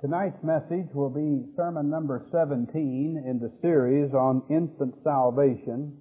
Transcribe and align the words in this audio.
Tonight's 0.00 0.42
message 0.42 0.88
will 0.94 1.10
be 1.10 1.44
sermon 1.56 1.90
number 1.90 2.24
17 2.32 3.22
in 3.26 3.38
the 3.38 3.52
series 3.60 4.14
on 4.14 4.42
infant 4.48 4.94
salvation 5.04 5.92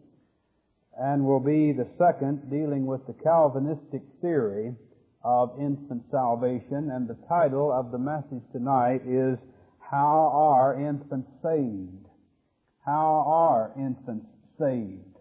and 0.98 1.26
will 1.26 1.42
be 1.42 1.74
the 1.74 1.88
second 1.98 2.50
dealing 2.50 2.86
with 2.86 3.06
the 3.08 3.14
Calvinistic 3.22 4.02
theory 4.22 4.74
of 5.22 5.52
infant 5.60 6.04
salvation 6.12 6.90
and 6.94 7.10
the 7.10 7.18
title 7.28 7.74
of 7.74 7.92
the 7.92 7.98
message 7.98 8.44
tonight 8.54 9.02
is 9.06 9.38
How 9.80 10.32
Are 10.34 10.80
Infants 10.80 11.28
Saved? 11.44 12.08
How 12.86 13.26
are 13.28 13.74
infants 13.78 14.28
saved? 14.58 15.18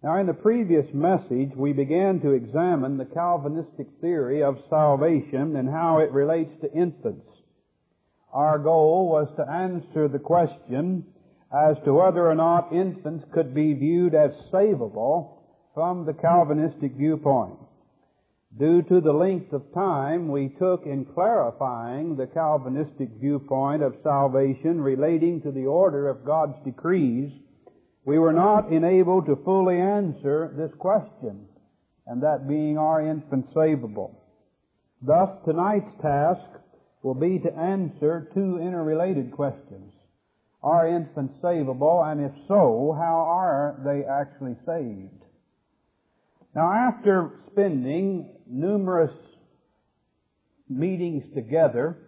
Now 0.00 0.20
in 0.20 0.28
the 0.28 0.32
previous 0.32 0.86
message 0.94 1.50
we 1.56 1.72
began 1.72 2.20
to 2.20 2.30
examine 2.30 2.98
the 2.98 3.04
Calvinistic 3.04 3.88
theory 4.00 4.44
of 4.44 4.62
salvation 4.70 5.56
and 5.56 5.68
how 5.68 5.98
it 5.98 6.12
relates 6.12 6.52
to 6.60 6.72
infants 6.72 7.33
our 8.34 8.58
goal 8.58 9.08
was 9.08 9.28
to 9.36 9.48
answer 9.48 10.08
the 10.08 10.18
question 10.18 11.04
as 11.52 11.76
to 11.84 11.94
whether 11.94 12.28
or 12.28 12.34
not 12.34 12.72
infants 12.72 13.24
could 13.32 13.54
be 13.54 13.74
viewed 13.74 14.12
as 14.12 14.32
savable 14.52 15.38
from 15.72 16.04
the 16.04 16.12
Calvinistic 16.12 16.96
viewpoint. 16.96 17.54
Due 18.58 18.82
to 18.82 19.00
the 19.00 19.12
length 19.12 19.52
of 19.52 19.62
time 19.72 20.28
we 20.28 20.48
took 20.58 20.84
in 20.84 21.04
clarifying 21.14 22.16
the 22.16 22.26
Calvinistic 22.26 23.08
viewpoint 23.20 23.82
of 23.82 23.94
salvation 24.02 24.80
relating 24.80 25.40
to 25.42 25.52
the 25.52 25.66
order 25.66 26.08
of 26.08 26.24
God's 26.24 26.56
decrees, 26.64 27.30
we 28.04 28.18
were 28.18 28.32
not 28.32 28.72
enabled 28.72 29.26
to 29.26 29.42
fully 29.44 29.80
answer 29.80 30.52
this 30.56 30.72
question, 30.78 31.46
and 32.06 32.22
that 32.22 32.48
being 32.48 32.78
are 32.78 33.06
infants 33.06 33.48
savable. 33.54 34.16
Thus, 35.02 35.30
tonight's 35.44 36.02
task 36.02 36.63
will 37.04 37.14
be 37.14 37.38
to 37.38 37.54
answer 37.54 38.30
two 38.32 38.58
interrelated 38.58 39.30
questions. 39.30 39.92
Are 40.62 40.88
infants 40.88 41.34
savable, 41.42 42.02
and 42.10 42.24
if 42.24 42.32
so, 42.48 42.96
how 42.98 43.26
are 43.28 43.78
they 43.84 44.04
actually 44.10 44.56
saved? 44.64 45.22
Now, 46.56 46.72
after 46.72 47.42
spending 47.52 48.30
numerous 48.48 49.12
meetings 50.70 51.24
together 51.34 51.98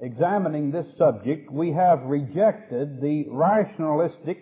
examining 0.00 0.70
this 0.70 0.86
subject, 0.96 1.52
we 1.52 1.72
have 1.72 2.00
rejected 2.04 3.02
the 3.02 3.26
rationalistic, 3.28 4.38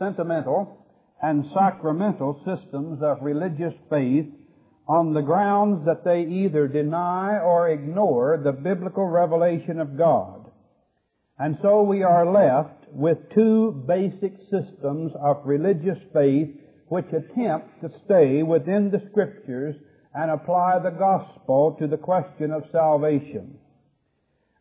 sentimental, 0.00 0.76
and 1.22 1.44
sacramental 1.54 2.40
systems 2.44 2.98
of 3.00 3.18
religious 3.22 3.74
faith 3.88 4.26
on 4.88 5.12
the 5.12 5.20
grounds 5.20 5.84
that 5.84 6.02
they 6.02 6.22
either 6.22 6.66
deny 6.66 7.38
or 7.38 7.68
ignore 7.68 8.40
the 8.42 8.52
biblical 8.52 9.04
revelation 9.04 9.80
of 9.80 9.98
God. 9.98 10.50
And 11.38 11.58
so 11.62 11.82
we 11.82 12.02
are 12.02 12.26
left 12.26 12.90
with 12.90 13.18
two 13.34 13.84
basic 13.86 14.32
systems 14.50 15.12
of 15.22 15.42
religious 15.44 15.98
faith 16.12 16.48
which 16.88 17.06
attempt 17.08 17.82
to 17.82 17.90
stay 18.06 18.42
within 18.42 18.90
the 18.90 19.06
scriptures 19.10 19.76
and 20.14 20.30
apply 20.30 20.78
the 20.82 20.90
gospel 20.90 21.76
to 21.78 21.86
the 21.86 21.98
question 21.98 22.50
of 22.50 22.64
salvation. 22.72 23.58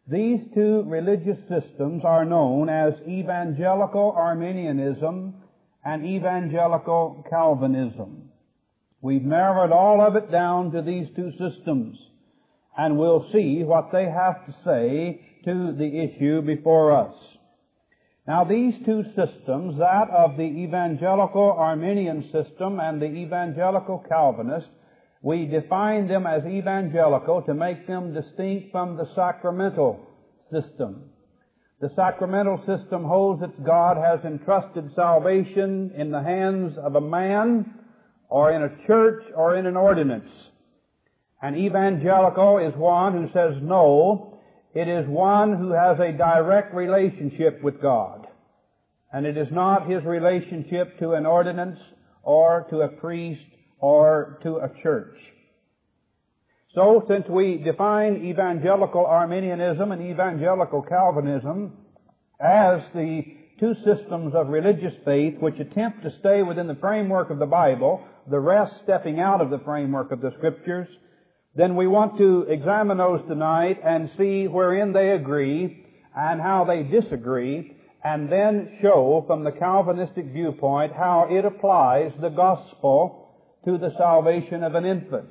These 0.09 0.39
two 0.53 0.83
religious 0.87 1.37
systems 1.49 2.03
are 2.05 2.25
known 2.25 2.69
as 2.69 2.93
evangelical 3.07 4.13
Arminianism 4.15 5.35
and 5.83 6.05
evangelical 6.05 7.25
Calvinism. 7.29 8.26
We've 9.01 9.23
narrowed 9.23 9.71
all 9.71 10.01
of 10.01 10.15
it 10.15 10.31
down 10.31 10.71
to 10.71 10.81
these 10.81 11.07
two 11.15 11.31
systems, 11.31 11.97
and 12.77 12.97
we'll 12.97 13.29
see 13.31 13.63
what 13.63 13.91
they 13.91 14.05
have 14.05 14.45
to 14.45 14.55
say 14.65 15.21
to 15.45 15.75
the 15.77 15.99
issue 15.99 16.41
before 16.41 16.91
us. 16.91 17.13
Now 18.27 18.43
these 18.43 18.73
two 18.85 19.03
systems, 19.15 19.77
that 19.79 20.09
of 20.09 20.35
the 20.35 20.43
evangelical 20.43 21.55
Arminian 21.57 22.23
system 22.31 22.79
and 22.79 23.01
the 23.01 23.05
evangelical 23.05 24.03
Calvinist, 24.09 24.67
we 25.21 25.45
define 25.45 26.07
them 26.07 26.25
as 26.27 26.43
evangelical 26.45 27.41
to 27.43 27.53
make 27.53 27.87
them 27.87 28.13
distinct 28.13 28.71
from 28.71 28.97
the 28.97 29.07
sacramental 29.15 29.99
system. 30.51 31.09
The 31.79 31.91
sacramental 31.95 32.57
system 32.65 33.03
holds 33.03 33.41
that 33.41 33.63
God 33.63 33.97
has 33.97 34.25
entrusted 34.25 34.91
salvation 34.95 35.91
in 35.95 36.11
the 36.11 36.23
hands 36.23 36.73
of 36.83 36.95
a 36.95 37.01
man 37.01 37.73
or 38.29 38.51
in 38.51 38.63
a 38.63 38.87
church 38.87 39.23
or 39.35 39.55
in 39.55 39.65
an 39.65 39.77
ordinance. 39.77 40.29
An 41.41 41.55
evangelical 41.55 42.57
is 42.57 42.73
one 42.75 43.13
who 43.13 43.27
says 43.33 43.61
no. 43.61 44.39
It 44.73 44.87
is 44.87 45.07
one 45.07 45.57
who 45.57 45.71
has 45.71 45.99
a 45.99 46.11
direct 46.11 46.73
relationship 46.73 47.61
with 47.61 47.81
God. 47.81 48.27
And 49.13 49.25
it 49.25 49.37
is 49.37 49.47
not 49.51 49.89
his 49.89 50.03
relationship 50.03 50.99
to 50.99 51.13
an 51.13 51.25
ordinance 51.25 51.79
or 52.23 52.67
to 52.69 52.81
a 52.81 52.89
priest 52.89 53.45
or 53.79 54.39
to 54.43 54.57
a 54.57 54.69
church. 54.81 55.15
So, 56.75 57.05
since 57.07 57.25
we 57.29 57.57
define 57.57 58.25
evangelical 58.25 59.05
Arminianism 59.05 59.91
and 59.91 60.01
evangelical 60.01 60.81
Calvinism 60.83 61.73
as 62.39 62.81
the 62.93 63.23
two 63.59 63.73
systems 63.83 64.35
of 64.35 64.49
religious 64.49 64.93
faith 65.03 65.39
which 65.39 65.59
attempt 65.59 66.03
to 66.03 66.13
stay 66.19 66.43
within 66.43 66.67
the 66.67 66.75
framework 66.75 67.29
of 67.29 67.39
the 67.39 67.45
Bible, 67.45 68.05
the 68.29 68.39
rest 68.39 68.73
stepping 68.83 69.19
out 69.19 69.41
of 69.41 69.49
the 69.49 69.59
framework 69.59 70.11
of 70.11 70.21
the 70.21 70.31
Scriptures, 70.37 70.87
then 71.55 71.75
we 71.75 71.87
want 71.87 72.17
to 72.17 72.45
examine 72.49 72.97
those 72.97 73.21
tonight 73.27 73.79
and 73.83 74.11
see 74.17 74.47
wherein 74.47 74.93
they 74.93 75.11
agree 75.11 75.85
and 76.15 76.41
how 76.41 76.65
they 76.65 76.83
disagree, 76.83 77.75
and 78.03 78.31
then 78.31 78.77
show 78.81 79.23
from 79.27 79.43
the 79.43 79.51
Calvinistic 79.51 80.25
viewpoint 80.25 80.93
how 80.93 81.27
it 81.29 81.45
applies 81.45 82.11
the 82.21 82.29
gospel 82.29 83.35
to 83.65 83.77
the 83.77 83.91
salvation 83.97 84.63
of 84.63 84.75
an 84.75 84.85
infant. 84.85 85.29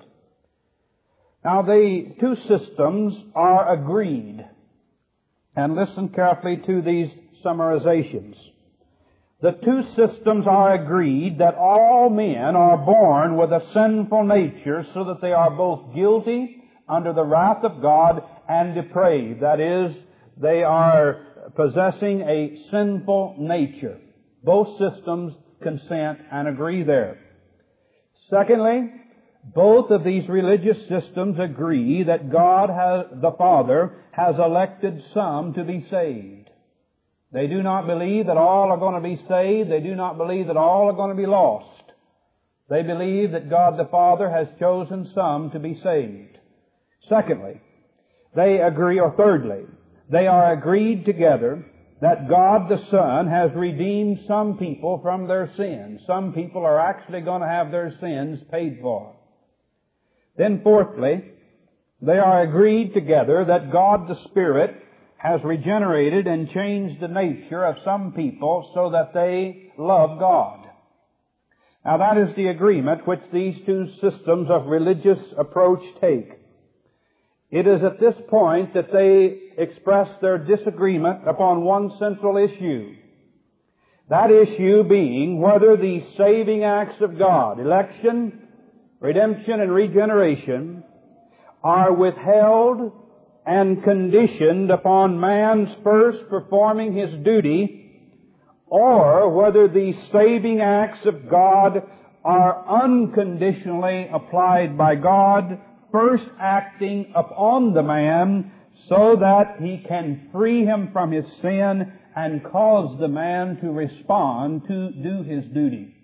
Now 1.45 1.63
the 1.63 2.15
two 2.21 2.37
systems 2.49 3.15
are 3.35 3.73
agreed. 3.73 4.45
And 5.55 5.75
listen 5.75 6.11
carefully 6.11 6.59
to 6.67 6.83
these 6.83 7.09
summarizations. 7.45 8.35
The 9.43 9.53
two 9.53 9.83
systems 9.95 10.47
are 10.47 10.75
agreed 10.75 11.39
that 11.39 11.57
all 11.57 12.09
men 12.09 12.57
are 12.57 12.79
born 12.79 13.37
with 13.37 13.51
a 13.51 13.67
sinful 13.75 14.25
nature 14.25 14.87
so 14.95 15.05
that 15.05 15.21
they 15.21 15.33
are 15.33 15.51
both 15.51 15.95
guilty 15.95 16.63
under 16.89 17.13
the 17.13 17.25
wrath 17.25 17.63
of 17.63 17.83
God 17.83 18.23
and 18.49 18.75
depraved. 18.75 19.43
That 19.43 19.61
is, 19.61 19.95
they 20.41 20.63
are 20.63 21.51
possessing 21.55 22.23
a 22.23 22.59
sinful 22.71 23.37
nature. 23.39 24.01
Both 24.43 24.79
systems 24.79 25.35
consent 25.63 26.21
and 26.33 26.49
agree 26.49 26.83
there. 26.83 27.19
Secondly, 28.31 28.91
both 29.55 29.91
of 29.91 30.03
these 30.03 30.29
religious 30.29 30.79
systems 30.89 31.39
agree 31.39 32.05
that 32.05 32.33
God 32.33 32.71
has, 32.71 33.21
the 33.21 33.33
Father 33.37 34.03
has 34.13 34.37
elected 34.39 35.03
some 35.13 35.53
to 35.55 35.65
be 35.65 35.87
saved. 35.91 36.46
They 37.37 37.49
do 37.49 37.63
not 37.63 37.87
believe 37.87 38.29
that 38.29 38.39
all 38.39 38.73
are 38.73 38.79
going 38.79 38.95
to 38.95 39.07
be 39.07 39.23
saved. 39.29 39.71
They 39.71 39.81
do 39.81 39.95
not 39.95 40.17
believe 40.17 40.47
that 40.47 40.57
all 40.57 40.89
are 40.89 40.95
going 40.95 41.11
to 41.11 41.23
be 41.23 41.27
lost. 41.27 41.83
They 42.71 42.83
believe 42.83 43.33
that 43.33 43.51
God 43.51 43.79
the 43.79 43.91
Father 43.91 44.31
has 44.31 44.47
chosen 44.59 45.13
some 45.15 45.51
to 45.51 45.59
be 45.59 45.79
saved. 45.83 46.39
Secondly, 47.11 47.61
they 48.35 48.57
agree, 48.63 48.99
or 48.99 49.13
thirdly, 49.19 49.65
they 50.11 50.27
are 50.27 50.55
agreed 50.55 51.05
together 51.05 51.67
that 52.01 52.27
God 52.27 52.71
the 52.71 52.83
Son 52.91 53.27
has 53.27 53.51
redeemed 53.55 54.21
some 54.27 54.57
people 54.57 55.01
from 55.03 55.29
their 55.29 55.53
sins. 55.59 56.01
Some 56.07 56.33
people 56.33 56.65
are 56.65 56.81
actually 56.81 57.21
going 57.21 57.43
to 57.43 57.49
have 57.49 57.71
their 57.71 57.95
sins 58.01 58.41
paid 58.51 58.79
for. 58.81 59.15
Then 60.39 60.63
fourthly, 60.63 61.23
they 62.01 62.17
are 62.17 62.45
agreed 62.45 62.95
together 62.95 63.45
that 63.45 63.71
God 63.71 64.09
the 64.09 64.25
Spirit 64.31 64.85
has 65.19 65.41
regenerated 65.45 66.27
and 66.27 66.51
changed 66.51 67.01
the 67.01 67.09
nature 67.09 67.65
of 67.65 67.77
some 67.85 68.13
people 68.13 68.71
so 68.75 68.91
that 68.91 69.15
they 69.15 69.73
love 69.79 70.19
God. 70.19 70.67
Now 71.85 71.99
that 71.99 72.19
is 72.19 72.35
the 72.37 72.49
agreement 72.49 73.07
which 73.07 73.21
these 73.33 73.57
two 73.65 73.89
systems 74.01 74.49
of 74.51 74.67
religious 74.67 75.21
approach 75.39 75.83
take. 76.01 76.33
It 77.51 77.67
is 77.67 77.83
at 77.85 78.01
this 78.01 78.15
point 78.29 78.75
that 78.75 78.93
they 78.93 79.63
express 79.63 80.09
their 80.21 80.39
disagreement 80.39 81.29
upon 81.29 81.63
one 81.63 81.93
central 81.99 82.37
issue. 82.37 82.97
That 84.11 84.31
issue 84.31 84.83
being 84.85 85.41
whether 85.41 85.77
the 85.77 86.05
saving 86.17 86.65
acts 86.65 87.01
of 87.01 87.19
God, 87.19 87.61
election, 87.61 88.49
redemption, 89.01 89.61
and 89.61 89.73
regeneration, 89.73 90.85
are 91.63 91.93
withheld 91.93 92.93
and 93.47 93.85
conditioned 93.85 94.71
upon 94.71 95.21
man's 95.21 95.69
first 95.85 96.29
performing 96.29 96.93
his 96.95 97.15
duty, 97.25 97.83
or 98.67 99.31
whether 99.31 99.69
the 99.69 99.93
saving 100.11 100.61
acts 100.61 101.07
of 101.07 101.31
God 101.31 101.83
are 102.25 102.83
unconditionally 102.83 104.09
applied 104.13 104.77
by 104.77 104.97
God, 104.97 105.61
first 105.93 106.25
acting 106.41 107.13
upon 107.15 107.73
the 107.73 107.85
man 107.85 108.51
so 108.89 109.17
that 109.21 109.61
he 109.61 109.85
can 109.87 110.29
free 110.33 110.65
him 110.65 110.91
from 110.93 111.13
his 111.13 111.25
sin 111.41 111.93
and 112.17 112.45
cause 112.45 112.99
the 112.99 113.09
man 113.09 113.59
to 113.61 113.71
respond 113.71 114.63
to 114.67 114.91
do 114.91 115.23
his 115.23 115.45
duty. 115.53 115.95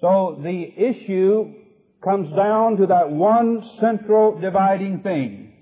So 0.00 0.40
the 0.42 0.72
issue 0.76 1.54
comes 2.02 2.34
down 2.36 2.76
to 2.76 2.86
that 2.86 3.10
one 3.10 3.62
central 3.80 4.38
dividing 4.40 5.00
thing. 5.00 5.52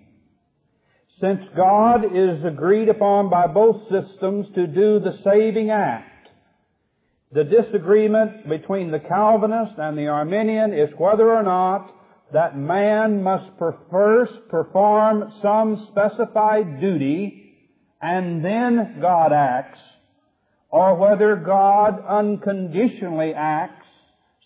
Since 1.20 1.40
God 1.56 2.04
is 2.04 2.44
agreed 2.44 2.88
upon 2.88 3.30
by 3.30 3.46
both 3.46 3.82
systems 3.84 4.46
to 4.54 4.66
do 4.66 4.98
the 4.98 5.18
saving 5.22 5.70
act, 5.70 6.28
the 7.32 7.44
disagreement 7.44 8.48
between 8.48 8.90
the 8.90 9.00
Calvinist 9.00 9.72
and 9.78 9.96
the 9.96 10.08
Arminian 10.08 10.72
is 10.72 10.90
whether 10.98 11.30
or 11.30 11.42
not 11.42 11.92
that 12.32 12.56
man 12.58 13.22
must 13.22 13.46
first 13.90 14.32
perform 14.48 15.32
some 15.40 15.88
specified 15.90 16.80
duty 16.80 17.44
and 18.00 18.44
then 18.44 18.98
God 19.00 19.32
acts, 19.32 19.80
or 20.68 20.96
whether 20.96 21.36
God 21.36 22.04
unconditionally 22.06 23.32
acts 23.34 23.83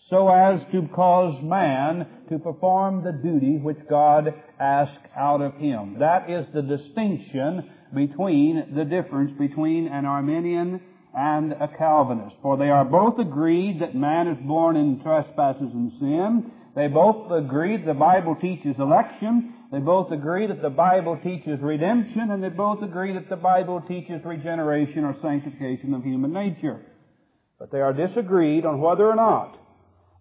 so 0.09 0.27
as 0.29 0.59
to 0.71 0.87
cause 0.93 1.35
man 1.43 2.07
to 2.29 2.39
perform 2.39 3.03
the 3.03 3.11
duty 3.11 3.57
which 3.57 3.77
God 3.89 4.33
asked 4.59 5.05
out 5.15 5.41
of 5.41 5.53
him. 5.55 5.97
That 5.99 6.29
is 6.29 6.45
the 6.53 6.61
distinction 6.61 7.69
between 7.93 8.73
the 8.75 8.85
difference 8.85 9.31
between 9.37 9.87
an 9.87 10.05
Arminian 10.05 10.81
and 11.15 11.53
a 11.53 11.69
Calvinist. 11.77 12.35
For 12.41 12.57
they 12.57 12.69
are 12.69 12.85
both 12.85 13.19
agreed 13.19 13.81
that 13.81 13.95
man 13.95 14.27
is 14.27 14.37
born 14.45 14.75
in 14.75 15.01
trespasses 15.01 15.69
and 15.73 15.91
sin. 15.99 16.51
They 16.75 16.87
both 16.87 17.31
agree 17.31 17.77
the 17.77 17.93
Bible 17.93 18.35
teaches 18.39 18.75
election. 18.79 19.53
They 19.71 19.79
both 19.79 20.11
agree 20.11 20.47
that 20.47 20.61
the 20.61 20.69
Bible 20.69 21.19
teaches 21.23 21.59
redemption. 21.61 22.29
And 22.31 22.43
they 22.43 22.49
both 22.49 22.83
agree 22.83 23.13
that 23.13 23.29
the 23.29 23.35
Bible 23.35 23.83
teaches 23.87 24.21
regeneration 24.23 25.03
or 25.03 25.15
sanctification 25.21 25.93
of 25.93 26.03
human 26.03 26.33
nature. 26.33 26.79
But 27.59 27.71
they 27.71 27.81
are 27.81 27.93
disagreed 27.93 28.65
on 28.65 28.79
whether 28.79 29.05
or 29.05 29.15
not 29.15 29.59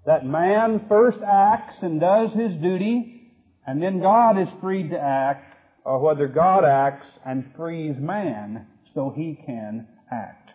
that 0.09 0.25
man 0.25 0.87
first 0.89 1.19
acts 1.19 1.75
and 1.83 2.01
does 2.01 2.31
his 2.33 2.59
duty, 2.63 3.31
and 3.67 3.83
then 3.83 4.01
God 4.01 4.41
is 4.41 4.49
freed 4.59 4.89
to 4.89 4.99
act, 4.99 5.55
or 5.85 6.01
whether 6.01 6.27
God 6.27 6.65
acts 6.65 7.07
and 7.27 7.45
frees 7.55 7.95
man 7.99 8.67
so 8.95 9.13
he 9.15 9.39
can 9.45 9.87
act. 10.11 10.49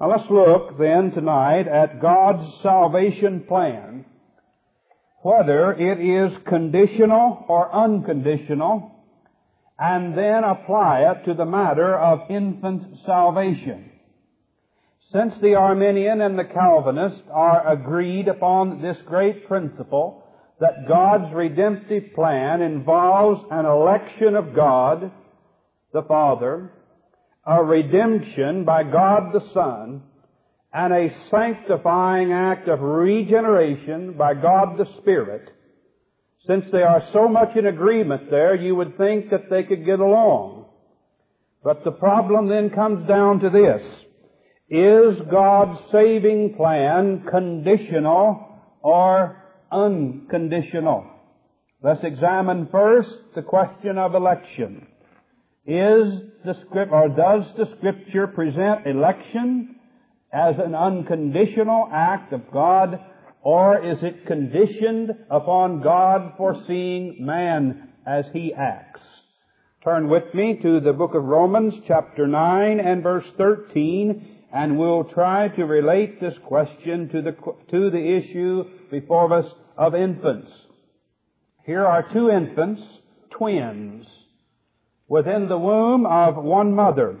Now 0.00 0.08
let's 0.08 0.30
look 0.30 0.78
then 0.78 1.10
tonight 1.10 1.66
at 1.66 2.00
God's 2.00 2.48
salvation 2.62 3.44
plan, 3.48 4.04
whether 5.22 5.72
it 5.72 5.98
is 5.98 6.38
conditional 6.46 7.44
or 7.48 7.74
unconditional, 7.74 9.04
and 9.80 10.16
then 10.16 10.44
apply 10.44 11.10
it 11.10 11.24
to 11.24 11.34
the 11.34 11.44
matter 11.44 11.98
of 11.98 12.30
infant 12.30 12.98
salvation. 13.04 13.91
Since 15.12 15.34
the 15.42 15.54
Arminian 15.56 16.22
and 16.22 16.38
the 16.38 16.44
Calvinist 16.44 17.22
are 17.30 17.70
agreed 17.70 18.28
upon 18.28 18.80
this 18.80 18.96
great 19.06 19.46
principle 19.46 20.24
that 20.58 20.88
God's 20.88 21.34
redemptive 21.34 22.14
plan 22.14 22.62
involves 22.62 23.44
an 23.50 23.66
election 23.66 24.36
of 24.36 24.54
God, 24.54 25.10
the 25.92 26.02
Father, 26.02 26.70
a 27.44 27.62
redemption 27.62 28.64
by 28.64 28.84
God 28.84 29.32
the 29.34 29.46
Son, 29.52 30.02
and 30.72 30.94
a 30.94 31.14
sanctifying 31.30 32.32
act 32.32 32.68
of 32.68 32.80
regeneration 32.80 34.14
by 34.16 34.32
God 34.32 34.78
the 34.78 34.86
Spirit, 34.98 35.50
since 36.46 36.64
they 36.72 36.82
are 36.82 37.06
so 37.12 37.28
much 37.28 37.54
in 37.56 37.66
agreement 37.66 38.30
there, 38.30 38.54
you 38.54 38.74
would 38.76 38.96
think 38.96 39.30
that 39.30 39.50
they 39.50 39.62
could 39.62 39.84
get 39.84 40.00
along. 40.00 40.64
But 41.62 41.84
the 41.84 41.92
problem 41.92 42.48
then 42.48 42.70
comes 42.70 43.06
down 43.06 43.40
to 43.40 43.50
this. 43.50 43.82
Is 44.72 45.18
God's 45.30 45.80
saving 45.92 46.54
plan 46.56 47.26
conditional 47.30 48.58
or 48.80 49.36
unconditional? 49.70 51.04
Let's 51.82 52.02
examine 52.02 52.68
first 52.72 53.10
the 53.34 53.42
question 53.42 53.98
of 53.98 54.14
election. 54.14 54.86
Is 55.66 56.22
the 56.46 56.54
script, 56.64 56.90
or 56.90 57.10
does 57.10 57.44
the 57.58 57.66
scripture 57.76 58.26
present 58.28 58.86
election 58.86 59.76
as 60.32 60.54
an 60.58 60.74
unconditional 60.74 61.90
act 61.92 62.32
of 62.32 62.50
God, 62.50 62.98
or 63.42 63.84
is 63.84 63.98
it 64.00 64.26
conditioned 64.26 65.10
upon 65.30 65.82
God 65.82 66.32
foreseeing 66.38 67.18
man 67.20 67.90
as 68.06 68.24
he 68.32 68.54
acts? 68.54 69.02
Turn 69.84 70.08
with 70.08 70.32
me 70.32 70.60
to 70.62 70.80
the 70.80 70.94
book 70.94 71.14
of 71.14 71.24
Romans 71.24 71.74
chapter 71.86 72.26
9 72.26 72.80
and 72.80 73.02
verse 73.02 73.26
13 73.36 74.38
and 74.52 74.78
we'll 74.78 75.04
try 75.04 75.48
to 75.48 75.64
relate 75.64 76.20
this 76.20 76.34
question 76.46 77.08
to 77.08 77.22
the, 77.22 77.32
to 77.70 77.90
the 77.90 78.16
issue 78.16 78.64
before 78.90 79.32
us 79.32 79.50
of 79.78 79.94
infants. 79.94 80.50
Here 81.64 81.86
are 81.86 82.12
two 82.12 82.28
infants, 82.28 82.82
twins, 83.30 84.06
within 85.08 85.48
the 85.48 85.58
womb 85.58 86.04
of 86.04 86.36
one 86.36 86.74
mother. 86.74 87.18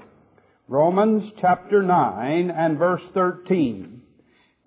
Romans 0.68 1.32
chapter 1.40 1.82
9 1.82 2.50
and 2.50 2.78
verse 2.78 3.02
13. 3.14 4.02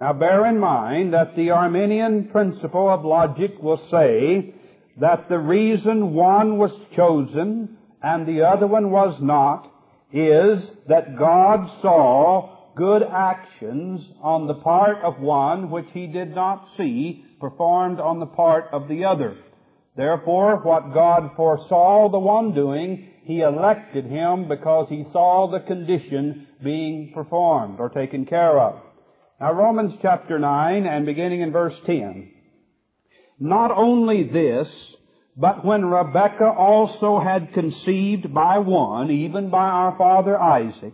Now 0.02 0.14
bear 0.14 0.46
in 0.48 0.60
mind 0.60 1.14
that 1.14 1.36
the 1.36 1.52
Arminian 1.52 2.30
principle 2.30 2.90
of 2.90 3.06
logic 3.06 3.62
will 3.62 3.82
say 3.92 4.56
that 5.00 5.30
the 5.30 5.38
reason 5.40 6.14
one 6.14 6.58
was 6.58 6.72
chosen 6.96 7.78
and 8.02 8.28
the 8.28 8.42
other 8.42 8.68
one 8.68 8.92
was 8.92 9.18
not 9.22 9.72
is 10.12 10.64
that 10.88 11.18
God 11.18 11.68
saw 11.82 12.55
good 12.76 13.04
actions 13.04 14.02
on 14.22 14.48
the 14.48 14.56
part 14.56 14.98
of 15.04 15.20
one 15.20 15.70
which 15.72 15.88
he 15.94 16.08
did 16.08 16.36
not 16.36 16.68
see 16.78 17.26
performed 17.40 18.00
on 18.00 18.20
the 18.20 18.26
part 18.26 18.66
of 18.72 18.88
the 18.88 19.06
other. 19.06 19.38
Therefore, 19.96 20.62
what 20.64 20.94
God 20.94 21.32
foresaw 21.36 22.10
the 22.10 22.20
one 22.20 22.54
doing, 22.54 23.12
he 23.24 23.40
elected 23.40 24.06
him 24.06 24.48
because 24.48 24.88
he 24.90 25.06
saw 25.12 25.50
the 25.50 25.66
condition 25.66 26.48
being 26.64 27.12
performed 27.14 27.80
or 27.80 27.90
taken 27.90 28.26
care 28.26 28.60
of. 28.60 28.82
Now 29.40 29.54
Romans 29.54 29.94
chapter 30.02 30.38
9 30.38 30.86
and 30.86 31.06
beginning 31.06 31.42
in 31.42 31.52
verse 31.52 31.76
10. 31.86 32.32
Not 33.40 33.72
only 33.72 34.24
this, 34.24 34.68
but 35.38 35.66
when 35.66 35.86
Rebekah 35.86 36.56
also 36.58 37.20
had 37.20 37.54
conceived 37.54 38.34
by 38.34 38.60
one, 38.60 39.12
even 39.12 39.50
by 39.50 39.66
our 39.66 39.98
father 39.98 40.40
Isaac, 40.40 40.94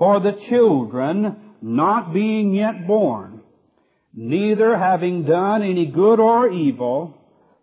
for 0.00 0.18
the 0.18 0.32
children 0.48 1.36
not 1.60 2.14
being 2.14 2.54
yet 2.54 2.86
born, 2.86 3.42
neither 4.14 4.78
having 4.78 5.24
done 5.24 5.62
any 5.62 5.84
good 5.84 6.18
or 6.18 6.50
evil, 6.50 7.18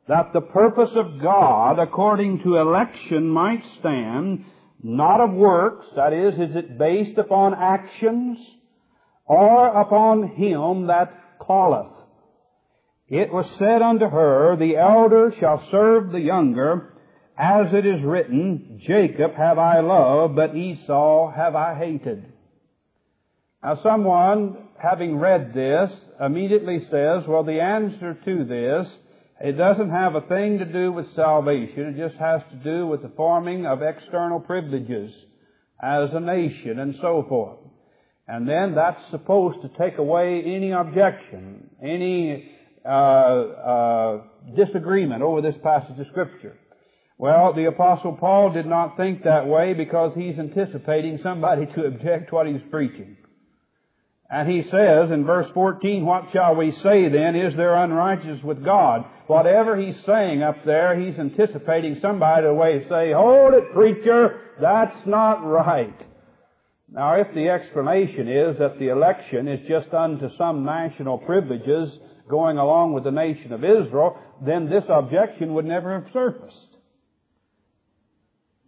that 0.08 0.34
the 0.34 0.42
purpose 0.42 0.92
of 0.94 1.20
God 1.20 1.80
according 1.80 2.44
to 2.44 2.58
election 2.58 3.28
might 3.28 3.64
stand, 3.80 4.46
not 4.84 5.20
of 5.20 5.34
works, 5.34 5.88
that 5.96 6.14
is, 6.14 6.36
is 6.36 6.56
it 6.56 6.78
based 6.78 7.18
upon 7.18 7.56
actions, 7.56 8.38
or 9.26 9.70
upon 9.82 10.36
him 10.36 10.88
that 10.88 11.40
calleth. 11.46 11.92
It 13.08 13.34
was 13.34 13.50
said 13.58 13.82
unto 13.82 14.06
her, 14.06 14.56
The 14.58 14.78
elder 14.78 15.34
shall 15.40 15.68
serve 15.72 16.12
the 16.12 16.20
younger, 16.20 16.94
as 17.38 17.68
it 17.72 17.86
is 17.86 18.04
written, 18.04 18.82
Jacob 18.86 19.36
have 19.36 19.60
I 19.60 19.82
loved, 19.82 20.36
but 20.36 20.56
Esau 20.56 21.32
have 21.32 21.56
I 21.56 21.76
hated. 21.76 22.26
Now 23.64 23.80
someone, 23.84 24.58
having 24.82 25.18
read 25.18 25.54
this, 25.54 25.92
immediately 26.20 26.80
says, 26.90 27.24
well 27.28 27.44
the 27.44 27.62
answer 27.62 28.18
to 28.26 28.46
this, 28.46 28.88
it 29.40 29.52
doesn't 29.52 29.92
have 29.92 30.16
a 30.16 30.22
thing 30.22 30.58
to 30.60 30.66
do 30.66 30.92
with 30.92 31.14
salvation, 31.16 31.96
it 31.96 32.08
just 32.10 32.20
has 32.20 32.42
to 32.52 32.56
do 32.58 32.88
with 32.88 33.04
the 33.04 33.12
forming 33.16 33.68
of 33.68 33.84
external 33.84 34.40
privileges 34.40 35.14
as 35.82 36.10
a 36.14 36.20
nation 36.20 36.80
and 36.80 36.96
so 37.02 37.24
forth. 37.30 37.60
And 38.28 38.48
then 38.48 38.74
that's 38.74 39.00
supposed 39.12 39.62
to 39.62 39.70
take 39.80 40.00
away 40.00 40.42
any 40.44 40.72
objection, 40.72 41.70
any 41.82 42.52
uh, 42.84 42.90
uh, 42.90 44.22
disagreement 44.56 45.22
over 45.22 45.42
this 45.42 45.56
passage 45.64 46.00
of 46.00 46.08
Scripture. 46.08 46.58
Well, 47.20 47.54
the 47.54 47.66
Apostle 47.66 48.14
Paul 48.14 48.54
did 48.54 48.68
not 48.68 48.96
think 48.96 49.24
that 49.24 49.48
way 49.48 49.74
because 49.74 50.14
he's 50.16 50.38
anticipating 50.38 51.20
somebody 51.24 51.66
to 51.66 51.86
object 51.86 52.32
what 52.32 52.46
he's 52.46 52.62
preaching. 52.70 53.18
And 54.30 54.50
he 54.50 54.64
says 54.70 55.10
in 55.10 55.26
verse 55.26 55.48
14, 55.54 56.06
what 56.06 56.26
shall 56.34 56.56
we 56.56 56.72
say 56.84 57.10
then? 57.10 57.36
Is 57.36 57.56
there 57.56 57.76
unrighteousness 57.76 58.44
with 58.44 58.64
God? 58.64 59.06
Whatever 59.26 59.80
he's 59.80 59.96
saying 60.06 60.44
up 60.44 60.64
there, 60.66 61.00
he's 61.00 61.18
anticipating 61.18 61.98
somebody 62.02 62.44
to 62.44 62.86
say, 62.90 63.14
hold 63.14 63.54
it 63.54 63.74
preacher, 63.74 64.42
that's 64.62 64.98
not 65.08 65.46
right. 65.46 65.96
Now 66.92 67.16
if 67.20 67.34
the 67.34 67.50
explanation 67.50 68.28
is 68.28 68.60
that 68.60 68.78
the 68.80 68.90
election 68.90 69.48
is 69.48 69.68
just 69.68 69.94
unto 69.94 70.30
some 70.38 70.66
national 70.66 71.18
privileges 71.20 71.98
going 72.30 72.58
along 72.58 72.94
with 72.94 73.06
the 73.06 73.12
nation 73.12 73.54
of 73.54 73.64
Israel, 73.64 74.20
then 74.46 74.70
this 74.70 74.84
objection 74.90 75.54
would 75.54 75.66
never 75.66 76.00
have 76.00 76.12
surfaced. 76.14 76.77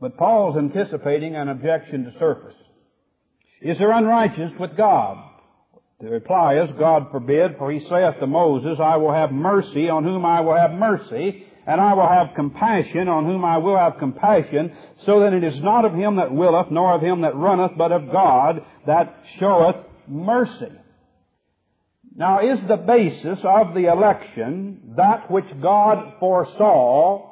But 0.02 0.18
Paul's 0.18 0.58
anticipating 0.58 1.36
an 1.36 1.50
objection 1.50 2.06
to 2.06 2.20
surface. 2.20 2.56
Is 3.62 3.78
there 3.78 3.92
unrighteous 3.92 4.52
with 4.60 4.78
God? 4.78 5.18
The 6.00 6.10
reply 6.10 6.62
is, 6.64 6.70
God 6.80 7.08
forbid, 7.12 7.58
for 7.58 7.70
he 7.72 7.80
saith 7.82 8.20
to 8.22 8.28
Moses, 8.28 8.80
I 8.82 8.96
will 8.96 9.14
have 9.14 9.34
mercy 9.34 9.90
on 9.90 10.06
whom 10.06 10.26
I 10.26 10.40
will 10.40 10.56
have 10.56 10.72
mercy, 10.72 11.44
and 11.68 11.82
I 11.82 11.94
will 11.94 12.08
have 12.08 12.36
compassion 12.38 13.10
on 13.10 13.26
whom 13.26 13.44
I 13.44 13.58
will 13.58 13.78
have 13.78 14.00
compassion, 14.00 14.72
so 15.06 15.20
that 15.20 15.34
it 15.34 15.44
is 15.44 15.62
not 15.62 15.84
of 15.84 15.94
him 15.94 16.16
that 16.16 16.34
willeth, 16.34 16.72
nor 16.72 16.96
of 16.96 17.02
him 17.02 17.22
that 17.22 17.36
runneth, 17.36 17.74
but 17.78 17.92
of 17.92 18.10
God 18.10 18.64
that 18.88 19.14
showeth 19.40 19.76
mercy. 20.08 20.72
Now, 22.16 22.40
is 22.40 22.60
the 22.68 22.78
basis 22.78 23.40
of 23.44 23.74
the 23.74 23.92
election 23.92 24.94
that 24.96 25.30
which 25.30 25.46
God 25.62 26.14
foresaw 26.22 27.30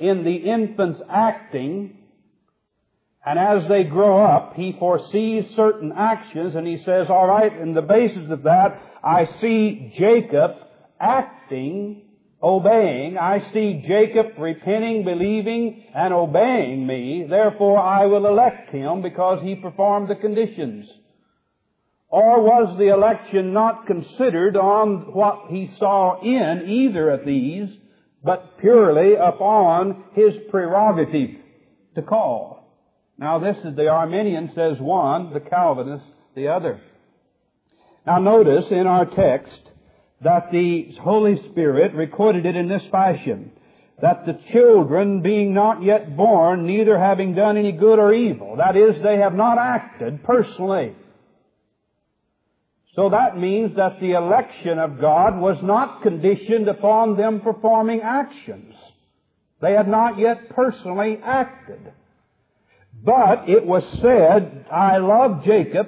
in 0.00 0.24
the 0.24 0.36
infant's 0.36 1.00
acting 1.08 1.97
and 3.28 3.38
as 3.38 3.68
they 3.68 3.84
grow 3.84 4.24
up, 4.24 4.54
he 4.54 4.74
foresees 4.78 5.44
certain 5.54 5.92
actions 5.94 6.54
and 6.54 6.66
he 6.66 6.78
says, 6.78 7.08
alright, 7.10 7.60
in 7.60 7.74
the 7.74 7.82
basis 7.82 8.30
of 8.30 8.44
that, 8.44 8.80
I 9.04 9.28
see 9.38 9.92
Jacob 9.98 10.52
acting, 10.98 12.04
obeying. 12.42 13.18
I 13.18 13.40
see 13.52 13.84
Jacob 13.86 14.38
repenting, 14.38 15.04
believing, 15.04 15.84
and 15.94 16.14
obeying 16.14 16.86
me. 16.86 17.26
Therefore 17.28 17.78
I 17.78 18.06
will 18.06 18.26
elect 18.26 18.70
him 18.70 19.02
because 19.02 19.42
he 19.42 19.56
performed 19.56 20.08
the 20.08 20.16
conditions. 20.16 20.90
Or 22.08 22.42
was 22.42 22.78
the 22.78 22.94
election 22.94 23.52
not 23.52 23.86
considered 23.86 24.56
on 24.56 25.12
what 25.12 25.50
he 25.50 25.70
saw 25.78 26.22
in 26.22 26.66
either 26.66 27.10
of 27.10 27.26
these, 27.26 27.68
but 28.24 28.58
purely 28.58 29.16
upon 29.16 30.04
his 30.14 30.32
prerogative 30.50 31.36
to 31.94 32.00
call? 32.00 32.57
Now 33.18 33.40
this 33.40 33.56
is 33.64 33.74
the 33.74 33.88
Arminian 33.88 34.52
says 34.54 34.78
one, 34.80 35.32
the 35.32 35.40
Calvinist 35.40 36.04
the 36.36 36.48
other. 36.48 36.80
Now 38.06 38.18
notice 38.18 38.66
in 38.70 38.86
our 38.86 39.04
text 39.04 39.60
that 40.22 40.50
the 40.52 40.94
Holy 41.02 41.36
Spirit 41.50 41.94
recorded 41.94 42.46
it 42.46 42.56
in 42.56 42.68
this 42.68 42.82
fashion. 42.90 43.52
That 44.00 44.26
the 44.26 44.38
children 44.52 45.22
being 45.22 45.52
not 45.52 45.82
yet 45.82 46.16
born, 46.16 46.66
neither 46.66 46.96
having 46.96 47.34
done 47.34 47.56
any 47.56 47.72
good 47.72 47.98
or 47.98 48.14
evil. 48.14 48.56
That 48.56 48.76
is, 48.76 49.02
they 49.02 49.16
have 49.16 49.34
not 49.34 49.58
acted 49.58 50.22
personally. 50.22 50.94
So 52.94 53.10
that 53.10 53.36
means 53.36 53.76
that 53.76 54.00
the 54.00 54.12
election 54.12 54.78
of 54.78 55.00
God 55.00 55.40
was 55.40 55.58
not 55.62 56.02
conditioned 56.02 56.68
upon 56.68 57.16
them 57.16 57.40
performing 57.40 58.00
actions. 58.02 58.74
They 59.60 59.72
had 59.72 59.88
not 59.88 60.18
yet 60.18 60.50
personally 60.50 61.18
acted. 61.22 61.92
But 63.04 63.48
it 63.48 63.64
was 63.64 63.84
said, 64.02 64.66
I 64.72 64.98
love 64.98 65.44
Jacob 65.44 65.86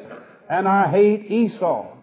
and 0.49 0.69
I 0.69 0.91
hate 0.91 1.31
Esau. 1.31 1.97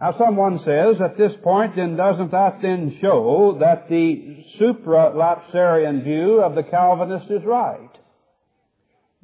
Now 0.00 0.14
someone 0.18 0.58
says 0.64 0.96
at 1.00 1.16
this 1.16 1.32
point, 1.42 1.76
then 1.76 1.96
doesn't 1.96 2.30
that 2.32 2.58
then 2.60 2.98
show 3.00 3.56
that 3.60 3.88
the 3.88 4.44
supralapsarian 4.60 6.04
view 6.04 6.42
of 6.42 6.54
the 6.54 6.62
Calvinist 6.62 7.30
is 7.30 7.42
right? 7.44 7.90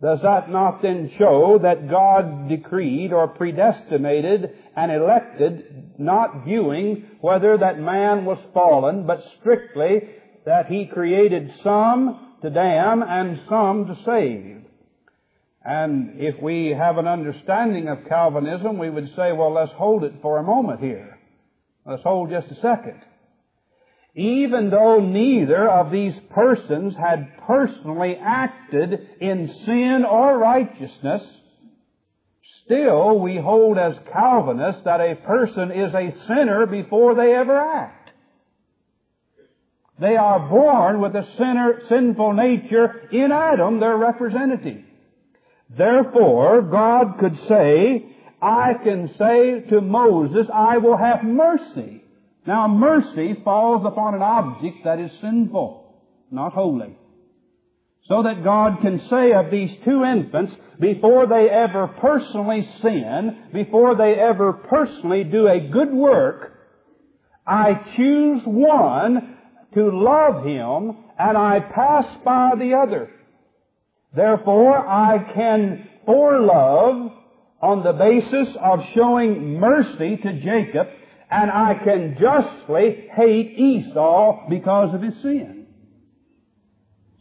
Does 0.01 0.21
that 0.23 0.51
not 0.51 0.83
then 0.83 1.13
show 1.17 1.61
that 1.63 1.89
God 1.89 2.49
decreed 2.49 3.13
or 3.13 3.29
predestinated 3.29 4.51
and 4.75 4.91
elected, 4.91 5.93
not 5.99 6.45
viewing 6.45 7.07
whether 7.21 7.59
that 7.59 7.79
man 7.79 8.25
was 8.25 8.39
fallen, 8.53 9.07
but 9.07 9.23
strictly 9.39 10.09
that 10.45 10.67
he 10.67 10.87
created 10.87 11.53
some 11.63 12.32
to 12.43 12.51
damn 12.51 13.03
and 13.03 13.41
some 13.49 13.87
to 13.87 13.97
save. 14.05 14.63
And 15.65 16.21
if 16.21 16.43
we 16.43 16.75
have 16.77 16.99
an 16.99 17.07
understanding 17.07 17.89
of 17.89 18.09
Calvinism, 18.09 18.79
we 18.79 18.91
would 18.91 19.09
say, 19.15 19.33
well, 19.33 19.55
let's 19.55 19.73
hold 19.73 20.03
it 20.03 20.15
for 20.21 20.39
a 20.39 20.43
moment 20.43 20.81
here. 20.81 21.19
Let's 21.87 22.03
hold 22.03 22.31
just 22.31 22.49
a 22.49 22.57
second. 22.57 23.01
Even 24.15 24.71
though 24.71 24.99
neither 25.01 25.71
of 25.71 25.91
these 25.91 26.15
persons 26.31 26.95
had 26.97 27.33
personally 27.47 28.17
acted 28.21 29.09
in 29.21 29.49
sin 29.65 30.05
or 30.09 30.37
righteousness, 30.37 31.23
still 32.65 33.21
we 33.21 33.39
hold 33.39 33.79
as 33.79 33.95
Calvinists 34.13 34.83
that 34.85 35.01
a 35.01 35.15
person 35.15 35.71
is 35.71 35.95
a 35.95 36.27
sinner 36.27 36.67
before 36.67 37.15
they 37.15 37.35
ever 37.35 37.59
act. 37.59 38.02
They 40.03 40.17
are 40.17 40.49
born 40.49 41.01
with 41.01 41.15
a 41.15 41.25
sinner, 41.37 41.81
sinful 41.89 42.33
nature 42.33 43.09
in 43.13 43.31
Adam, 43.31 43.79
their 43.79 43.97
representative. 43.97 44.83
Therefore, 45.71 46.63
God 46.63 47.21
could 47.21 47.39
say, 47.47 48.17
I 48.43 48.73
can 48.83 49.15
say 49.17 49.61
to 49.71 49.81
Moses, 49.81 50.49
I 50.53 50.79
will 50.79 50.97
have 50.97 51.23
mercy. 51.23 52.03
Now, 52.45 52.67
mercy 52.67 53.37
falls 53.45 53.87
upon 53.87 54.17
an 54.17 54.23
object 54.23 54.79
that 54.85 54.99
is 54.99 55.13
sinful, 55.21 55.95
not 56.33 56.53
holy. 56.53 56.97
So 58.09 58.25
that 58.25 58.43
God 58.43 58.81
can 58.83 58.99
say 59.09 59.33
of 59.33 59.53
these 59.53 59.71
two 59.85 60.03
infants, 60.03 60.53
before 60.81 61.29
they 61.29 61.49
ever 61.49 61.87
personally 62.01 62.69
sin, 62.83 63.45
before 63.55 63.95
they 63.95 64.15
ever 64.21 64.53
personally 64.53 65.23
do 65.23 65.47
a 65.47 65.61
good 65.61 65.93
work, 65.93 66.59
I 67.47 67.75
choose 67.97 68.43
one 68.45 69.32
to 69.75 69.91
love 69.93 70.45
him, 70.45 70.97
and 71.19 71.37
I 71.37 71.61
pass 71.61 72.05
by 72.25 72.53
the 72.59 72.75
other. 72.75 73.11
Therefore, 74.15 74.77
I 74.77 75.33
can 75.33 75.89
for 76.05 76.41
love 76.41 77.13
on 77.61 77.83
the 77.85 77.93
basis 77.93 78.57
of 78.61 78.81
showing 78.95 79.59
mercy 79.59 80.17
to 80.17 80.41
Jacob, 80.41 80.89
and 81.31 81.51
I 81.51 81.75
can 81.83 82.19
justly 82.21 83.09
hate 83.15 83.59
Esau 83.59 84.49
because 84.51 84.95
of 84.95 85.03
his 85.03 85.15
sin. 85.23 85.67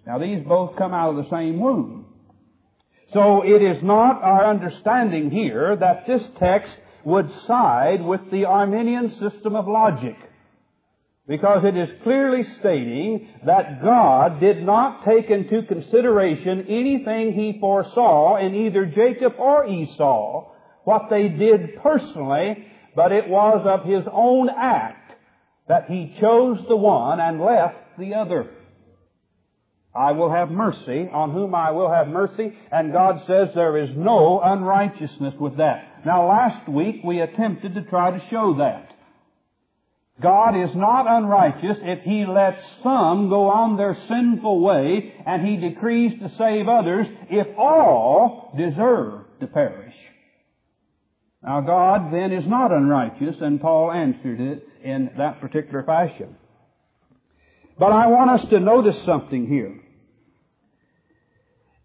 Now 0.06 0.18
these 0.18 0.44
both 0.46 0.76
come 0.78 0.94
out 0.94 1.12
of 1.12 1.24
the 1.24 1.30
same 1.30 1.60
womb. 1.60 2.06
So 3.14 3.44
it 3.44 3.62
is 3.62 3.84
not 3.84 4.24
our 4.24 4.50
understanding 4.50 5.30
here 5.30 5.76
that 5.76 6.08
this 6.08 6.24
text 6.40 6.72
would 7.06 7.30
side 7.46 8.02
with 8.04 8.22
the 8.32 8.46
Arminian 8.46 9.12
system 9.12 9.56
of 9.56 9.68
logic. 9.68 10.16
Because 11.32 11.64
it 11.64 11.78
is 11.78 11.90
clearly 12.04 12.44
stating 12.60 13.30
that 13.46 13.82
God 13.82 14.42
did 14.42 14.66
not 14.66 15.06
take 15.06 15.30
into 15.30 15.66
consideration 15.66 16.66
anything 16.68 17.32
He 17.32 17.58
foresaw 17.58 18.36
in 18.36 18.54
either 18.54 18.86
Jacob 18.88 19.36
or 19.40 19.66
Esau, 19.66 20.52
what 20.84 21.04
they 21.10 21.30
did 21.30 21.82
personally, 21.82 22.68
but 22.98 23.14
it 23.14 23.30
was 23.30 23.66
of 23.66 23.90
His 23.90 24.04
own 24.12 24.50
act 24.50 25.14
that 25.70 25.86
He 25.88 26.14
chose 26.20 26.58
the 26.68 26.76
one 26.76 27.22
and 27.22 27.40
left 27.40 27.78
the 27.98 28.16
other. 28.16 28.50
I 29.96 30.12
will 30.12 30.34
have 30.34 30.52
mercy 30.52 31.08
on 31.14 31.32
whom 31.32 31.56
I 31.56 31.72
will 31.72 31.90
have 31.90 32.10
mercy, 32.10 32.52
and 32.74 32.92
God 32.92 33.22
says 33.26 33.56
there 33.56 33.82
is 33.82 33.92
no 33.96 34.42
unrighteousness 34.44 35.36
with 35.40 35.56
that. 35.60 36.06
Now 36.06 36.28
last 36.28 36.68
week 36.68 36.98
we 37.06 37.22
attempted 37.22 37.76
to 37.76 37.84
try 37.84 38.12
to 38.12 38.30
show 38.30 38.56
that. 38.58 38.91
God 40.22 40.56
is 40.56 40.76
not 40.76 41.06
unrighteous 41.08 41.78
if 41.82 42.04
He 42.04 42.26
lets 42.26 42.62
some 42.84 43.30
go 43.30 43.50
on 43.50 43.78
their 43.78 43.98
sinful 44.08 44.62
way 44.62 45.14
and 45.26 45.46
He 45.46 45.58
decrees 45.58 46.14
to 46.20 46.30
save 46.38 46.68
others 46.68 47.08
if 47.30 47.48
all 47.58 48.54
deserve 48.58 49.26
to 49.40 49.48
perish. 49.48 49.96
Now 51.44 51.62
God 51.62 52.14
then 52.14 52.32
is 52.32 52.46
not 52.48 52.72
unrighteous 52.72 53.38
and 53.42 53.60
Paul 53.60 53.92
answered 53.92 54.40
it 54.40 54.68
in 54.84 55.10
that 55.18 55.42
particular 55.42 55.84
fashion. 55.84 56.36
But 57.80 57.92
I 57.92 58.08
want 58.08 58.42
us 58.42 58.50
to 58.50 58.60
notice 58.60 58.98
something 59.06 59.48
here. 59.48 59.82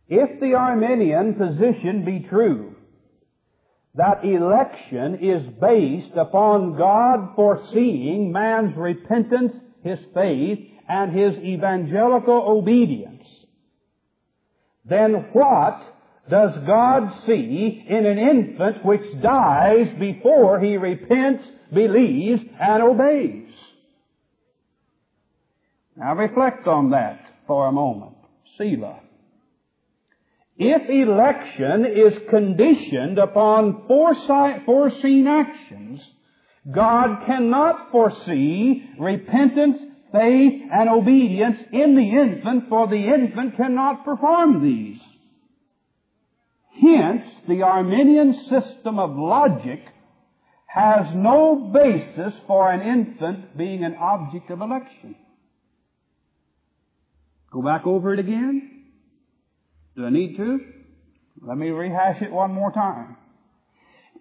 If 0.08 0.40
the 0.40 0.54
Arminian 0.54 1.34
position 1.34 2.04
be 2.04 2.28
true, 2.28 2.75
that 3.96 4.24
election 4.24 5.18
is 5.22 5.42
based 5.60 6.16
upon 6.16 6.76
God 6.76 7.34
foreseeing 7.34 8.30
man's 8.32 8.76
repentance, 8.76 9.52
his 9.82 9.98
faith, 10.12 10.58
and 10.88 11.16
his 11.16 11.34
evangelical 11.42 12.42
obedience, 12.46 13.26
then 14.84 15.28
what 15.32 15.82
does 16.30 16.52
God 16.66 17.22
see 17.26 17.84
in 17.88 18.06
an 18.06 18.18
infant 18.18 18.84
which 18.84 19.22
dies 19.22 19.88
before 19.98 20.60
he 20.60 20.76
repents, 20.76 21.44
believes, 21.72 22.42
and 22.60 22.82
obeys? 22.82 23.54
Now 25.96 26.14
reflect 26.14 26.66
on 26.66 26.90
that 26.90 27.20
for 27.46 27.66
a 27.68 27.72
moment. 27.72 28.16
Selah. 28.58 29.00
If 30.58 30.88
election 30.88 31.84
is 31.84 32.28
conditioned 32.30 33.18
upon 33.18 33.84
foreseen 33.86 35.26
actions, 35.26 36.00
God 36.72 37.26
cannot 37.26 37.90
foresee 37.92 38.88
repentance, 38.98 39.76
faith 40.12 40.62
and 40.72 40.88
obedience 40.88 41.58
in 41.72 41.94
the 41.94 42.10
infant, 42.10 42.70
for 42.70 42.88
the 42.88 42.96
infant 42.96 43.56
cannot 43.56 44.04
perform 44.04 44.62
these. 44.62 45.00
Hence, 46.80 47.22
the 47.48 47.62
Arminian 47.62 48.34
system 48.48 48.98
of 48.98 49.16
logic 49.16 49.80
has 50.66 51.06
no 51.14 51.70
basis 51.72 52.34
for 52.46 52.70
an 52.70 52.80
infant 52.80 53.56
being 53.56 53.84
an 53.84 53.94
object 53.94 54.50
of 54.50 54.60
election. 54.60 55.16
Go 57.52 57.62
back 57.62 57.86
over 57.86 58.12
it 58.14 58.20
again. 58.20 58.75
Do 59.96 60.04
I 60.04 60.10
need 60.10 60.36
to? 60.36 60.60
Let 61.40 61.56
me 61.56 61.70
rehash 61.70 62.20
it 62.20 62.30
one 62.30 62.52
more 62.52 62.70
time. 62.70 63.16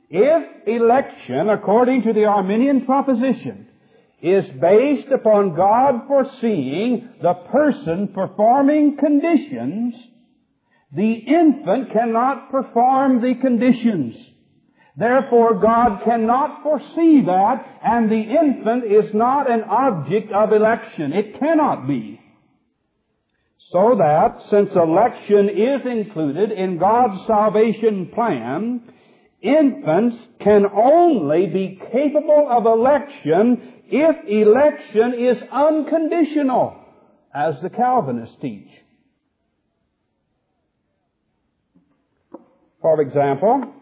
If 0.09 0.67
election, 0.67 1.49
according 1.49 2.03
to 2.03 2.13
the 2.13 2.25
Arminian 2.25 2.85
proposition, 2.85 3.67
is 4.21 4.45
based 4.61 5.09
upon 5.11 5.55
God 5.55 6.07
foreseeing 6.07 7.09
the 7.21 7.33
person 7.51 8.09
performing 8.13 8.97
conditions, 8.97 9.95
the 10.93 11.13
infant 11.13 11.91
cannot 11.91 12.51
perform 12.51 13.21
the 13.21 13.35
conditions. 13.41 14.15
Therefore, 14.95 15.59
God 15.59 16.03
cannot 16.05 16.63
foresee 16.63 17.21
that, 17.25 17.79
and 17.83 18.09
the 18.09 18.21
infant 18.21 18.85
is 18.85 19.13
not 19.13 19.51
an 19.51 19.63
object 19.63 20.31
of 20.31 20.53
election. 20.53 21.11
It 21.11 21.37
cannot 21.37 21.85
be. 21.85 22.21
So 23.71 23.95
that, 23.97 24.41
since 24.51 24.69
election 24.75 25.49
is 25.49 25.85
included 25.85 26.51
in 26.51 26.77
God's 26.77 27.25
salvation 27.25 28.11
plan, 28.13 28.81
infants 29.41 30.17
can 30.39 30.65
only 30.65 31.47
be 31.47 31.81
capable 31.91 32.47
of 32.49 32.65
election 32.65 33.73
if 33.87 34.15
election 34.27 35.13
is 35.19 35.37
unconditional, 35.51 36.75
as 37.33 37.55
the 37.61 37.69
Calvinists 37.69 38.37
teach. 38.39 38.69
For 42.81 43.01
example, 43.01 43.73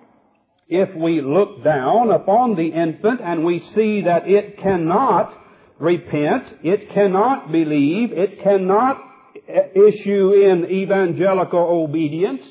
if 0.70 0.96
we 0.96 1.22
look 1.22 1.62
down 1.63 2.10
upon 2.10 2.56
the 2.56 2.68
infant 2.68 3.20
and 3.22 3.44
we 3.44 3.60
see 3.75 4.04
that 4.04 4.30
it 4.30 4.60
cannot 4.60 5.34
repent, 5.78 6.44
it 6.63 6.90
cannot 6.94 7.52
believe, 7.52 8.13
it 8.13 8.42
cannot 8.42 9.12
issue 9.47 10.33
in 10.33 10.67
evangelical 10.69 11.59
obedience, 11.59 12.41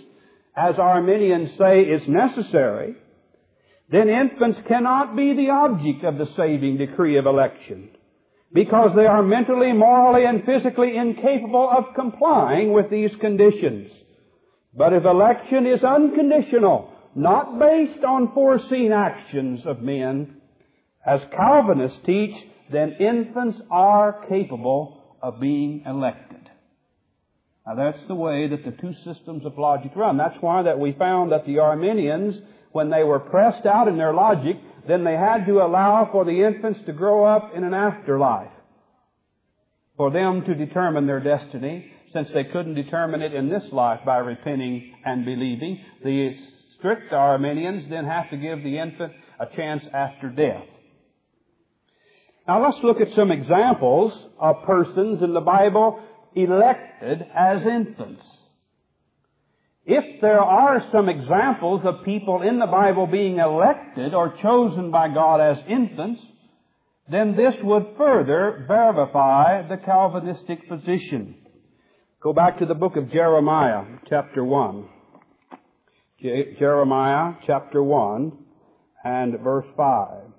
as 0.56 0.78
Arminians 0.78 1.50
say 1.58 1.80
is 1.82 2.02
necessary, 2.06 2.94
then 3.90 4.08
infants 4.08 4.58
cannot 4.68 5.16
be 5.16 5.34
the 5.34 5.50
object 5.50 6.04
of 6.04 6.18
the 6.18 6.32
saving 6.37 6.78
decree 6.78 7.18
of 7.18 7.26
election 7.26 7.90
because 8.52 8.90
they 8.94 9.06
are 9.06 9.22
mentally, 9.22 9.72
morally, 9.72 10.26
and 10.26 10.44
physically 10.44 10.96
incapable 10.96 11.70
of 11.70 11.94
complying 11.94 12.72
with 12.72 12.90
these 12.90 13.11
conditions. 13.20 13.90
But 14.75 14.92
if 14.92 15.04
election 15.04 15.66
is 15.66 15.82
unconditional, 15.82 16.92
not 17.14 17.58
based 17.58 18.04
on 18.04 18.32
foreseen 18.34 18.92
actions 18.92 19.61
of 19.66 19.80
men, 19.80 20.37
as 21.06 21.20
Calvinists 21.34 21.99
teach, 22.06 22.34
then 22.70 22.92
infants 23.00 23.58
are 23.70 24.25
capable 24.28 25.16
of 25.22 25.40
being 25.40 25.82
elected. 25.87 26.41
Now 27.66 27.75
that's 27.76 28.07
the 28.09 28.14
way 28.14 28.49
that 28.49 28.64
the 28.64 28.73
two 28.73 28.95
systems 29.04 29.45
of 29.47 29.57
logic 29.57 29.92
run. 29.95 30.16
That's 30.16 30.40
why 30.40 30.62
that 30.62 30.78
we 30.78 30.92
found 30.92 31.33
that 31.33 31.47
the 31.47 31.61
Arminians, 31.61 32.40
when 32.73 32.90
they 32.90 33.04
were 33.04 33.21
pressed 33.21 33.66
out 33.66 33.88
in 33.88 33.97
their 33.97 34.12
logic, 34.12 34.57
then 34.88 35.04
they 35.04 35.14
had 35.14 35.47
to 35.47 35.61
allow 35.61 36.09
for 36.11 36.25
the 36.25 36.45
infants 36.45 36.81
to 36.87 36.92
grow 36.92 37.25
up 37.25 37.52
in 37.54 37.62
an 37.62 37.75
afterlife. 37.75 38.50
For 39.97 40.11
them 40.11 40.42
to 40.45 40.54
determine 40.54 41.07
their 41.07 41.21
destiny, 41.21 41.92
since 42.12 42.31
they 42.33 42.45
couldn't 42.45 42.75
determine 42.75 43.23
it 43.23 43.35
in 43.35 43.49
this 43.49 43.64
life 43.73 44.00
by 44.04 44.19
repenting 44.19 44.95
and 45.04 45.25
believing. 45.25 45.81
The 46.05 46.37
strict 46.79 47.12
Arminians 47.12 47.88
then 47.88 48.05
have 48.05 48.29
to 48.31 48.37
give 48.37 48.62
the 48.62 48.79
infant 48.79 49.12
a 49.40 49.46
chance 49.55 49.85
after 49.94 50.29
death. 50.29 50.64
Now 52.46 52.64
let's 52.64 52.83
look 52.83 53.01
at 53.01 53.14
some 53.14 53.31
examples 53.31 54.12
of 54.40 54.64
persons 54.66 55.22
in 55.22 55.33
the 55.33 55.40
Bible 55.40 56.03
elected 56.35 57.23
as 57.35 57.62
infants. 57.62 58.23
If 59.85 60.21
there 60.21 60.40
are 60.40 60.85
some 60.92 61.09
examples 61.09 61.83
of 61.85 62.05
people 62.05 62.42
in 62.42 62.59
the 62.61 62.66
Bible 62.66 63.07
being 63.07 63.38
elected 63.38 64.14
or 64.14 64.37
chosen 64.40 64.90
by 64.92 65.09
God 65.12 65.40
as 65.40 65.59
infants, 65.68 66.21
then 67.11 67.37
this 67.37 67.55
would 67.62 67.87
further 67.99 68.64
verify 68.68 69.66
the 69.68 69.77
Calvinistic 69.85 70.68
position. 70.68 71.35
Go 72.23 72.33
back 72.33 72.61
to 72.61 72.66
the 72.66 72.75
book 72.75 72.97
of 72.97 73.11
Jeremiah, 73.11 73.83
chapter 74.09 74.45
1. 74.45 74.88
Je- 76.21 76.57
Jeremiah, 76.61 77.35
chapter 77.45 77.83
1, 77.83 78.33
and 79.05 79.40
verse 79.40 79.66
5. 79.77 80.32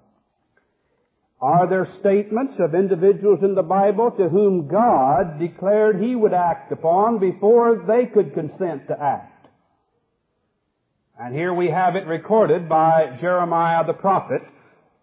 Are 1.44 1.68
there 1.68 1.90
statements 2.00 2.54
of 2.58 2.74
individuals 2.74 3.40
in 3.44 3.54
the 3.54 3.64
Bible 3.64 4.12
to 4.12 4.30
whom 4.30 4.70
God 4.70 5.42
declared 5.42 6.02
He 6.02 6.16
would 6.16 6.34
act 6.34 6.72
upon 6.72 7.20
before 7.20 7.84
they 7.86 8.06
could 8.06 8.34
consent 8.34 8.88
to 8.88 8.96
act? 8.98 9.48
And 11.20 11.36
here 11.36 11.54
we 11.54 11.70
have 11.70 11.98
it 11.98 12.08
recorded 12.08 12.70
by 12.70 13.18
Jeremiah 13.20 13.86
the 13.86 13.92
prophet 13.92 14.42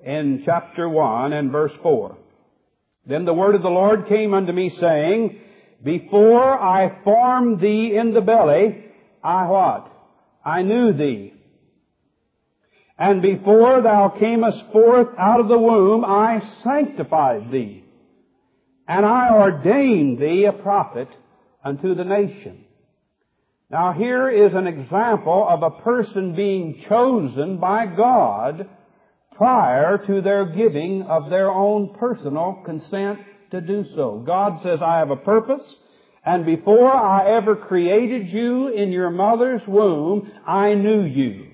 in 0.03 0.41
chapter 0.47 0.89
1 0.89 1.35
and 1.35 1.53
verse 1.53 1.73
4. 1.83 2.17
Then 3.07 3.27
the 3.27 3.35
word 3.35 3.55
of 3.55 3.61
the 3.61 3.69
Lord 3.69 4.09
came 4.09 4.33
unto 4.33 4.53
me 4.53 4.75
saying, 4.81 5.39
Before 5.85 6.59
I 6.59 7.05
formed 7.05 7.61
thee 7.61 7.95
in 7.95 8.15
the 8.15 8.23
belly, 8.23 8.87
I 9.23 9.47
what? 9.47 9.93
I 10.43 10.63
knew 10.63 10.95
thee. 10.95 11.35
And 13.01 13.23
before 13.23 13.81
thou 13.81 14.15
camest 14.19 14.63
forth 14.73 15.09
out 15.19 15.41
of 15.41 15.49
the 15.49 15.59
womb, 15.59 16.05
I 16.05 16.43
sanctified 16.63 17.51
thee. 17.51 17.83
And 18.87 19.07
I 19.07 19.31
ordained 19.33 20.19
thee 20.19 20.45
a 20.45 20.53
prophet 20.53 21.09
unto 21.65 21.95
the 21.95 22.05
nation. 22.05 22.67
Now 23.71 23.95
here 23.95 24.29
is 24.29 24.53
an 24.53 24.67
example 24.67 25.47
of 25.49 25.63
a 25.63 25.83
person 25.83 26.37
being 26.37 26.85
chosen 26.91 27.57
by 27.57 27.87
God 27.87 28.69
prior 29.35 30.05
to 30.07 30.21
their 30.21 30.45
giving 30.45 31.03
of 31.03 31.31
their 31.31 31.51
own 31.51 31.95
personal 31.99 32.61
consent 32.67 33.21
to 33.51 33.63
do 33.63 33.87
so. 33.95 34.23
God 34.27 34.61
says, 34.63 34.81
I 34.85 34.99
have 34.99 35.11
a 35.11 35.17
purpose, 35.17 35.63
and 36.23 36.45
before 36.45 36.93
I 36.93 37.35
ever 37.39 37.57
created 37.57 38.29
you 38.29 38.69
in 38.69 38.93
your 38.93 39.09
mother's 39.09 39.63
womb, 39.67 40.31
I 40.47 40.75
knew 40.75 41.05
you. 41.05 41.50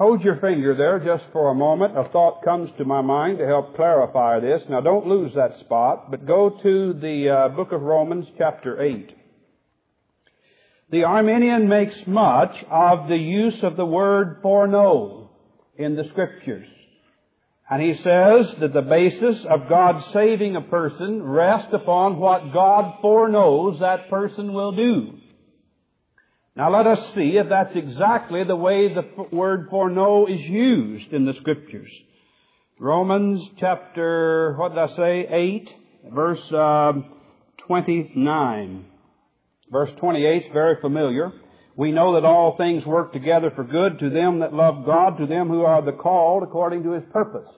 Hold 0.00 0.22
your 0.22 0.40
finger 0.40 0.74
there 0.74 0.98
just 0.98 1.30
for 1.30 1.50
a 1.50 1.54
moment. 1.54 1.94
A 1.94 2.08
thought 2.08 2.42
comes 2.42 2.70
to 2.78 2.86
my 2.86 3.02
mind 3.02 3.36
to 3.36 3.46
help 3.46 3.76
clarify 3.76 4.40
this. 4.40 4.62
Now 4.70 4.80
don't 4.80 5.06
lose 5.06 5.30
that 5.34 5.60
spot, 5.60 6.10
but 6.10 6.26
go 6.26 6.48
to 6.62 6.94
the 6.94 7.28
uh, 7.28 7.48
book 7.54 7.70
of 7.72 7.82
Romans 7.82 8.24
chapter 8.38 8.80
8. 8.80 9.14
The 10.90 11.04
Arminian 11.04 11.68
makes 11.68 11.94
much 12.06 12.56
of 12.70 13.08
the 13.08 13.18
use 13.18 13.62
of 13.62 13.76
the 13.76 13.84
word 13.84 14.38
foreknow 14.40 15.32
in 15.76 15.96
the 15.96 16.08
scriptures. 16.08 16.66
And 17.68 17.82
he 17.82 17.92
says 17.96 18.54
that 18.60 18.72
the 18.72 18.80
basis 18.80 19.44
of 19.50 19.68
God 19.68 20.02
saving 20.14 20.56
a 20.56 20.62
person 20.62 21.22
rests 21.22 21.74
upon 21.74 22.18
what 22.18 22.54
God 22.54 23.00
foreknows 23.02 23.80
that 23.80 24.08
person 24.08 24.54
will 24.54 24.72
do. 24.72 25.19
Now 26.60 26.76
let 26.76 26.86
us 26.86 26.98
see 27.14 27.38
if 27.38 27.48
that's 27.48 27.74
exactly 27.74 28.44
the 28.44 28.54
way 28.54 28.92
the 28.92 29.34
word 29.34 29.68
foreknow 29.70 30.26
is 30.26 30.42
used 30.42 31.10
in 31.10 31.24
the 31.24 31.32
scriptures. 31.40 31.90
Romans 32.78 33.40
chapter, 33.58 34.54
what 34.58 34.74
did 34.74 34.78
I 34.78 34.94
say, 34.94 35.26
8, 35.30 35.70
verse 36.12 36.52
uh, 36.52 36.92
29. 37.66 38.84
Verse 39.72 39.88
28 40.00 40.36
is 40.36 40.52
very 40.52 40.78
familiar. 40.82 41.32
We 41.76 41.92
know 41.92 42.16
that 42.16 42.26
all 42.26 42.58
things 42.58 42.84
work 42.84 43.14
together 43.14 43.50
for 43.56 43.64
good 43.64 43.98
to 44.00 44.10
them 44.10 44.40
that 44.40 44.52
love 44.52 44.84
God, 44.84 45.16
to 45.16 45.26
them 45.26 45.48
who 45.48 45.62
are 45.62 45.80
the 45.80 45.92
called 45.92 46.42
according 46.42 46.82
to 46.82 46.92
His 46.92 47.04
purpose. 47.10 47.48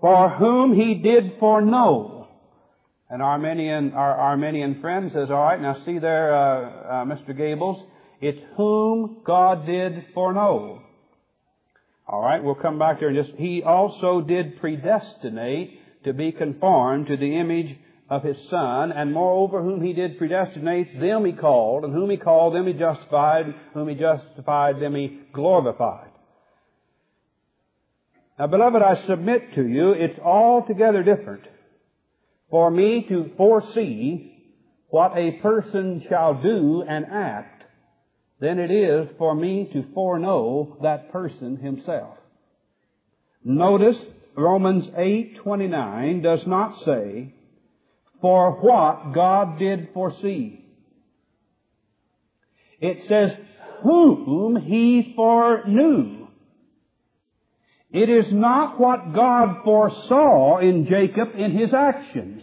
For 0.00 0.30
whom 0.30 0.74
He 0.74 0.94
did 0.94 1.38
foreknow. 1.38 2.26
An 3.08 3.20
Arminian, 3.20 3.92
our 3.92 4.18
Arminian 4.18 4.80
friend 4.80 5.12
says, 5.14 5.28
all 5.30 5.44
right, 5.44 5.62
now 5.62 5.76
see 5.86 6.00
there, 6.00 6.34
uh, 6.34 6.68
uh, 6.68 7.04
Mr. 7.04 7.36
Gables, 7.36 7.80
it's 8.20 8.38
whom 8.56 9.18
God 9.24 9.66
did 9.66 10.06
foreknow. 10.14 10.82
All 12.08 12.22
right, 12.22 12.42
we'll 12.42 12.54
come 12.54 12.78
back 12.78 13.00
there 13.00 13.12
just, 13.12 13.36
He 13.36 13.62
also 13.62 14.20
did 14.20 14.60
predestinate 14.60 16.04
to 16.04 16.12
be 16.12 16.32
conformed 16.32 17.08
to 17.08 17.16
the 17.16 17.36
image 17.36 17.76
of 18.08 18.22
His 18.22 18.36
Son, 18.48 18.92
and 18.92 19.12
moreover, 19.12 19.62
whom 19.62 19.82
He 19.82 19.92
did 19.92 20.18
predestinate, 20.18 21.00
them 21.00 21.24
He 21.24 21.32
called, 21.32 21.84
and 21.84 21.92
whom 21.92 22.10
He 22.10 22.16
called, 22.16 22.54
them 22.54 22.66
He 22.66 22.74
justified, 22.74 23.46
whom 23.74 23.88
He 23.88 23.96
justified, 23.96 24.80
them 24.80 24.94
He 24.94 25.20
glorified. 25.32 26.10
Now, 28.38 28.46
beloved, 28.46 28.82
I 28.82 29.06
submit 29.06 29.54
to 29.54 29.66
you, 29.66 29.92
it's 29.92 30.18
altogether 30.20 31.02
different 31.02 31.42
for 32.50 32.70
me 32.70 33.04
to 33.08 33.30
foresee 33.36 34.32
what 34.88 35.16
a 35.16 35.32
person 35.42 36.04
shall 36.08 36.40
do 36.40 36.84
and 36.88 37.06
act 37.10 37.55
than 38.40 38.58
it 38.58 38.70
is 38.70 39.08
for 39.18 39.34
me 39.34 39.68
to 39.72 39.84
foreknow 39.94 40.76
that 40.82 41.10
person 41.10 41.56
himself. 41.56 42.16
Notice 43.44 43.96
Romans 44.36 44.86
8:29 44.96 46.22
does 46.22 46.46
not 46.46 46.78
say 46.84 47.32
for 48.20 48.52
what 48.60 49.12
God 49.14 49.58
did 49.58 49.90
foresee. 49.94 50.64
It 52.80 53.06
says 53.08 53.38
whom 53.82 54.56
he 54.56 55.12
foreknew. 55.14 56.26
It 57.90 58.10
is 58.10 58.32
not 58.32 58.78
what 58.78 59.14
God 59.14 59.62
foresaw 59.64 60.58
in 60.58 60.86
Jacob 60.86 61.28
in 61.36 61.52
his 61.52 61.72
actions. 61.72 62.42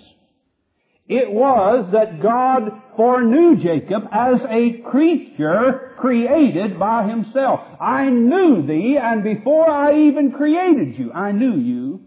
It 1.07 1.31
was 1.31 1.91
that 1.91 2.21
God 2.21 2.81
foreknew 2.95 3.55
Jacob 3.61 4.03
as 4.11 4.39
a 4.49 4.81
creature 4.89 5.93
created 5.97 6.79
by 6.79 7.07
himself. 7.07 7.59
I 7.79 8.09
knew 8.09 8.65
thee, 8.65 8.97
and 9.01 9.23
before 9.23 9.69
I 9.69 10.07
even 10.07 10.31
created 10.31 10.97
you, 10.97 11.11
I 11.11 11.31
knew 11.31 11.55
you. 11.55 12.01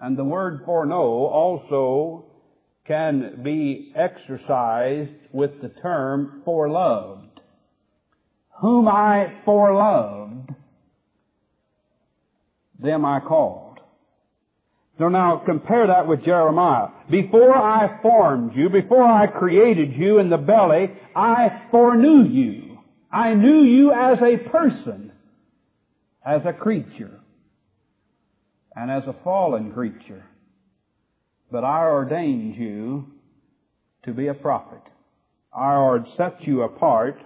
And 0.00 0.16
the 0.16 0.24
word 0.24 0.62
foreknow 0.64 1.26
also 1.26 2.26
can 2.86 3.40
be 3.42 3.92
exercised 3.96 5.10
with 5.32 5.60
the 5.60 5.68
term 5.68 6.42
foreloved. 6.46 7.28
Whom 8.60 8.88
I 8.88 9.40
foreloved, 9.46 10.54
them 12.78 13.04
I 13.04 13.20
called. 13.20 13.65
So 14.98 15.08
now 15.08 15.42
compare 15.44 15.86
that 15.88 16.06
with 16.06 16.24
Jeremiah. 16.24 16.88
Before 17.10 17.54
I 17.54 18.00
formed 18.00 18.52
you, 18.54 18.70
before 18.70 19.04
I 19.04 19.26
created 19.26 19.92
you 19.94 20.18
in 20.18 20.30
the 20.30 20.38
belly, 20.38 20.90
I 21.14 21.64
foreknew 21.70 22.24
you. 22.24 22.78
I 23.12 23.34
knew 23.34 23.62
you 23.62 23.92
as 23.92 24.18
a 24.22 24.48
person, 24.48 25.12
as 26.24 26.42
a 26.46 26.52
creature, 26.52 27.20
and 28.74 28.90
as 28.90 29.02
a 29.06 29.16
fallen 29.22 29.72
creature. 29.72 30.24
But 31.50 31.64
I 31.64 31.84
ordained 31.84 32.56
you 32.56 33.06
to 34.04 34.12
be 34.12 34.28
a 34.28 34.34
prophet. 34.34 34.82
I 35.54 35.98
set 36.16 36.42
you 36.46 36.62
apart 36.62 37.18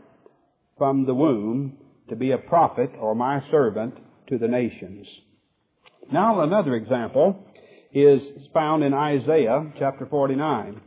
from 0.77 1.07
the 1.07 1.15
womb 1.15 1.77
to 2.09 2.17
be 2.17 2.33
a 2.33 2.39
prophet 2.39 2.91
or 3.01 3.15
my 3.15 3.43
servant 3.51 3.95
to 4.29 4.39
the 4.39 4.49
nations. 4.49 5.07
Now 6.13 6.41
another 6.41 6.75
example 6.75 7.45
is 7.93 8.23
found 8.55 8.85
in 8.85 8.95
Isaiah 8.95 9.73
chapter 9.79 10.07
49. 10.07 10.81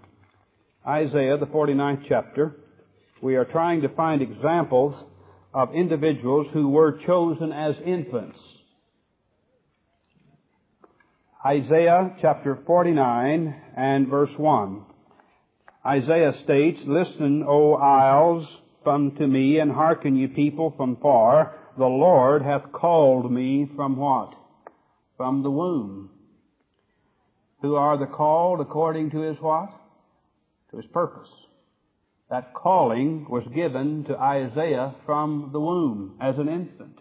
Isaiah, 0.87 1.37
the 1.37 1.45
49th 1.47 2.05
chapter. 2.07 2.55
We 3.21 3.35
are 3.35 3.45
trying 3.45 3.81
to 3.81 3.89
find 3.89 4.21
examples 4.21 4.95
of 5.53 5.73
individuals 5.73 6.47
who 6.53 6.69
were 6.69 6.99
chosen 7.05 7.51
as 7.51 7.75
infants. 7.85 8.39
Isaiah 11.45 12.15
chapter 12.21 12.59
49 12.65 13.61
and 13.75 14.07
verse 14.07 14.31
1. 14.37 14.85
Isaiah 15.85 16.33
states, 16.45 16.79
Listen, 16.85 17.43
O 17.45 17.73
isles, 17.73 18.47
come 18.85 19.15
to 19.17 19.27
me, 19.27 19.59
and 19.59 19.71
hearken, 19.71 20.15
ye 20.15 20.27
people 20.27 20.73
from 20.77 20.97
far. 21.01 21.59
The 21.77 21.85
Lord 21.85 22.43
hath 22.43 22.71
called 22.71 23.29
me 23.29 23.69
from 23.75 23.97
what? 23.97 24.33
From 25.17 25.43
the 25.43 25.51
womb 25.51 26.11
who 27.63 27.75
are 27.75 27.97
the 27.97 28.05
called 28.05 28.59
according 28.59 29.09
to 29.11 29.21
his 29.21 29.37
what? 29.39 29.69
To 30.69 30.77
his 30.77 30.85
purpose. 30.87 31.29
That 32.29 32.53
calling 32.53 33.25
was 33.29 33.43
given 33.55 34.03
to 34.09 34.17
Isaiah 34.17 34.95
from 35.05 35.49
the 35.53 35.61
womb 35.61 36.17
as 36.21 36.35
an 36.37 36.49
infant. 36.49 36.99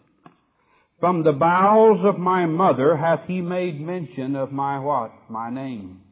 From 1.01 1.25
the 1.25 1.33
bowels 1.33 2.07
of 2.07 2.19
my 2.19 2.47
mother 2.47 2.97
hath 2.97 3.27
he 3.27 3.41
made 3.41 3.81
mention 3.81 4.37
of 4.37 4.53
my 4.53 4.79
what? 4.79 5.11
My 5.29 5.51
name. 5.51 6.03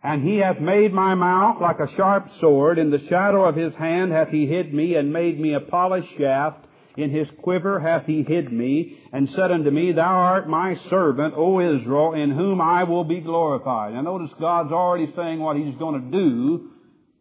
And 0.00 0.22
he 0.22 0.38
hath 0.38 0.60
made 0.60 0.92
my 0.92 1.16
mouth 1.16 1.60
like 1.60 1.80
a 1.80 1.92
sharp 1.96 2.28
sword. 2.40 2.78
In 2.78 2.92
the 2.92 3.04
shadow 3.08 3.44
of 3.48 3.56
his 3.56 3.72
hand 3.74 4.12
hath 4.12 4.28
he 4.28 4.46
hid 4.46 4.72
me 4.72 4.94
and 4.94 5.12
made 5.12 5.40
me 5.40 5.54
a 5.54 5.60
polished 5.60 6.08
shaft. 6.18 6.66
In 6.96 7.10
his 7.10 7.26
quiver 7.42 7.80
hath 7.80 8.04
he 8.06 8.22
hid 8.22 8.52
me, 8.52 8.98
and 9.12 9.28
said 9.30 9.50
unto 9.50 9.70
me, 9.70 9.92
Thou 9.92 10.02
art 10.02 10.48
my 10.48 10.76
servant, 10.90 11.34
O 11.36 11.60
Israel, 11.60 12.12
in 12.12 12.30
whom 12.30 12.60
I 12.60 12.84
will 12.84 13.04
be 13.04 13.20
glorified. 13.20 13.94
Now 13.94 14.02
notice 14.02 14.30
God's 14.38 14.72
already 14.72 15.10
saying 15.16 15.40
what 15.40 15.56
he's 15.56 15.76
going 15.78 16.02
to 16.02 16.10
do 16.10 16.70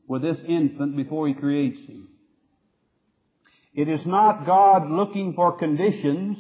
with 0.08 0.22
this 0.22 0.38
infant 0.48 0.98
before 0.98 1.28
he 1.28 1.34
creates 1.34 1.80
him. 1.88 2.10
It 3.74 3.88
is 3.88 4.06
not 4.06 4.46
God 4.46 4.90
looking 4.90 5.34
for 5.34 5.58
conditions. 5.58 6.38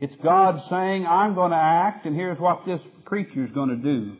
It's 0.00 0.14
God 0.22 0.62
saying, 0.70 1.04
I'm 1.06 1.34
going 1.34 1.50
to 1.50 1.56
act, 1.56 2.06
and 2.06 2.14
here's 2.14 2.38
what 2.38 2.64
this 2.64 2.80
creature 3.04 3.44
is 3.44 3.50
going 3.50 3.70
to 3.70 3.76
do. 3.76 4.16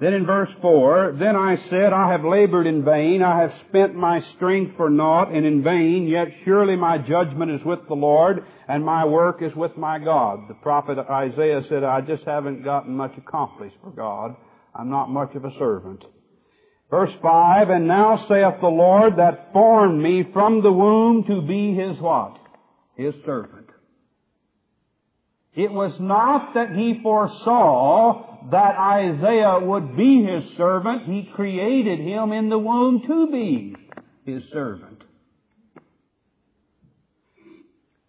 Then 0.00 0.14
in 0.14 0.24
verse 0.24 0.48
4, 0.62 1.16
Then 1.18 1.36
I 1.36 1.56
said, 1.68 1.92
I 1.92 2.10
have 2.12 2.24
labored 2.24 2.66
in 2.66 2.84
vain, 2.86 3.22
I 3.22 3.42
have 3.42 3.52
spent 3.68 3.94
my 3.94 4.22
strength 4.34 4.76
for 4.78 4.88
naught 4.88 5.30
and 5.30 5.44
in 5.44 5.62
vain, 5.62 6.06
yet 6.08 6.28
surely 6.44 6.74
my 6.74 6.96
judgment 6.96 7.50
is 7.50 7.66
with 7.66 7.80
the 7.86 7.94
Lord, 7.94 8.42
and 8.66 8.82
my 8.82 9.04
work 9.04 9.42
is 9.42 9.54
with 9.54 9.76
my 9.76 9.98
God. 9.98 10.48
The 10.48 10.54
prophet 10.54 10.98
Isaiah 10.98 11.60
said, 11.68 11.84
I 11.84 12.00
just 12.00 12.24
haven't 12.24 12.64
gotten 12.64 12.96
much 12.96 13.12
accomplished 13.18 13.76
for 13.82 13.90
God. 13.90 14.36
I'm 14.74 14.88
not 14.88 15.10
much 15.10 15.34
of 15.34 15.44
a 15.44 15.52
servant. 15.58 16.02
Verse 16.88 17.12
5, 17.20 17.68
And 17.68 17.86
now 17.86 18.24
saith 18.26 18.60
the 18.62 18.68
Lord 18.68 19.18
that 19.18 19.52
formed 19.52 20.02
me 20.02 20.24
from 20.32 20.62
the 20.62 20.72
womb 20.72 21.24
to 21.24 21.42
be 21.42 21.74
His 21.74 21.98
what? 22.00 22.38
His 22.96 23.12
servant. 23.26 23.66
It 25.54 25.70
was 25.70 25.92
not 26.00 26.54
that 26.54 26.70
He 26.70 27.00
foresaw 27.02 28.29
that 28.50 28.76
Isaiah 28.76 29.60
would 29.60 29.96
be 29.96 30.24
his 30.24 30.56
servant, 30.56 31.04
he 31.04 31.30
created 31.34 32.00
him 32.00 32.32
in 32.32 32.48
the 32.48 32.58
womb 32.58 33.02
to 33.06 33.30
be 33.30 33.76
his 34.24 34.42
servant. 34.52 35.04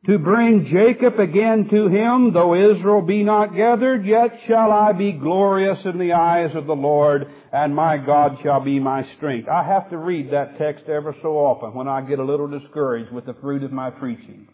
To 0.08 0.17
bring 0.17 0.65
Jacob 0.65 1.20
again 1.20 1.67
to 1.70 1.88
him, 1.88 2.34
though 2.34 2.56
Israel 2.56 3.04
be 3.04 3.22
not 3.24 3.56
gathered, 3.56 4.04
yet 4.04 4.32
shall 4.48 4.72
I 4.72 4.94
be 4.94 5.12
glorious 5.12 5.78
in 5.86 6.00
the 6.00 6.13
eyes 6.13 6.56
of 6.56 6.65
the 6.65 6.76
Lord, 6.76 7.28
and 7.54 7.76
my 7.76 7.98
God 7.98 8.39
shall 8.41 8.62
be 8.62 8.80
my 8.80 9.06
strength. 9.17 9.48
I 9.48 9.63
have 9.63 9.91
to 9.91 9.98
read 9.98 10.32
that 10.32 10.58
text 10.58 10.86
ever 10.89 11.15
so 11.22 11.38
often 11.38 11.76
when 11.76 11.88
I 11.88 12.02
get 12.02 12.17
a 12.17 12.24
little 12.24 12.48
discouraged 12.48 13.12
with 13.12 13.28
the 13.28 13.36
fruit 13.36 13.62
of 13.62 13.72
my 13.72 13.91
preaching. 13.91 14.48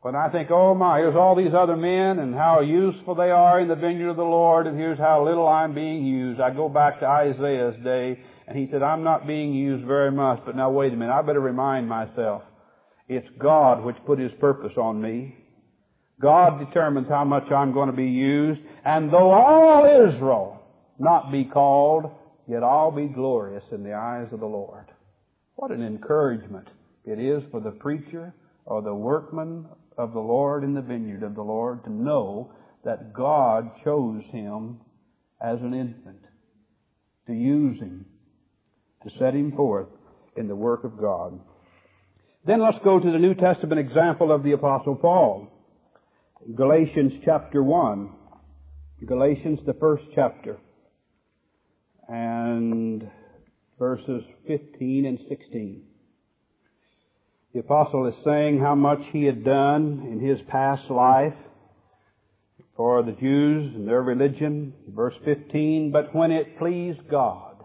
When 0.00 0.14
I 0.14 0.28
think, 0.30 0.50
oh 0.52 0.74
my, 0.74 0.98
here's 0.98 1.16
all 1.16 1.34
these 1.34 1.54
other 1.54 1.76
men 1.76 2.20
and 2.20 2.32
how 2.32 2.60
useful 2.60 3.16
they 3.16 3.30
are 3.30 3.60
in 3.60 3.66
the 3.66 3.74
vineyard 3.74 4.10
of 4.10 4.16
the 4.16 4.22
Lord 4.22 4.68
and 4.68 4.78
here's 4.78 4.98
how 4.98 5.24
little 5.24 5.46
I'm 5.48 5.74
being 5.74 6.06
used. 6.06 6.40
I 6.40 6.50
go 6.50 6.68
back 6.68 7.00
to 7.00 7.06
Isaiah's 7.06 7.82
day 7.82 8.20
and 8.46 8.56
he 8.56 8.68
said, 8.70 8.82
I'm 8.82 9.02
not 9.02 9.26
being 9.26 9.52
used 9.52 9.84
very 9.84 10.12
much, 10.12 10.40
but 10.46 10.54
now 10.54 10.70
wait 10.70 10.92
a 10.92 10.96
minute, 10.96 11.12
I 11.12 11.22
better 11.22 11.40
remind 11.40 11.88
myself. 11.88 12.42
It's 13.08 13.26
God 13.38 13.84
which 13.84 13.96
put 14.06 14.18
His 14.18 14.32
purpose 14.38 14.72
on 14.76 15.00
me. 15.00 15.34
God 16.20 16.58
determines 16.64 17.08
how 17.08 17.24
much 17.24 17.50
I'm 17.50 17.72
going 17.72 17.90
to 17.90 17.96
be 17.96 18.04
used. 18.04 18.60
And 18.84 19.12
though 19.12 19.32
all 19.32 20.08
Israel 20.08 20.62
not 20.98 21.32
be 21.32 21.44
called, 21.44 22.10
yet 22.46 22.62
I'll 22.62 22.90
be 22.90 23.06
glorious 23.06 23.64
in 23.72 23.82
the 23.82 23.94
eyes 23.94 24.28
of 24.32 24.40
the 24.40 24.46
Lord. 24.46 24.86
What 25.56 25.70
an 25.70 25.82
encouragement 25.82 26.68
it 27.04 27.18
is 27.18 27.42
for 27.50 27.60
the 27.60 27.70
preacher 27.70 28.34
or 28.64 28.82
the 28.82 28.94
workman 28.94 29.66
of 29.98 30.12
the 30.12 30.20
Lord 30.20 30.64
in 30.64 30.74
the 30.74 30.80
vineyard 30.80 31.24
of 31.24 31.34
the 31.34 31.42
Lord 31.42 31.84
to 31.84 31.92
know 31.92 32.52
that 32.84 33.12
God 33.12 33.70
chose 33.84 34.22
him 34.30 34.78
as 35.42 35.58
an 35.60 35.74
infant 35.74 36.22
to 37.26 37.34
use 37.34 37.78
him, 37.78 38.06
to 39.04 39.10
set 39.18 39.34
him 39.34 39.52
forth 39.52 39.88
in 40.36 40.48
the 40.48 40.56
work 40.56 40.84
of 40.84 40.98
God. 40.98 41.38
Then 42.46 42.62
let's 42.62 42.78
go 42.82 42.98
to 42.98 43.12
the 43.12 43.18
New 43.18 43.34
Testament 43.34 43.78
example 43.78 44.32
of 44.32 44.42
the 44.42 44.52
Apostle 44.52 44.96
Paul. 44.96 45.48
Galatians 46.56 47.12
chapter 47.24 47.62
1. 47.62 48.10
Galatians, 49.04 49.58
the 49.66 49.74
first 49.74 50.04
chapter. 50.14 50.56
And 52.08 53.10
verses 53.78 54.22
15 54.46 55.04
and 55.04 55.18
16. 55.28 55.82
The 57.54 57.60
apostle 57.60 58.06
is 58.06 58.14
saying 58.24 58.60
how 58.60 58.74
much 58.74 59.00
he 59.12 59.24
had 59.24 59.44
done 59.44 60.06
in 60.10 60.20
his 60.20 60.38
past 60.48 60.90
life 60.90 61.34
for 62.76 63.02
the 63.02 63.12
Jews 63.12 63.74
and 63.74 63.88
their 63.88 64.02
religion. 64.02 64.74
Verse 64.88 65.14
15, 65.24 65.90
but 65.90 66.14
when 66.14 66.30
it 66.30 66.58
pleased 66.58 67.08
God, 67.10 67.56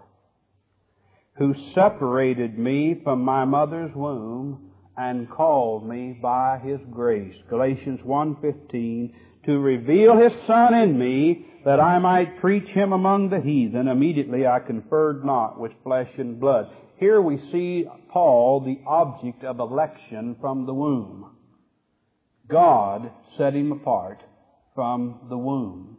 who 1.38 1.54
separated 1.74 2.58
me 2.58 3.02
from 3.04 3.22
my 3.22 3.46
mother's 3.46 3.94
womb 3.96 4.72
and 4.96 5.30
called 5.30 5.88
me 5.88 6.18
by 6.22 6.60
his 6.64 6.80
grace. 6.92 7.36
Galatians 7.50 8.00
1:15 8.02 9.14
to 9.46 9.60
reveal 9.60 10.18
His 10.18 10.34
Son 10.48 10.74
in 10.74 10.98
me, 10.98 11.46
that 11.66 11.80
I 11.80 12.00
might 12.00 12.40
preach 12.40 12.68
Him 12.70 12.94
among 12.94 13.30
the 13.30 13.42
heathen. 13.42 13.88
Immediately 13.88 14.48
I 14.48 14.60
conferred 14.60 15.26
not 15.26 15.60
with 15.60 15.72
flesh 15.84 16.10
and 16.18 16.40
blood. 16.40 16.70
Here 16.98 17.22
we 17.22 17.38
see 17.52 17.86
Paul, 18.12 18.62
the 18.62 18.82
object 18.88 19.44
of 19.44 19.60
election 19.60 20.36
from 20.40 20.66
the 20.66 20.74
womb. 20.74 21.32
God 22.50 23.12
set 23.38 23.54
him 23.54 23.72
apart 23.72 24.22
from 24.76 25.22
the 25.30 25.38
womb. 25.38 25.98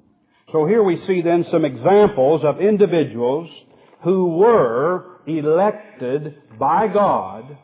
So 0.52 0.66
here 0.66 0.83
we 0.83 0.98
see 1.07 1.22
then 1.22 1.44
some 1.50 1.64
examples 1.64 2.42
of 2.44 2.61
individuals 2.61 3.50
who 4.02 4.37
were 4.37 5.20
elected 5.26 6.59
by 6.59 6.88
God 6.88 7.57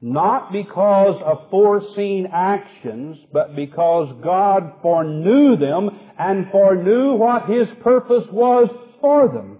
not 0.00 0.52
because 0.52 1.20
of 1.24 1.50
foreseen 1.50 2.28
actions, 2.32 3.18
but 3.32 3.56
because 3.56 4.14
God 4.22 4.74
foreknew 4.80 5.56
them 5.56 5.90
and 6.18 6.50
foreknew 6.52 7.14
what 7.14 7.48
His 7.48 7.66
purpose 7.82 8.24
was 8.30 8.68
for 9.00 9.28
them. 9.28 9.57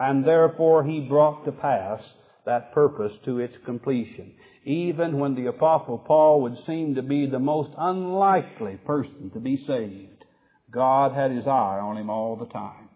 And 0.00 0.24
therefore 0.24 0.82
He 0.82 1.00
brought 1.00 1.44
to 1.44 1.52
pass 1.52 2.02
that 2.46 2.72
purpose 2.72 3.12
to 3.26 3.38
its 3.38 3.54
completion. 3.64 4.32
Even 4.64 5.18
when 5.18 5.36
the 5.36 5.46
Apostle 5.46 5.98
Paul 5.98 6.42
would 6.42 6.56
seem 6.66 6.96
to 6.96 7.02
be 7.02 7.26
the 7.26 7.38
most 7.38 7.70
unlikely 7.78 8.78
person 8.84 9.30
to 9.34 9.38
be 9.38 9.56
saved, 9.66 10.24
God 10.70 11.12
had 11.12 11.30
His 11.30 11.46
eye 11.46 11.78
on 11.78 11.96
him 11.96 12.10
all 12.10 12.34
the 12.34 12.46
time. 12.46 12.88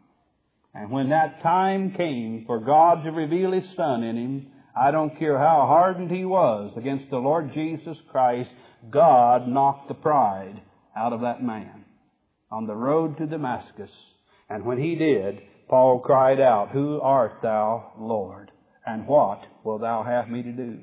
And 0.75 0.91
when 0.91 1.11
that 1.11 1.41
time 1.43 1.93
came 1.93 2.45
for 2.47 2.59
God 2.59 3.05
to 3.05 3.11
reveal 3.13 3.53
His 3.53 3.69
Son 3.77 4.03
in 4.03 4.17
him, 4.17 4.47
I 4.77 4.91
don't 4.91 5.19
care 5.19 5.39
how 5.39 5.67
hardened 5.69 6.11
he 6.11 6.25
was 6.25 6.73
against 6.77 7.09
the 7.09 7.19
Lord 7.19 7.53
Jesus 7.53 7.97
Christ, 8.11 8.51
God 8.91 9.47
knocked 9.47 9.89
the 9.89 9.95
pride 9.95 10.61
out 10.97 11.13
of 11.13 11.21
that 11.21 11.43
man 11.43 11.85
on 12.51 12.67
the 12.67 12.75
road 12.75 13.17
to 13.19 13.27
Damascus. 13.27 13.91
And 14.51 14.65
when 14.65 14.79
he 14.79 14.97
did, 14.97 15.43
Paul 15.69 16.01
cried 16.01 16.41
out, 16.41 16.71
Who 16.71 17.01
art 17.01 17.39
thou, 17.43 17.93
Lord? 17.99 18.51
And 18.87 19.07
what 19.07 19.41
will 19.65 19.79
thou 19.79 20.03
have 20.03 20.29
me 20.29 20.43
to 20.43 20.53
do? 20.53 20.81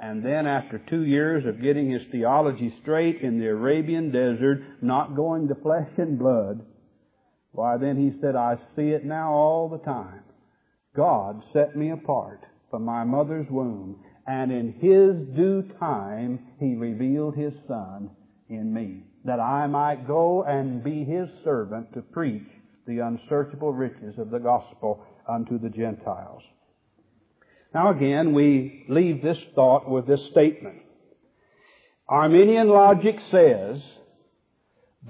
And 0.00 0.24
then 0.24 0.46
after 0.46 0.78
two 0.78 1.02
years 1.02 1.44
of 1.46 1.62
getting 1.62 1.90
his 1.90 2.02
theology 2.12 2.74
straight 2.82 3.20
in 3.20 3.38
the 3.38 3.48
Arabian 3.48 4.12
desert, 4.12 4.62
not 4.80 5.16
going 5.16 5.48
to 5.48 5.54
flesh 5.56 5.90
and 5.96 6.18
blood, 6.18 6.60
why 7.52 7.76
then 7.78 7.96
he 7.96 8.20
said, 8.20 8.36
I 8.36 8.56
see 8.76 8.90
it 8.90 9.04
now 9.04 9.32
all 9.32 9.68
the 9.68 9.84
time. 9.84 10.22
God 10.94 11.42
set 11.52 11.76
me 11.76 11.90
apart 11.90 12.40
from 12.70 12.84
my 12.84 13.04
mother's 13.04 13.48
womb, 13.50 14.04
and 14.26 14.52
in 14.52 14.72
His 14.74 15.36
due 15.36 15.62
time 15.78 16.38
He 16.60 16.74
revealed 16.74 17.34
His 17.34 17.54
Son 17.66 18.10
in 18.48 18.72
me, 18.72 19.04
that 19.24 19.40
I 19.40 19.66
might 19.66 20.06
go 20.06 20.44
and 20.44 20.84
be 20.84 21.04
His 21.04 21.28
servant 21.44 21.92
to 21.94 22.02
preach 22.02 22.48
the 22.88 23.00
unsearchable 23.00 23.72
riches 23.72 24.18
of 24.18 24.30
the 24.30 24.38
gospel 24.38 25.04
unto 25.28 25.58
the 25.58 25.68
Gentiles. 25.68 26.42
Now 27.74 27.90
again, 27.90 28.32
we 28.32 28.86
leave 28.88 29.22
this 29.22 29.36
thought 29.54 29.88
with 29.88 30.06
this 30.06 30.26
statement. 30.30 30.78
Arminian 32.08 32.68
logic 32.68 33.16
says 33.30 33.82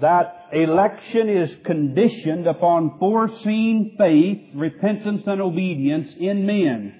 that 0.01 0.49
election 0.51 1.29
is 1.29 1.49
conditioned 1.65 2.47
upon 2.47 2.99
foreseen 2.99 3.95
faith, 3.97 4.55
repentance, 4.55 5.23
and 5.25 5.41
obedience 5.41 6.09
in 6.19 6.45
men. 6.45 6.99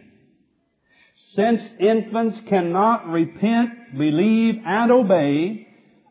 Since 1.35 1.61
infants 1.81 2.39
cannot 2.47 3.07
repent, 3.07 3.97
believe, 3.97 4.55
and 4.65 4.91
obey, 4.91 5.67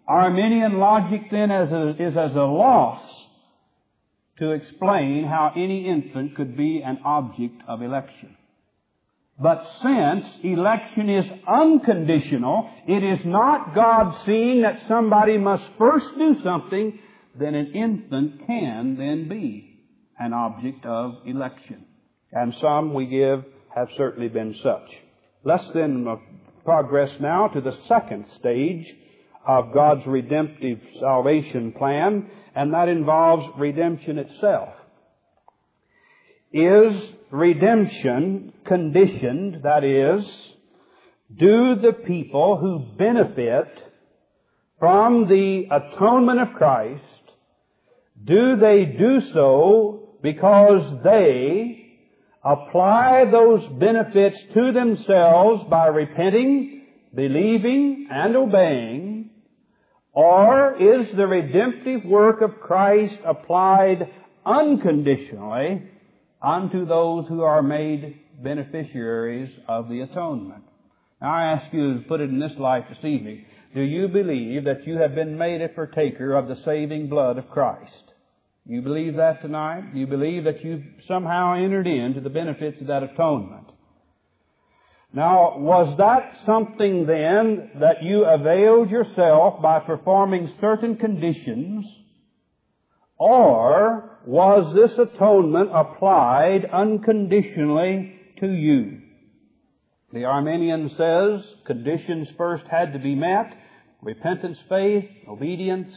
Arminian 0.06 0.78
logic 0.78 1.22
then 1.30 1.50
is, 1.50 2.14
as 2.16 2.34
a 2.34 2.44
loss 2.44 3.00
to 4.38 4.52
explain 4.52 5.24
how 5.24 5.52
any 5.56 5.86
infant 5.86 6.36
could 6.36 6.56
be 6.56 6.82
an 6.84 6.98
object 7.04 7.62
of 7.66 7.82
election. 7.82 8.36
But 9.40 9.64
since 9.82 10.26
election 10.42 11.08
is 11.08 11.26
unconditional, 11.46 12.70
it 12.88 13.04
is 13.04 13.24
not 13.24 13.74
God 13.74 14.24
seeing 14.26 14.62
that 14.62 14.82
somebody 14.88 15.38
must 15.38 15.62
first 15.78 16.06
do 16.16 16.36
something, 16.42 16.98
then 17.38 17.54
an 17.54 17.72
infant 17.72 18.46
can 18.46 18.96
then 18.96 19.28
be 19.28 19.78
an 20.18 20.32
object 20.32 20.84
of 20.84 21.18
election. 21.24 21.84
And 22.32 22.52
some 22.60 22.94
we 22.94 23.06
give 23.06 23.44
have 23.74 23.88
certainly 23.96 24.28
been 24.28 24.56
such. 24.60 24.90
Let's 25.44 25.70
then 25.72 26.04
progress 26.64 27.10
now 27.20 27.48
to 27.48 27.60
the 27.60 27.76
second 27.86 28.26
stage 28.40 28.86
of 29.48 29.72
God's 29.72 30.06
redemptive 30.06 30.78
salvation 31.00 31.72
plan, 31.72 32.30
and 32.54 32.74
that 32.74 32.88
involves 32.88 33.46
redemption 33.58 34.18
itself. 34.18 34.68
Is 36.52 37.02
redemption 37.30 38.52
conditioned, 38.66 39.62
that 39.62 39.84
is, 39.84 40.26
do 41.34 41.76
the 41.76 41.94
people 42.06 42.58
who 42.58 42.96
benefit 42.98 43.68
from 44.78 45.28
the 45.28 45.64
atonement 45.70 46.40
of 46.40 46.48
Christ, 46.56 47.02
do 48.22 48.56
they 48.60 48.84
do 48.98 49.20
so 49.32 50.18
because 50.22 51.00
they 51.04 51.86
apply 52.44 53.24
those 53.30 53.64
benefits 53.78 54.36
to 54.54 54.72
themselves 54.72 55.64
by 55.70 55.86
repenting, 55.86 56.82
believing, 57.14 58.08
and 58.10 58.36
obeying, 58.36 59.07
or 60.18 60.74
is 60.74 61.06
the 61.16 61.28
redemptive 61.28 62.04
work 62.04 62.40
of 62.40 62.58
Christ 62.58 63.14
applied 63.24 64.10
unconditionally 64.44 65.88
unto 66.42 66.84
those 66.84 67.28
who 67.28 67.42
are 67.42 67.62
made 67.62 68.18
beneficiaries 68.42 69.48
of 69.68 69.88
the 69.88 70.00
atonement? 70.00 70.64
Now 71.22 71.32
I 71.32 71.52
ask 71.52 71.72
you 71.72 71.94
to 71.94 72.08
put 72.08 72.20
it 72.20 72.30
in 72.30 72.40
this 72.40 72.58
light 72.58 72.88
this 72.88 73.04
evening. 73.04 73.44
Do 73.76 73.80
you 73.80 74.08
believe 74.08 74.64
that 74.64 74.84
you 74.88 74.96
have 74.96 75.14
been 75.14 75.38
made 75.38 75.62
a 75.62 75.68
partaker 75.68 76.34
of 76.34 76.48
the 76.48 76.60
saving 76.64 77.08
blood 77.08 77.38
of 77.38 77.48
Christ? 77.50 78.12
You 78.66 78.82
believe 78.82 79.14
that 79.18 79.40
tonight? 79.40 79.94
You 79.94 80.08
believe 80.08 80.42
that 80.44 80.64
you've 80.64 80.82
somehow 81.06 81.54
entered 81.54 81.86
into 81.86 82.20
the 82.20 82.28
benefits 82.28 82.80
of 82.80 82.88
that 82.88 83.04
atonement? 83.04 83.67
Now, 85.12 85.58
was 85.58 85.96
that 85.96 86.38
something 86.44 87.06
then 87.06 87.70
that 87.80 88.02
you 88.02 88.24
availed 88.24 88.90
yourself 88.90 89.62
by 89.62 89.80
performing 89.80 90.52
certain 90.60 90.96
conditions, 90.96 91.86
or 93.16 94.18
was 94.26 94.74
this 94.74 94.98
atonement 94.98 95.70
applied 95.72 96.66
unconditionally 96.66 98.20
to 98.40 98.46
you? 98.48 99.00
The 100.12 100.24
Arminian 100.24 100.90
says 100.96 101.40
conditions 101.66 102.28
first 102.36 102.66
had 102.66 102.92
to 102.92 102.98
be 102.98 103.14
met, 103.14 103.54
repentance, 104.02 104.58
faith, 104.68 105.08
obedience, 105.26 105.90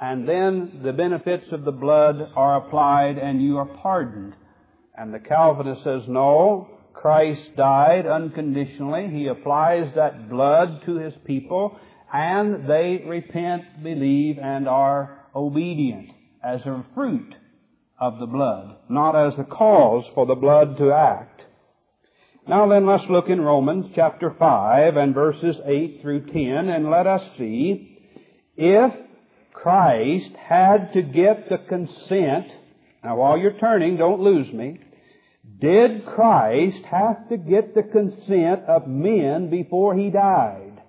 and 0.00 0.28
then 0.28 0.80
the 0.84 0.92
benefits 0.92 1.50
of 1.52 1.64
the 1.64 1.72
blood 1.72 2.16
are 2.36 2.58
applied 2.58 3.16
and 3.16 3.42
you 3.42 3.56
are 3.56 3.66
pardoned. 3.66 4.34
And 4.94 5.12
the 5.12 5.18
Calvinist 5.18 5.84
says, 5.84 6.02
no, 6.06 6.75
Christ 6.96 7.54
died 7.56 8.06
unconditionally. 8.06 9.08
He 9.12 9.28
applies 9.28 9.92
that 9.94 10.30
blood 10.30 10.82
to 10.86 10.96
His 10.96 11.12
people 11.24 11.78
and 12.12 12.68
they 12.68 13.04
repent, 13.06 13.82
believe, 13.82 14.38
and 14.38 14.66
are 14.66 15.26
obedient 15.34 16.10
as 16.42 16.60
a 16.62 16.84
fruit 16.94 17.34
of 18.00 18.18
the 18.18 18.26
blood, 18.26 18.76
not 18.88 19.14
as 19.14 19.34
a 19.38 19.44
cause 19.44 20.04
for 20.14 20.26
the 20.26 20.34
blood 20.34 20.78
to 20.78 20.92
act. 20.92 21.42
Now 22.48 22.68
then, 22.68 22.86
let's 22.86 23.04
look 23.10 23.28
in 23.28 23.40
Romans 23.40 23.86
chapter 23.94 24.34
5 24.38 24.96
and 24.96 25.14
verses 25.14 25.56
8 25.64 25.98
through 26.00 26.26
10 26.26 26.68
and 26.68 26.90
let 26.90 27.06
us 27.06 27.22
see 27.36 27.98
if 28.56 28.92
Christ 29.52 30.30
had 30.48 30.92
to 30.94 31.02
get 31.02 31.48
the 31.48 31.58
consent. 31.68 32.46
Now 33.04 33.16
while 33.16 33.36
you're 33.36 33.58
turning, 33.58 33.96
don't 33.96 34.20
lose 34.20 34.50
me. 34.52 34.80
Did 35.60 36.04
Christ 36.06 36.84
have 36.90 37.28
to 37.28 37.36
get 37.36 37.74
the 37.74 37.82
consent 37.82 38.64
of 38.68 38.86
men 38.86 39.50
before 39.50 39.94
He 39.96 40.10
died? 40.10 40.82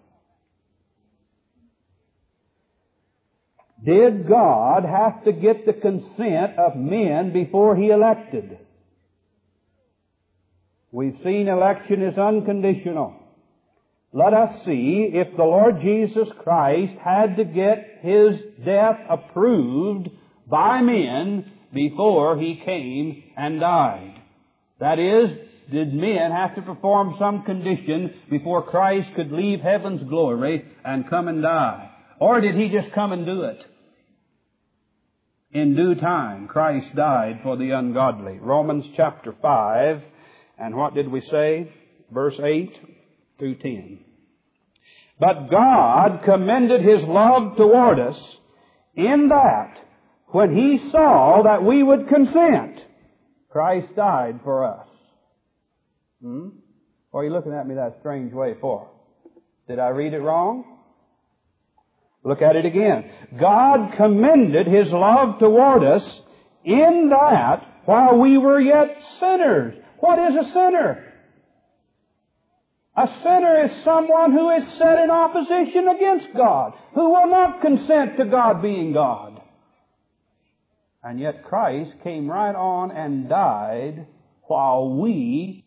Did 3.86 4.28
God 4.28 4.84
have 4.84 5.24
to 5.24 5.32
get 5.32 5.66
the 5.66 5.74
consent 5.74 6.58
of 6.58 6.76
men 6.76 7.32
before 7.32 7.76
He 7.76 7.90
elected? 7.90 8.58
We've 10.92 11.18
seen 11.24 11.48
election 11.48 12.02
is 12.02 12.18
unconditional 12.18 13.28
let 14.14 14.34
us 14.34 14.66
see 14.66 15.12
if 15.14 15.36
the 15.36 15.44
Lord 15.44 15.82
Jesus 15.82 16.28
Christ 16.40 16.94
had 17.04 17.36
to 17.38 17.44
get 17.44 18.00
His 18.02 18.66
death 18.66 19.00
approved 19.10 20.10
by 20.50 20.82
men 20.82 21.52
before 21.74 22.38
He 22.40 22.62
came 22.64 23.24
and 23.36 23.60
died. 23.60 24.17
That 24.80 25.00
is, 25.00 25.30
did 25.72 25.94
men 25.94 26.32
have 26.32 26.56
to 26.56 26.62
perform 26.62 27.16
some 27.20 27.44
condition 27.44 28.14
before 28.30 28.70
Christ 28.70 29.10
could 29.16 29.32
leave 29.32 29.60
heaven's 29.60 30.08
glory 30.08 30.66
and 30.86 31.10
come 31.10 31.28
and 31.28 31.42
die? 31.42 31.92
Or 32.20 32.42
did 32.42 32.56
He 32.56 32.70
just 32.70 32.94
come 32.94 33.12
and 33.12 33.26
do 33.26 33.44
it? 33.44 33.64
in 35.52 35.76
due 35.76 35.96
time 35.96 36.48
Christ 36.48 36.96
died 36.96 37.40
for 37.44 37.58
the 37.58 37.72
ungodly. 37.72 38.40
Romans 38.40 38.86
chapter 38.96 39.36
5, 39.42 40.02
and 40.60 40.76
what 40.76 40.94
did 40.94 41.10
we 41.10 41.22
say? 41.22 41.72
Verse 42.12 42.40
8 42.42 42.72
through 43.40 43.56
10. 43.56 44.00
But 45.20 45.50
God 45.50 46.22
commended 46.26 46.82
His 46.82 47.08
love 47.08 47.58
toward 47.58 48.00
us 48.00 48.20
in 48.96 49.30
that 49.30 49.74
when 50.28 50.56
He 50.56 50.92
saw 50.92 51.44
that 51.44 51.64
we 51.64 51.82
would 51.82 52.08
consent, 52.08 52.80
Christ 53.50 53.96
died 53.96 54.40
for 54.44 54.66
us. 54.66 54.88
Hmm? 56.22 56.50
Or 57.12 57.22
are 57.22 57.26
you 57.26 57.32
looking 57.32 57.54
at 57.54 57.68
me 57.68 57.76
that 57.76 57.98
strange 58.00 58.34
way 58.34 58.56
for? 58.60 58.90
Did 59.68 59.80
I 59.80 59.90
read 59.90 60.14
it 60.14 60.20
wrong? 60.20 60.78
Look 62.24 62.42
at 62.42 62.56
it 62.56 62.66
again. 62.66 63.10
God 63.40 63.96
commended 63.96 64.68
His 64.68 64.92
love 64.92 65.40
toward 65.40 65.84
us 65.84 66.04
in 66.64 67.10
that 67.10 67.66
while 67.86 68.18
we 68.18 68.38
were 68.38 68.60
yet 68.60 68.98
sinners. 69.20 69.76
What 70.00 70.20
is 70.20 70.46
a 70.46 70.52
sinner? 70.52 71.04
A 72.98 73.08
sinner 73.24 73.66
is 73.66 73.84
someone 73.84 74.32
who 74.32 74.50
is 74.50 74.64
set 74.78 75.00
in 75.00 75.12
opposition 75.12 75.88
against 75.88 76.36
God, 76.36 76.74
who 76.94 77.12
will 77.12 77.30
not 77.30 77.62
consent 77.62 78.18
to 78.18 78.26
God 78.26 78.62
being 78.62 78.92
God. 78.92 79.37
And 81.08 81.22
yet 81.22 81.46
Christ 81.46 81.92
came 82.04 82.30
right 82.30 82.54
on 82.54 82.92
and 82.92 83.30
died 83.30 84.08
while 84.42 84.90
we 84.90 85.64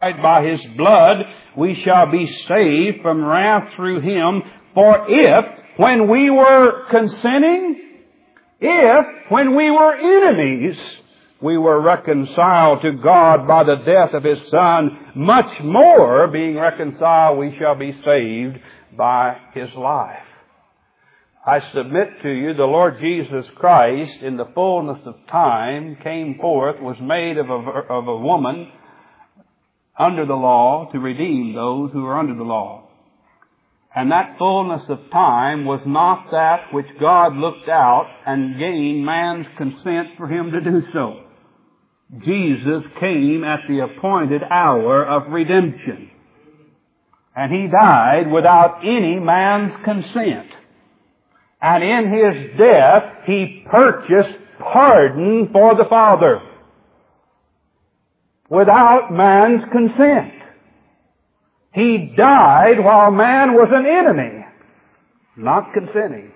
by 0.00 0.46
his 0.46 0.64
blood 0.78 1.18
we 1.58 1.80
shall 1.84 2.10
be 2.10 2.26
saved 2.48 3.02
from 3.02 3.22
wrath 3.22 3.74
through 3.76 4.00
him. 4.00 4.42
For 4.72 5.04
if, 5.06 5.44
when 5.76 6.08
we 6.10 6.30
were 6.30 6.88
consenting, 6.90 8.00
if, 8.60 9.06
when 9.28 9.54
we 9.54 9.70
were 9.70 9.94
enemies, 9.94 10.78
we 11.42 11.58
were 11.58 11.80
reconciled 11.80 12.82
to 12.82 12.92
God 13.02 13.48
by 13.48 13.64
the 13.64 13.82
death 13.84 14.14
of 14.14 14.22
His 14.22 14.48
Son, 14.48 15.12
much 15.16 15.60
more, 15.60 16.28
being 16.28 16.56
reconciled, 16.56 17.38
we 17.38 17.56
shall 17.58 17.74
be 17.74 17.92
saved 18.04 18.58
by 18.96 19.36
His 19.54 19.68
life. 19.76 20.22
I 21.44 21.58
submit 21.74 22.22
to 22.22 22.30
you, 22.30 22.54
the 22.54 22.64
Lord 22.64 23.00
Jesus 23.00 23.50
Christ, 23.56 24.22
in 24.22 24.36
the 24.36 24.48
fullness 24.54 25.00
of 25.04 25.16
time, 25.28 25.96
came 26.04 26.38
forth, 26.40 26.80
was 26.80 26.96
made 27.00 27.36
of 27.36 27.50
a, 27.50 27.92
of 27.92 28.06
a 28.06 28.16
woman, 28.16 28.70
under 29.98 30.24
the 30.24 30.34
law 30.34 30.88
to 30.92 31.00
redeem 31.00 31.54
those 31.54 31.90
who 31.92 32.06
are 32.06 32.18
under 32.18 32.36
the 32.36 32.44
law. 32.44 32.88
And 33.94 34.10
that 34.10 34.36
fullness 34.38 34.82
of 34.88 35.10
time 35.10 35.64
was 35.64 35.80
not 35.84 36.30
that 36.30 36.72
which 36.72 36.86
God 36.98 37.36
looked 37.36 37.68
out 37.68 38.06
and 38.24 38.58
gained 38.58 39.04
man's 39.04 39.46
consent 39.58 40.10
for 40.16 40.28
him 40.28 40.52
to 40.52 40.60
do 40.60 40.82
so. 40.92 41.21
Jesus 42.18 42.84
came 43.00 43.42
at 43.44 43.60
the 43.68 43.80
appointed 43.80 44.42
hour 44.42 45.04
of 45.04 45.32
redemption. 45.32 46.10
And 47.34 47.50
he 47.50 47.68
died 47.68 48.30
without 48.30 48.80
any 48.82 49.18
man's 49.18 49.72
consent. 49.84 50.50
And 51.62 51.82
in 51.82 52.12
his 52.12 52.58
death, 52.58 53.24
he 53.26 53.64
purchased 53.70 54.38
pardon 54.60 55.48
for 55.52 55.74
the 55.74 55.86
Father 55.88 56.40
without 58.50 59.10
man's 59.10 59.62
consent. 59.72 60.34
He 61.72 62.12
died 62.14 62.78
while 62.84 63.10
man 63.10 63.54
was 63.54 63.68
an 63.72 63.86
enemy, 63.86 64.44
not 65.38 65.72
consenting. 65.72 66.32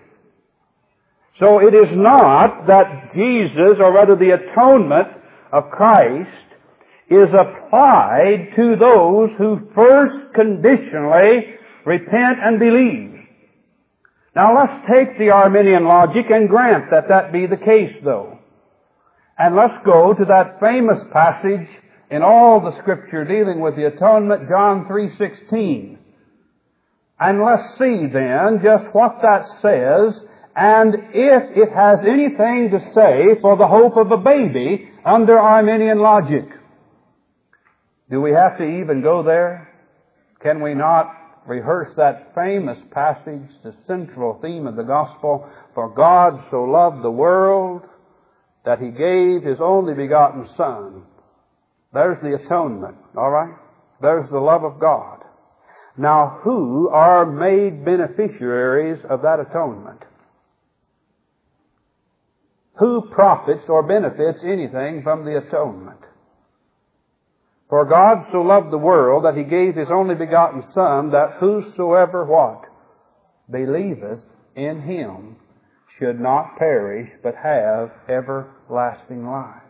So 1.39 1.59
it 1.59 1.75
is 1.75 1.95
not 1.95 2.67
that 2.69 3.13
Jesus, 3.13 3.77
or 3.79 3.93
rather 3.93 4.17
the 4.17 4.31
atonement 4.31 5.09
of 5.53 5.71
Christ, 5.71 6.47
is 7.09 7.29
applied 7.33 8.53
to 8.57 8.77
those 8.77 9.31
who 9.39 9.69
first 9.75 10.35
conditionally 10.35 11.55
repent 11.85 12.39
and 12.43 12.59
believe. 12.59 13.15
Now 14.35 14.59
let's 14.59 14.87
take 14.93 15.19
the 15.19 15.31
Arminian 15.31 15.85
logic 15.85 16.27
and 16.31 16.49
grant 16.49 16.91
that 16.91 17.09
that 17.09 17.33
be 17.33 17.47
the 17.47 17.57
case 17.57 17.97
though. 18.05 18.39
And 19.39 19.55
let's 19.55 19.85
go 19.85 20.15
to 20.15 20.25
that 20.27 20.61
famous 20.61 21.01
passage 21.13 21.69
in 22.11 22.23
all 22.23 22.61
the 22.61 22.77
scripture 22.79 23.25
dealing 23.25 23.61
with 23.61 23.77
the 23.77 23.87
atonement, 23.87 24.49
John 24.49 24.87
3.16. 24.87 25.99
And 27.19 27.43
let's 27.43 27.79
see 27.79 28.07
then 28.13 28.61
just 28.63 28.95
what 28.95 29.19
that 29.23 29.47
says 29.63 30.21
and 30.57 30.95
if 31.13 31.43
it 31.57 31.73
has 31.75 32.01
anything 32.01 32.71
to 32.71 32.81
say 32.93 33.41
for 33.41 33.57
the 33.57 33.67
hope 33.67 33.97
of 33.97 34.11
a 34.11 34.17
baby 34.17 34.89
under 35.05 35.39
Arminian 35.39 35.99
logic. 35.99 36.49
Do 38.11 38.21
we 38.21 38.33
have 38.33 38.57
to 38.59 38.65
even 38.65 39.03
go 39.03 39.23
there? 39.23 39.69
Can 40.43 40.63
we 40.63 40.75
not 40.75 41.13
rehearse 41.47 41.95
that 41.97 42.35
famous 42.35 42.79
passage, 42.91 43.49
the 43.63 43.75
central 43.87 44.39
theme 44.41 44.67
of 44.67 44.77
the 44.77 44.83
gospel? 44.83 45.49
For 45.75 45.95
God 45.95 46.45
so 46.51 46.63
loved 46.63 47.05
the 47.05 47.11
world 47.11 47.83
that 48.65 48.79
He 48.79 48.89
gave 48.89 49.43
His 49.43 49.59
only 49.61 49.95
begotten 49.95 50.49
Son 50.57 51.03
there's 51.97 52.21
the 52.23 52.35
atonement, 52.35 52.97
alright? 53.17 53.55
There's 54.03 54.29
the 54.29 54.39
love 54.39 54.65
of 54.65 54.79
God. 54.79 55.21
Now 55.97 56.41
who 56.43 56.91
are 56.91 57.25
made 57.25 57.87
beneficiaries 57.87 59.03
of 59.09 59.23
that 59.23 59.41
atonement? 59.41 60.03
Who 62.79 63.09
profits 63.11 63.69
or 63.69 63.83
benefits 63.83 64.41
anything 64.45 65.03
from 65.03 65.25
the 65.25 65.39
atonement? 65.39 66.01
For 67.69 67.85
God 67.85 68.25
so 68.31 68.43
loved 68.43 68.71
the 68.71 68.79
world 68.79 69.25
that 69.25 69.37
He 69.37 69.45
gave 69.45 69.75
His 69.75 69.91
only 69.91 70.15
begotten 70.15 70.63
Son 70.73 71.11
that 71.11 71.39
whosoever 71.41 72.25
what? 72.25 72.65
Believeth 73.51 74.25
in 74.55 74.83
Him 74.83 75.37
should 75.99 76.21
not 76.21 76.59
perish 76.59 77.11
but 77.23 77.35
have 77.35 77.91
everlasting 78.09 79.27
life. 79.27 79.63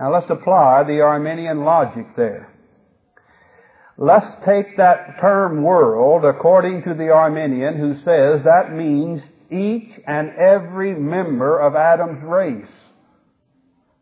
Now 0.00 0.12
let's 0.12 0.30
apply 0.30 0.84
the 0.84 1.00
Arminian 1.00 1.64
logic 1.64 2.06
there. 2.16 2.52
Let's 3.96 4.30
take 4.46 4.76
that 4.76 5.18
term 5.20 5.64
world 5.64 6.24
according 6.24 6.84
to 6.84 6.94
the 6.94 7.10
Arminian 7.10 7.76
who 7.76 7.96
says 7.96 8.44
that 8.44 8.72
means 8.72 9.22
each 9.50 9.90
and 10.06 10.30
every 10.30 10.94
member 10.94 11.58
of 11.58 11.74
Adam's 11.74 12.22
race. 12.22 12.70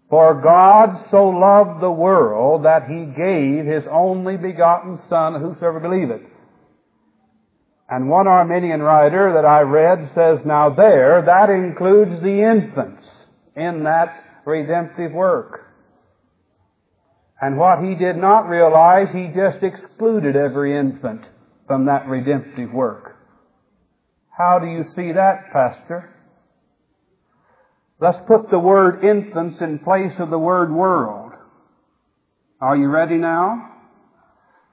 For 0.09 0.41
God 0.41 0.97
so 1.11 1.29
loved 1.29 1.81
the 1.81 1.91
world 1.91 2.65
that 2.65 2.89
He 2.89 3.05
gave 3.05 3.67
His 3.67 3.85
only 3.91 4.37
begotten 4.37 5.01
Son, 5.09 5.41
whosoever 5.41 5.81
believeth. 5.81 6.23
And 7.89 8.09
one 8.09 8.27
Arminian 8.27 8.83
writer 8.83 9.33
that 9.35 9.45
I 9.45 9.61
read 9.61 10.11
says, 10.15 10.45
now 10.45 10.71
there, 10.71 11.23
that 11.25 11.51
includes 11.51 12.21
the 12.21 12.43
infants 12.43 13.07
in 13.55 13.85
that 13.85 14.25
redemptive 14.45 15.13
work. 15.13 15.67
And 17.41 17.59
what 17.59 17.81
he 17.81 17.95
did 17.95 18.17
not 18.17 18.49
realize, 18.49 19.09
he 19.13 19.29
just 19.29 19.63
excluded 19.63 20.37
every 20.37 20.77
infant 20.77 21.23
from 21.67 21.87
that 21.87 22.09
redemptive 22.09 22.73
work. 22.73 23.16
How 24.37 24.59
do 24.59 24.67
you 24.67 24.85
see 24.95 25.13
that, 25.13 25.51
Pastor? 25.53 26.11
Let's 27.99 28.19
put 28.27 28.51
the 28.51 28.59
word 28.59 29.03
infants 29.03 29.61
in 29.63 29.79
place 29.79 30.13
of 30.19 30.29
the 30.29 30.39
word 30.39 30.71
world. 30.71 31.33
Are 32.61 32.77
you 32.77 32.89
ready 32.89 33.17
now? 33.17 33.73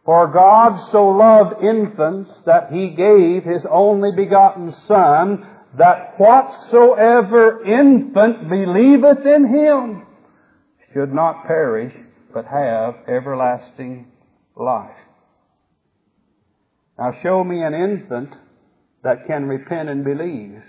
For 0.04 0.28
God 0.34 0.92
so 0.92 1.08
loved 1.08 1.64
infants 1.64 2.32
that 2.46 2.74
he 2.74 2.90
gave 2.90 3.46
his 3.46 3.66
only 3.70 4.12
begotten 4.12 4.76
Son, 4.86 5.48
that 5.78 6.16
whatsoever 6.20 7.64
infant 7.64 8.50
believeth 8.50 9.26
in 9.26 9.48
him 9.48 10.06
should 10.94 11.14
not 11.14 11.48
perish, 11.48 11.94
but 12.34 12.46
have 12.46 12.96
everlasting 13.08 14.12
life. 14.58 14.92
Now 17.00 17.14
show 17.24 17.46
me 17.46 17.64
an 17.64 17.74
infant 17.74 18.36
that 19.04 19.28
can 19.28 19.46
repent 19.46 19.90
and 19.90 20.04
believe. 20.04 20.62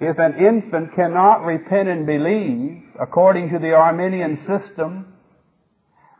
If 0.00 0.18
an 0.18 0.34
infant 0.34 0.94
cannot 0.94 1.44
repent 1.44 1.88
and 1.88 2.06
believe, 2.06 2.82
according 3.00 3.50
to 3.50 3.58
the 3.58 3.72
Arminian 3.72 4.38
system, 4.46 5.06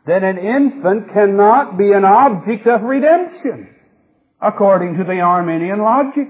then 0.05 0.23
an 0.23 0.37
infant 0.37 1.13
cannot 1.13 1.77
be 1.77 1.91
an 1.91 2.03
object 2.03 2.67
of 2.67 2.81
redemption, 2.81 3.69
according 4.41 4.97
to 4.97 5.03
the 5.03 5.21
Arminian 5.21 5.79
logic. 5.79 6.27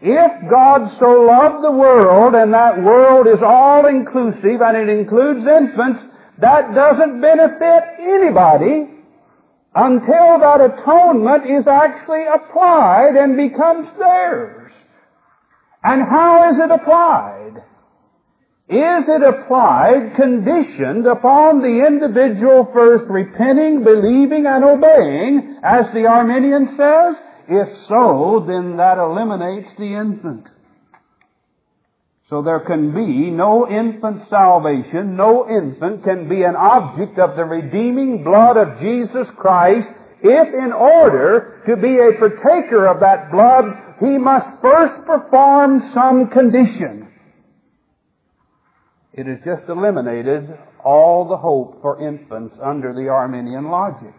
If 0.00 0.50
God 0.50 0.96
so 1.00 1.22
loved 1.22 1.64
the 1.64 1.72
world 1.72 2.34
and 2.34 2.52
that 2.52 2.82
world 2.82 3.26
is 3.26 3.42
all 3.42 3.86
inclusive 3.86 4.60
and 4.60 4.76
it 4.76 4.88
includes 4.90 5.40
infants, 5.40 6.02
that 6.38 6.74
doesn't 6.74 7.20
benefit 7.20 7.82
anybody 7.98 8.95
until 9.76 10.40
that 10.40 10.64
atonement 10.64 11.44
is 11.50 11.66
actually 11.66 12.24
applied 12.24 13.14
and 13.14 13.36
becomes 13.36 13.86
theirs. 13.98 14.72
And 15.84 16.02
how 16.02 16.48
is 16.50 16.58
it 16.58 16.70
applied? 16.70 17.62
Is 18.68 19.04
it 19.06 19.22
applied 19.22 20.16
conditioned 20.16 21.06
upon 21.06 21.60
the 21.60 21.86
individual 21.86 22.68
first 22.72 23.04
repenting, 23.08 23.84
believing, 23.84 24.46
and 24.46 24.64
obeying, 24.64 25.60
as 25.62 25.92
the 25.92 26.06
Arminian 26.06 26.74
says? 26.76 27.14
If 27.48 27.86
so, 27.86 28.44
then 28.48 28.78
that 28.78 28.98
eliminates 28.98 29.68
the 29.78 29.94
infant. 29.94 30.48
So 32.28 32.42
there 32.42 32.60
can 32.60 32.92
be 32.92 33.30
no 33.30 33.68
infant 33.70 34.28
salvation. 34.28 35.16
No 35.16 35.48
infant 35.48 36.02
can 36.02 36.28
be 36.28 36.42
an 36.42 36.56
object 36.56 37.18
of 37.18 37.36
the 37.36 37.44
redeeming 37.44 38.24
blood 38.24 38.56
of 38.56 38.80
Jesus 38.80 39.28
Christ 39.36 39.88
if 40.22 40.54
in 40.54 40.72
order 40.72 41.62
to 41.68 41.76
be 41.76 41.98
a 41.98 42.18
partaker 42.18 42.86
of 42.86 43.00
that 43.00 43.30
blood, 43.30 43.64
he 44.00 44.18
must 44.18 44.60
first 44.60 45.04
perform 45.06 45.90
some 45.94 46.28
condition. 46.30 47.08
It 49.12 49.26
has 49.26 49.38
just 49.44 49.68
eliminated 49.68 50.58
all 50.84 51.28
the 51.28 51.36
hope 51.36 51.80
for 51.80 52.06
infants 52.06 52.54
under 52.62 52.92
the 52.92 53.08
Arminian 53.08 53.70
logic. 53.70 54.14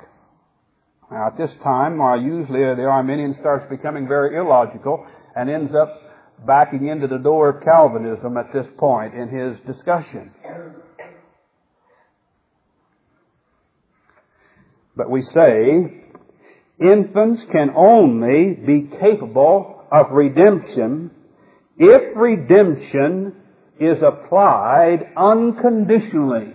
Now 1.12 1.28
at 1.28 1.38
this 1.38 1.52
time, 1.64 2.00
usually 2.24 2.62
the 2.76 2.86
Arminian 2.86 3.34
starts 3.34 3.66
becoming 3.70 4.08
very 4.08 4.38
illogical 4.38 5.06
and 5.36 5.50
ends 5.50 5.74
up 5.76 6.07
backing 6.46 6.88
into 6.88 7.08
the 7.08 7.18
door 7.18 7.50
of 7.50 7.64
Calvinism 7.64 8.38
at 8.38 8.54
this 8.54 8.68
point 8.78 9.14
in 9.14 9.30
his 9.30 9.58
discussion. 9.66 10.32
But 14.96 15.10
we 15.10 15.22
say 15.22 16.04
infants 16.80 17.44
can 17.52 17.70
only 17.76 18.54
be 18.54 18.90
capable 19.00 19.84
of 19.92 20.12
redemption 20.12 21.12
if 21.78 22.16
redemption 22.16 23.36
is 23.80 23.98
applied 24.02 25.12
unconditionally, 25.16 26.54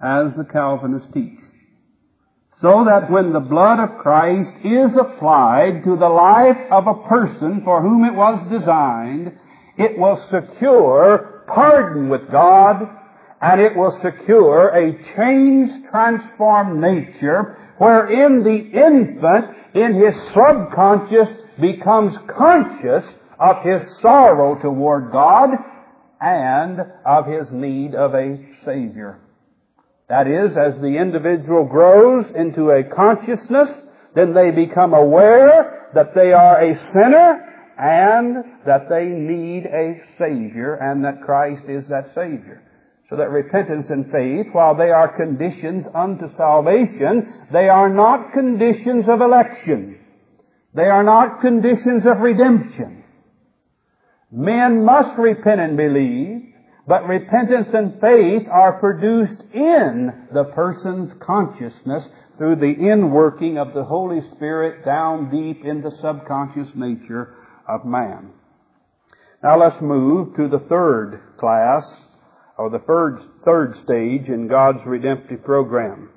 as 0.00 0.36
the 0.36 0.44
Calvinists 0.50 1.08
teach. 1.12 1.40
So 2.62 2.84
that 2.86 3.10
when 3.10 3.32
the 3.32 3.40
blood 3.40 3.80
of 3.80 3.98
Christ 3.98 4.54
is 4.64 4.96
applied 4.96 5.84
to 5.84 5.96
the 5.96 6.08
life 6.08 6.56
of 6.70 6.86
a 6.86 7.06
person 7.08 7.62
for 7.64 7.82
whom 7.82 8.04
it 8.04 8.14
was 8.14 8.42
designed, 8.50 9.38
it 9.76 9.98
will 9.98 10.22
secure 10.30 11.44
pardon 11.46 12.08
with 12.08 12.30
God, 12.30 12.88
and 13.40 13.60
it 13.60 13.76
will 13.76 13.92
secure 14.00 14.68
a 14.68 14.92
changed, 15.14 15.90
transformed 15.90 16.80
nature 16.80 17.58
wherein 17.78 18.42
the 18.42 18.56
infant 18.56 19.54
in 19.74 19.94
his 19.94 20.14
subconscious 20.32 21.28
becomes 21.60 22.16
conscious 22.26 23.04
of 23.38 23.62
his 23.62 23.98
sorrow 23.98 24.60
toward 24.60 25.12
God 25.12 25.50
and 26.20 26.80
of 27.04 27.26
his 27.26 27.52
need 27.52 27.94
of 27.94 28.14
a 28.14 28.38
Savior. 28.64 29.20
That 30.08 30.28
is, 30.28 30.56
as 30.56 30.80
the 30.80 30.98
individual 31.00 31.64
grows 31.64 32.26
into 32.34 32.70
a 32.70 32.84
consciousness, 32.84 33.70
then 34.14 34.32
they 34.32 34.50
become 34.50 34.94
aware 34.94 35.90
that 35.94 36.14
they 36.14 36.32
are 36.32 36.62
a 36.62 36.78
sinner 36.92 37.42
and 37.78 38.36
that 38.64 38.88
they 38.88 39.04
need 39.04 39.66
a 39.66 40.00
Savior 40.18 40.74
and 40.74 41.04
that 41.04 41.22
Christ 41.22 41.62
is 41.68 41.86
that 41.88 42.14
Savior. 42.14 42.62
So 43.10 43.16
that 43.16 43.30
repentance 43.30 43.86
and 43.90 44.06
faith, 44.10 44.46
while 44.52 44.74
they 44.76 44.90
are 44.90 45.16
conditions 45.16 45.86
unto 45.94 46.34
salvation, 46.36 47.46
they 47.52 47.68
are 47.68 47.92
not 47.92 48.32
conditions 48.32 49.04
of 49.08 49.20
election. 49.20 49.98
They 50.74 50.86
are 50.86 51.04
not 51.04 51.40
conditions 51.40 52.02
of 52.04 52.20
redemption. 52.20 53.04
Men 54.32 54.84
must 54.84 55.16
repent 55.18 55.60
and 55.60 55.76
believe, 55.76 56.45
but 56.86 57.08
repentance 57.08 57.68
and 57.72 58.00
faith 58.00 58.46
are 58.50 58.78
produced 58.78 59.42
in 59.52 60.28
the 60.32 60.44
person's 60.54 61.12
consciousness 61.20 62.04
through 62.38 62.56
the 62.56 62.74
inworking 62.74 63.56
of 63.60 63.74
the 63.74 63.84
Holy 63.84 64.20
Spirit 64.36 64.84
down 64.84 65.30
deep 65.30 65.64
in 65.64 65.82
the 65.82 65.90
subconscious 66.00 66.68
nature 66.76 67.34
of 67.68 67.84
man. 67.84 68.30
Now 69.42 69.58
let's 69.58 69.80
move 69.82 70.36
to 70.36 70.48
the 70.48 70.64
third 70.68 71.20
class, 71.38 71.84
or 72.56 72.70
the 72.70 72.78
third, 72.78 73.20
third 73.44 73.76
stage 73.82 74.28
in 74.28 74.48
God's 74.48 74.86
redemptive 74.86 75.44
program. 75.44 76.10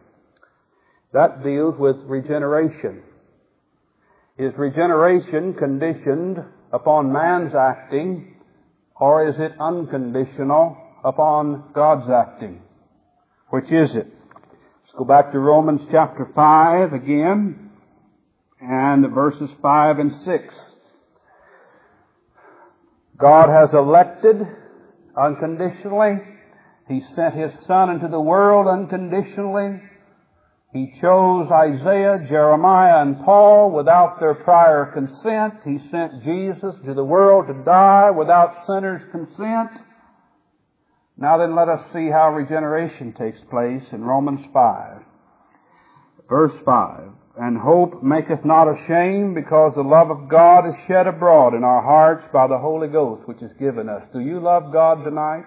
That 1.14 1.44
deals 1.44 1.76
with 1.80 1.96
regeneration. 2.06 3.04
Is 4.38 4.54
regeneration 4.56 5.54
conditioned 5.56 6.38
upon 6.72 7.12
man's 7.12 7.54
acting 7.56 8.36
or 9.00 9.28
is 9.28 9.36
it 9.40 9.54
unconditional 9.60 10.78
upon 11.04 11.72
God's 11.74 12.10
acting? 12.10 12.62
Which 13.50 13.72
is 13.72 13.90
it? 13.96 14.08
Let's 14.84 14.98
go 14.98 15.06
back 15.06 15.32
to 15.32 15.40
Romans 15.40 15.82
chapter 15.90 16.30
5 16.36 16.94
again, 16.94 17.72
and 18.60 19.14
verses 19.14 19.50
5 19.62 20.00
and 20.00 20.14
6. 20.14 20.76
God 23.18 23.50
has 23.50 23.74
elected 23.74 24.48
unconditionally. 25.18 26.20
He 26.88 27.02
sent 27.16 27.36
His 27.36 27.66
Son 27.66 27.90
into 27.90 28.08
the 28.08 28.20
world 28.20 28.68
unconditionally. 28.68 29.82
He 30.72 30.94
chose 31.02 31.50
Isaiah, 31.52 32.24
Jeremiah, 32.30 33.02
and 33.02 33.26
Paul 33.26 33.72
without 33.72 34.20
their 34.20 34.36
prior 34.36 34.86
consent. 34.94 35.56
He 35.66 35.80
sent 35.90 36.24
Jesus 36.24 36.76
to 36.86 36.94
the 36.94 37.04
world 37.04 37.48
to 37.48 37.64
die 37.64 38.12
without 38.12 38.66
sinners' 38.68 39.02
consent. 39.12 39.72
Now 41.18 41.38
then 41.38 41.56
let 41.56 41.70
us 41.70 41.82
see 41.92 42.10
how 42.10 42.30
regeneration 42.30 43.14
takes 43.14 43.40
place 43.50 43.84
in 43.92 44.04
Romans 44.04 44.46
5. 44.54 45.02
Verse 46.30 46.54
5. 46.64 47.10
And 47.38 47.58
hope 47.58 48.04
maketh 48.04 48.46
not 48.46 48.68
ashamed 48.68 49.34
because 49.34 49.74
the 49.74 49.82
love 49.82 50.12
of 50.12 50.30
God 50.30 50.68
is 50.68 50.76
shed 50.88 51.08
abroad 51.08 51.56
in 51.56 51.64
our 51.64 51.82
hearts 51.82 52.26
by 52.32 52.48
the 52.48 52.60
Holy 52.60 52.90
Ghost 52.90 53.28
which 53.28 53.42
is 53.42 53.52
given 53.60 53.90
us. 53.90 54.04
Do 54.14 54.20
you 54.20 54.40
love 54.40 54.72
God 54.72 55.04
tonight? 55.04 55.46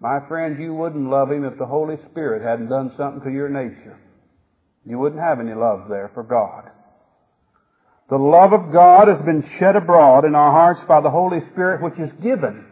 My 0.00 0.18
friends, 0.26 0.58
you 0.58 0.74
wouldn't 0.74 1.08
love 1.08 1.30
Him 1.30 1.44
if 1.44 1.58
the 1.58 1.66
Holy 1.66 1.96
Spirit 2.10 2.42
hadn't 2.42 2.68
done 2.68 2.92
something 2.96 3.22
to 3.22 3.30
your 3.30 3.48
nature. 3.48 3.98
You 4.86 4.98
wouldn't 4.98 5.20
have 5.20 5.40
any 5.40 5.54
love 5.54 5.88
there 5.88 6.10
for 6.14 6.22
God. 6.22 6.70
The 8.10 8.18
love 8.18 8.52
of 8.52 8.72
God 8.72 9.08
has 9.08 9.22
been 9.22 9.48
shed 9.58 9.76
abroad 9.76 10.24
in 10.24 10.34
our 10.34 10.50
hearts 10.52 10.82
by 10.86 11.00
the 11.00 11.10
Holy 11.10 11.40
Spirit 11.52 11.82
which 11.82 11.98
is 11.98 12.12
given. 12.22 12.66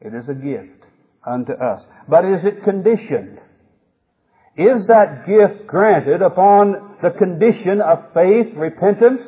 It 0.00 0.14
is 0.14 0.28
a 0.28 0.34
gift 0.34 0.86
unto 1.26 1.52
us. 1.52 1.82
But 2.08 2.24
is 2.24 2.44
it 2.44 2.64
conditioned? 2.64 3.40
Is 4.56 4.86
that 4.88 5.26
gift 5.26 5.66
granted 5.66 6.20
upon 6.20 6.96
the 7.02 7.10
condition 7.10 7.80
of 7.80 8.12
faith, 8.12 8.54
repentance, 8.54 9.22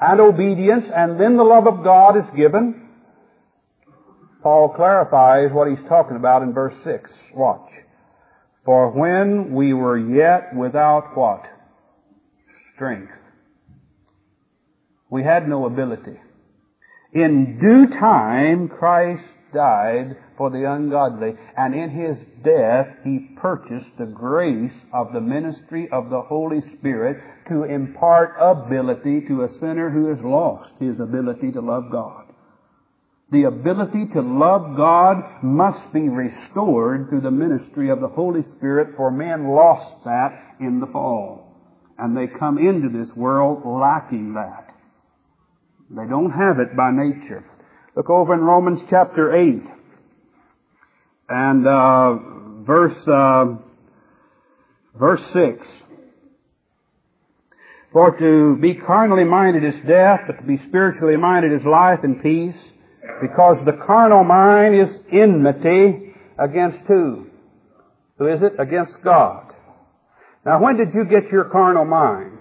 and 0.00 0.20
obedience, 0.20 0.86
and 0.94 1.20
then 1.20 1.36
the 1.36 1.42
love 1.42 1.66
of 1.66 1.84
God 1.84 2.16
is 2.16 2.36
given? 2.36 2.88
Paul 4.42 4.70
clarifies 4.74 5.52
what 5.52 5.68
he's 5.68 5.86
talking 5.88 6.16
about 6.16 6.42
in 6.42 6.54
verse 6.54 6.74
6. 6.84 7.10
Watch. 7.34 7.70
For 8.64 8.90
when 8.90 9.54
we 9.54 9.74
were 9.74 9.98
yet 9.98 10.54
without 10.56 11.16
what? 11.16 11.44
Strength. 12.78 13.12
We 15.10 15.24
had 15.24 15.48
no 15.48 15.66
ability. 15.66 16.16
In 17.12 17.58
due 17.60 17.98
time, 17.98 18.68
Christ 18.68 19.24
died 19.52 20.16
for 20.36 20.50
the 20.50 20.70
ungodly, 20.70 21.32
and 21.56 21.74
in 21.74 21.90
His 21.90 22.18
death, 22.44 22.86
He 23.02 23.30
purchased 23.36 23.90
the 23.98 24.06
grace 24.06 24.78
of 24.92 25.12
the 25.12 25.20
ministry 25.20 25.88
of 25.90 26.08
the 26.10 26.22
Holy 26.22 26.60
Spirit 26.78 27.20
to 27.48 27.64
impart 27.64 28.36
ability 28.38 29.22
to 29.26 29.42
a 29.42 29.48
sinner 29.58 29.90
who 29.90 30.06
has 30.14 30.22
lost 30.22 30.70
his 30.78 31.00
ability 31.00 31.50
to 31.52 31.60
love 31.60 31.90
God. 31.90 32.26
The 33.32 33.44
ability 33.44 34.06
to 34.14 34.20
love 34.20 34.76
God 34.76 35.16
must 35.42 35.92
be 35.92 36.08
restored 36.08 37.08
through 37.08 37.22
the 37.22 37.30
ministry 37.30 37.90
of 37.90 38.00
the 38.00 38.08
Holy 38.08 38.42
Spirit, 38.42 38.96
for 38.96 39.10
men 39.10 39.48
lost 39.48 40.04
that 40.04 40.56
in 40.60 40.78
the 40.78 40.86
fall 40.86 41.47
and 41.98 42.16
they 42.16 42.26
come 42.26 42.58
into 42.58 42.96
this 42.96 43.14
world 43.16 43.62
lacking 43.64 44.34
that. 44.34 44.74
They 45.90 46.06
don't 46.06 46.30
have 46.30 46.58
it 46.60 46.76
by 46.76 46.90
nature. 46.92 47.44
Look 47.96 48.10
over 48.10 48.34
in 48.34 48.40
Romans 48.40 48.80
chapter 48.88 49.34
8 49.34 49.62
and 51.28 51.66
uh, 51.66 52.14
verse 52.62 53.08
uh, 53.08 53.56
verse 54.94 55.22
6. 55.32 55.66
For 57.92 58.16
to 58.18 58.60
be 58.60 58.74
carnally 58.74 59.24
minded 59.24 59.64
is 59.64 59.80
death, 59.86 60.20
but 60.26 60.38
to 60.38 60.42
be 60.42 60.60
spiritually 60.68 61.16
minded 61.16 61.52
is 61.52 61.64
life 61.64 62.00
and 62.02 62.22
peace, 62.22 62.56
because 63.22 63.64
the 63.64 63.72
carnal 63.72 64.24
mind 64.24 64.78
is 64.78 64.94
enmity 65.10 66.14
against 66.38 66.78
who? 66.86 67.26
Who 68.18 68.26
is 68.26 68.42
it? 68.42 68.52
Against 68.58 69.02
God. 69.02 69.47
Now 70.44 70.62
when 70.62 70.76
did 70.76 70.94
you 70.94 71.04
get 71.04 71.30
your 71.30 71.44
carnal 71.44 71.84
mind? 71.84 72.38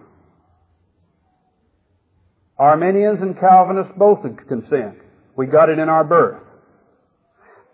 Arminians 2.57 3.21
and 3.21 3.39
Calvinists 3.39 3.93
both 3.97 4.19
consent. 4.47 4.95
We 5.35 5.45
got 5.45 5.69
it 5.69 5.77
in 5.77 5.89
our 5.89 6.03
birth. 6.03 6.41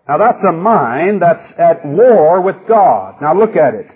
Now 0.06 0.18
that's 0.18 0.44
a 0.46 0.52
mind 0.52 1.22
that's 1.22 1.52
at 1.58 1.84
war 1.84 2.42
with 2.42 2.56
God. 2.68 3.16
Now 3.22 3.34
look 3.34 3.56
at 3.56 3.74
it. 3.74 3.86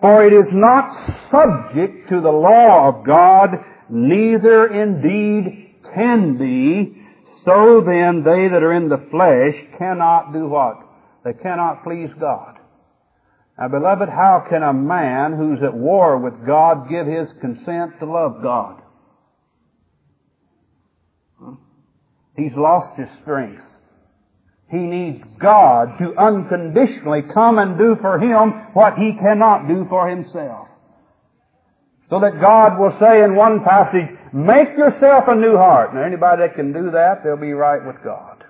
For 0.00 0.24
it 0.24 0.32
is 0.32 0.46
not 0.52 1.30
subject 1.30 2.08
to 2.08 2.20
the 2.20 2.30
law 2.30 2.88
of 2.88 3.04
God, 3.04 3.50
neither 3.90 4.66
indeed 4.66 5.74
can 5.94 6.38
be. 6.38 7.02
So 7.44 7.82
then 7.84 8.22
they 8.24 8.48
that 8.48 8.62
are 8.62 8.72
in 8.72 8.88
the 8.88 9.06
flesh 9.10 9.78
cannot 9.78 10.32
do 10.32 10.48
what? 10.48 10.76
They 11.24 11.32
cannot 11.32 11.84
please 11.84 12.10
God. 12.18 12.57
Now 13.58 13.68
beloved, 13.68 14.08
how 14.08 14.44
can 14.48 14.62
a 14.62 14.72
man 14.72 15.32
who's 15.32 15.62
at 15.62 15.74
war 15.74 16.16
with 16.18 16.46
God 16.46 16.88
give 16.88 17.06
his 17.06 17.28
consent 17.40 17.98
to 17.98 18.06
love 18.06 18.40
God? 18.42 18.82
He's 22.36 22.54
lost 22.54 22.96
his 22.96 23.08
strength. 23.22 23.64
He 24.70 24.76
needs 24.76 25.24
God 25.40 25.98
to 25.98 26.14
unconditionally 26.16 27.22
come 27.34 27.58
and 27.58 27.76
do 27.76 27.96
for 28.00 28.18
him 28.20 28.50
what 28.74 28.96
he 28.96 29.12
cannot 29.14 29.66
do 29.66 29.86
for 29.88 30.08
himself. 30.08 30.68
So 32.10 32.20
that 32.20 32.40
God 32.40 32.78
will 32.78 32.96
say 33.00 33.24
in 33.24 33.34
one 33.34 33.64
passage, 33.64 34.08
make 34.32 34.76
yourself 34.76 35.24
a 35.26 35.34
new 35.34 35.56
heart. 35.56 35.94
Now 35.94 36.02
anybody 36.02 36.42
that 36.42 36.54
can 36.54 36.72
do 36.72 36.92
that, 36.92 37.24
they'll 37.24 37.36
be 37.36 37.52
right 37.52 37.84
with 37.84 37.96
God. 38.04 38.44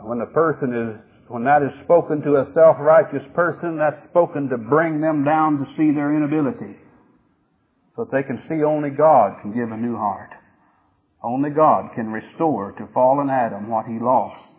When 0.00 0.18
the 0.18 0.26
person 0.26 0.74
is, 0.74 1.09
when 1.30 1.44
that 1.44 1.62
is 1.62 1.70
spoken 1.84 2.20
to 2.22 2.42
a 2.42 2.52
self-righteous 2.54 3.22
person, 3.36 3.78
that's 3.78 4.02
spoken 4.10 4.48
to 4.48 4.58
bring 4.58 5.00
them 5.00 5.22
down 5.22 5.58
to 5.58 5.64
see 5.76 5.94
their 5.94 6.16
inability. 6.16 6.74
So 7.94 8.02
that 8.02 8.10
they 8.10 8.24
can 8.24 8.42
see 8.48 8.64
only 8.64 8.90
God 8.90 9.38
can 9.40 9.54
give 9.54 9.70
a 9.70 9.76
new 9.76 9.96
heart. 9.96 10.30
Only 11.22 11.50
God 11.50 11.90
can 11.94 12.10
restore 12.10 12.72
to 12.72 12.88
fallen 12.92 13.30
Adam 13.30 13.70
what 13.70 13.86
he 13.86 14.00
lost 14.00 14.56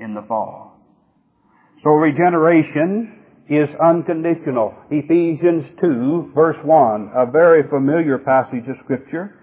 in 0.00 0.14
the 0.14 0.22
fall. 0.22 0.80
So 1.82 1.90
regeneration 1.90 3.20
is 3.50 3.68
unconditional. 3.84 4.74
Ephesians 4.90 5.66
2 5.82 6.32
verse 6.34 6.56
1, 6.64 7.10
a 7.14 7.30
very 7.30 7.68
familiar 7.68 8.16
passage 8.16 8.64
of 8.70 8.76
scripture, 8.82 9.36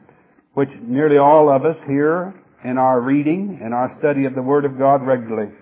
which 0.55 0.69
nearly 0.82 1.19
all 1.19 1.55
of 1.55 1.65
us 1.65 1.78
hear 1.86 2.34
in 2.65 2.80
our 2.80 2.99
reading 2.99 3.59
and 3.63 3.76
our 3.76 3.95
study 3.99 4.26
of 4.26 4.34
the 4.34 4.41
Word 4.41 4.65
of 4.65 4.80
God 4.80 5.05
regularly. 5.05 5.53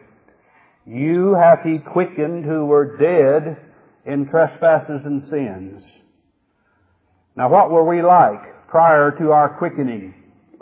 You 0.86 1.36
hath 1.36 1.64
he 1.64 1.78
quickened 1.78 2.46
who 2.46 2.66
were 2.66 2.98
dead 2.98 3.58
in 4.06 4.28
trespasses 4.28 5.02
and 5.06 5.24
sins. 5.24 5.84
Now 7.36 7.50
what 7.50 7.70
were 7.70 7.88
we 7.88 8.02
like 8.02 8.68
prior 8.68 9.12
to 9.20 9.32
our 9.32 9.58
quickening? 9.58 10.16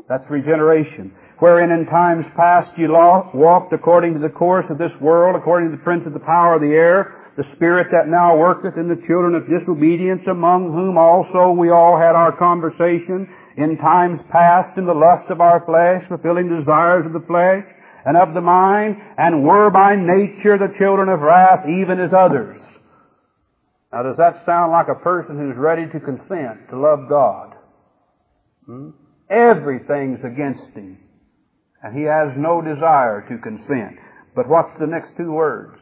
That's 0.10 0.30
regeneration. 0.30 1.14
Wherein 1.38 1.72
in 1.72 1.86
times 1.86 2.26
past 2.36 2.78
you 2.78 2.92
walked 2.92 3.72
according 3.72 4.16
to 4.16 4.20
the 4.20 4.34
course 4.34 4.66
of 4.70 4.78
this 4.78 4.92
world, 5.00 5.36
according 5.36 5.72
to 5.72 5.78
the 5.78 5.84
prince 5.84 6.06
of 6.06 6.14
the 6.14 6.20
power 6.20 6.56
of 6.56 6.62
the 6.62 6.74
air, 6.74 7.32
the 7.38 7.48
spirit 7.56 7.88
that 7.92 8.10
now 8.10 8.36
worketh 8.36 8.76
in 8.76 8.90
the 8.90 9.02
children 9.08 9.36
of 9.36 9.48
disobedience, 9.48 10.24
among 10.28 10.74
whom 10.74 10.98
also 10.98 11.52
we 11.52 11.70
all 11.70 11.98
had 11.98 12.16
our 12.16 12.36
conversation 12.36 13.30
in 13.56 13.78
times 13.78 14.20
past 14.32 14.78
in 14.78 14.86
the 14.86 14.94
lust 14.94 15.30
of 15.30 15.40
our 15.40 15.64
flesh, 15.64 16.04
fulfilling 16.10 16.50
desires 16.50 17.06
of 17.06 17.14
the 17.14 17.26
flesh 17.28 17.64
and 18.10 18.18
of 18.18 18.34
the 18.34 18.42
mind, 18.42 18.98
and 19.20 19.44
were 19.44 19.70
by 19.70 19.96
nature 19.96 20.58
the 20.58 20.74
children 20.80 21.10
of 21.10 21.20
wrath, 21.20 21.64
even 21.70 22.00
as 22.00 22.12
others. 22.12 22.60
Now 23.94 24.02
does 24.02 24.18
that 24.18 24.42
sound 24.48 24.72
like 24.72 24.88
a 24.90 25.04
person 25.04 25.38
who's 25.38 25.56
ready 25.56 25.86
to 25.86 26.00
consent 26.00 26.70
to 26.72 26.80
love 26.80 27.08
God? 27.08 27.54
Hmm? 28.66 28.90
Everything's 29.30 30.26
against 30.26 30.74
him. 30.74 30.98
And 31.84 31.96
he 31.96 32.06
has 32.06 32.30
no 32.36 32.64
desire 32.64 33.28
to 33.30 33.38
consent. 33.38 34.00
But 34.36 34.50
what's 34.50 34.74
the 34.80 34.88
next 34.88 35.12
two 35.16 35.32
words? 35.32 35.78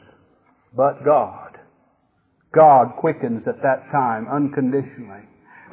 But 0.76 1.06
God. 1.06 1.58
God 2.54 2.98
quickens 3.00 3.48
at 3.48 3.62
that 3.64 3.90
time 3.90 4.28
unconditionally. 4.28 5.24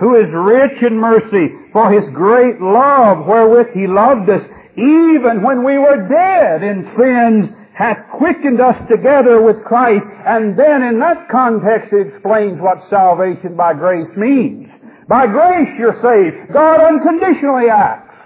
Who 0.01 0.16
is 0.16 0.28
rich 0.32 0.82
in 0.82 0.99
mercy 0.99 1.49
for 1.72 1.90
His 1.92 2.09
great 2.11 2.61
love 2.61 3.26
wherewith 3.26 3.68
He 3.74 3.86
loved 3.86 4.28
us, 4.28 4.42
even 4.76 5.42
when 5.42 5.64
we 5.64 5.78
were 5.78 6.09
dead 6.09 6.62
in 6.62 6.90
sins, 6.99 7.51
hath 7.74 7.99
quickened 8.18 8.61
us 8.61 8.76
together 8.88 9.42
with 9.42 9.64
Christ. 9.64 10.07
And 10.26 10.59
then 10.59 10.82
in 10.82 10.99
that 11.01 11.28
context 11.28 11.92
it 11.92 12.09
explains 12.09 12.61
what 12.61 12.88
salvation 12.90 13.57
by 13.57 13.74
grace 13.74 14.11
means. 14.16 14.68
By 15.09 15.26
grace 15.26 15.70
you're 15.78 15.95
saved. 15.95 16.53
God 16.53 16.80
unconditionally 16.80 17.68
acts. 17.68 18.16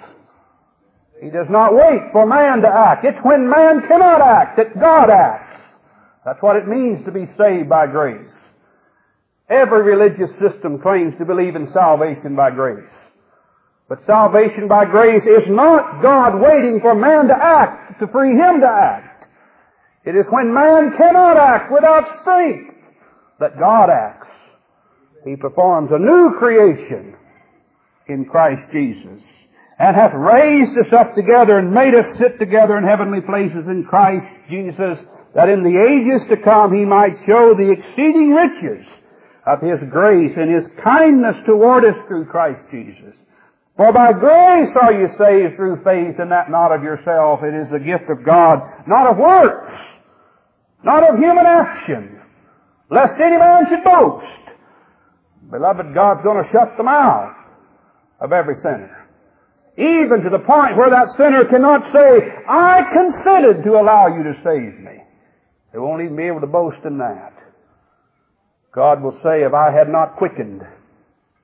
He 1.20 1.30
does 1.30 1.48
not 1.50 1.74
wait 1.74 2.12
for 2.12 2.26
man 2.26 2.62
to 2.62 2.68
act. 2.68 3.04
It's 3.04 3.18
when 3.24 3.50
man 3.50 3.82
cannot 3.88 4.20
act 4.20 4.56
that 4.56 4.78
God 4.78 5.10
acts. 5.10 5.60
That's 6.24 6.40
what 6.42 6.56
it 6.56 6.68
means 6.68 7.04
to 7.06 7.10
be 7.10 7.26
saved 7.36 7.68
by 7.68 7.86
grace. 7.86 8.30
Every 9.50 9.82
religious 9.82 10.30
system 10.38 10.80
claims 10.80 11.16
to 11.18 11.24
believe 11.24 11.56
in 11.56 11.68
salvation 11.68 12.36
by 12.36 12.50
grace. 12.50 12.84
But 13.88 14.04
salvation 14.04 14.68
by 14.68 14.84
grace 14.84 15.24
is 15.24 15.48
not 15.48 16.02
God 16.02 16.38
waiting 16.38 16.80
for 16.80 16.94
man 16.94 17.28
to 17.28 17.34
act 17.34 18.00
to 18.00 18.06
free 18.08 18.32
him 18.32 18.60
to 18.60 18.68
act. 18.68 19.26
It 20.04 20.14
is 20.14 20.26
when 20.30 20.52
man 20.52 20.96
cannot 20.96 21.38
act 21.38 21.72
without 21.72 22.20
strength 22.20 22.74
that 23.40 23.58
God 23.58 23.88
acts. 23.88 24.28
He 25.24 25.36
performs 25.36 25.90
a 25.92 25.98
new 25.98 26.34
creation 26.38 27.14
in 28.06 28.26
Christ 28.26 28.70
Jesus 28.70 29.22
and 29.78 29.96
hath 29.96 30.12
raised 30.14 30.76
us 30.78 30.92
up 30.92 31.14
together 31.14 31.58
and 31.58 31.72
made 31.72 31.94
us 31.94 32.18
sit 32.18 32.38
together 32.38 32.76
in 32.76 32.84
heavenly 32.84 33.20
places 33.20 33.68
in 33.68 33.84
Christ 33.84 34.26
Jesus 34.50 34.98
that 35.34 35.48
in 35.48 35.62
the 35.62 35.78
ages 35.78 36.26
to 36.28 36.36
come 36.36 36.74
he 36.74 36.84
might 36.84 37.16
show 37.26 37.54
the 37.54 37.70
exceeding 37.70 38.30
riches 38.30 38.86
of 39.48 39.62
his 39.62 39.80
grace 39.90 40.36
and 40.36 40.54
his 40.54 40.68
kindness 40.84 41.36
toward 41.46 41.84
us 41.84 41.96
through 42.06 42.26
Christ 42.26 42.60
Jesus. 42.70 43.16
For 43.76 43.92
by 43.92 44.12
grace 44.12 44.76
are 44.76 44.92
you 44.92 45.08
saved 45.16 45.56
through 45.56 45.82
faith 45.84 46.18
and 46.18 46.30
that 46.30 46.50
not 46.50 46.72
of 46.72 46.82
yourself. 46.82 47.40
It 47.42 47.54
is 47.54 47.70
the 47.70 47.78
gift 47.78 48.10
of 48.10 48.24
God, 48.24 48.60
not 48.86 49.06
of 49.06 49.16
works, 49.16 49.72
not 50.84 51.08
of 51.08 51.18
human 51.18 51.46
action, 51.46 52.20
lest 52.90 53.14
any 53.24 53.38
man 53.38 53.64
should 53.70 53.84
boast. 53.84 54.26
Beloved, 55.50 55.94
God's 55.94 56.22
going 56.22 56.44
to 56.44 56.50
shut 56.52 56.76
the 56.76 56.82
mouth 56.82 57.34
of 58.20 58.32
every 58.32 58.56
sinner. 58.56 59.08
Even 59.78 60.24
to 60.24 60.30
the 60.30 60.44
point 60.44 60.76
where 60.76 60.90
that 60.90 61.14
sinner 61.16 61.44
cannot 61.48 61.92
say, 61.92 62.18
I 62.48 62.82
consented 62.92 63.64
to 63.64 63.78
allow 63.78 64.08
you 64.08 64.24
to 64.24 64.34
save 64.44 64.78
me. 64.84 64.98
They 65.72 65.78
won't 65.78 66.02
even 66.02 66.16
be 66.16 66.24
able 66.24 66.40
to 66.40 66.48
boast 66.48 66.84
in 66.84 66.98
that. 66.98 67.37
God 68.78 69.02
will 69.02 69.18
say, 69.24 69.42
if 69.42 69.54
I 69.54 69.72
had 69.72 69.88
not 69.88 70.18
quickened 70.18 70.62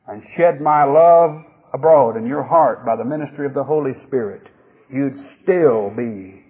and 0.07 0.23
shed 0.37 0.61
my 0.61 0.85
love 0.85 1.43
abroad 1.75 2.17
in 2.17 2.29
your 2.29 2.45
heart 2.45 2.87
by 2.87 2.95
the 2.95 3.05
ministry 3.05 3.45
of 3.45 3.55
the 3.55 3.65
Holy 3.65 3.91
Spirit, 4.07 4.47
you'd 4.89 5.17
still 5.43 5.91
be 5.91 6.45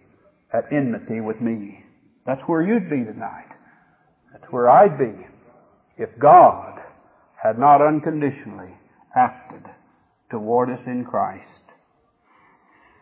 at 0.52 0.70
enmity 0.70 1.22
with 1.22 1.40
me. 1.40 1.82
That's 2.26 2.42
where 2.42 2.60
you'd 2.60 2.90
be 2.90 3.02
tonight. 3.02 3.48
That's 4.30 4.44
where 4.52 4.68
I'd 4.68 4.98
be 4.98 5.26
if 5.96 6.10
God 6.18 6.78
had 7.42 7.58
not 7.58 7.80
unconditionally 7.80 8.76
acted 9.16 9.64
toward 10.30 10.68
us 10.68 10.84
in 10.86 11.06
Christ. 11.06 11.62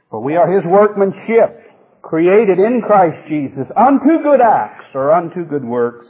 For 0.09 0.23
we 0.23 0.37
are 0.37 0.49
His 0.49 0.65
workmanship, 0.65 1.67
created 2.01 2.61
in 2.61 2.81
Christ 2.81 3.27
Jesus 3.29 3.67
unto 3.77 4.23
good 4.23 4.41
acts 4.41 4.87
or 4.95 5.11
unto 5.11 5.45
good 5.45 5.65
works, 5.65 6.07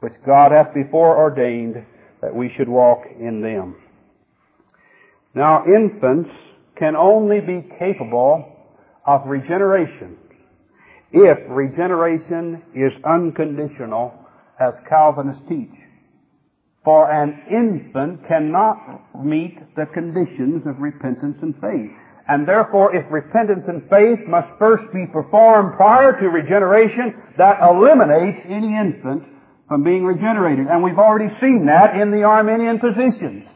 which 0.00 0.14
God 0.24 0.52
hath 0.52 0.74
before 0.74 1.16
ordained 1.16 1.84
that 2.22 2.34
we 2.34 2.52
should 2.56 2.68
walk 2.68 3.04
in 3.18 3.40
them. 3.40 3.76
Now 5.34 5.64
infants 5.64 6.30
can 6.76 6.96
only 6.96 7.40
be 7.40 7.68
capable 7.78 8.56
of 9.06 9.26
regeneration 9.26 10.16
if 11.12 11.38
regeneration 11.48 12.62
is 12.74 12.92
unconditional 13.04 14.14
as 14.60 14.74
Calvinists 14.88 15.42
teach. 15.48 15.74
For 16.84 17.10
an 17.10 17.42
infant 17.50 18.26
cannot 18.28 19.24
meet 19.24 19.58
the 19.76 19.86
conditions 19.86 20.66
of 20.66 20.78
repentance 20.78 21.36
and 21.42 21.54
faith. 21.60 21.90
And 22.28 22.46
therefore, 22.46 22.94
if 22.94 23.10
repentance 23.10 23.64
and 23.68 23.88
faith 23.88 24.26
must 24.28 24.48
first 24.58 24.84
be 24.92 25.06
performed 25.06 25.76
prior 25.76 26.12
to 26.12 26.28
regeneration, 26.28 27.14
that 27.38 27.58
eliminates 27.62 28.40
any 28.46 28.76
infant 28.76 29.24
from 29.68 29.84
being 29.84 30.04
regenerated. 30.04 30.66
And 30.66 30.82
we've 30.82 30.98
already 30.98 31.32
seen 31.40 31.66
that 31.66 31.94
in 31.94 32.10
the 32.10 32.24
Arminian 32.24 32.80
positions, 32.80 33.46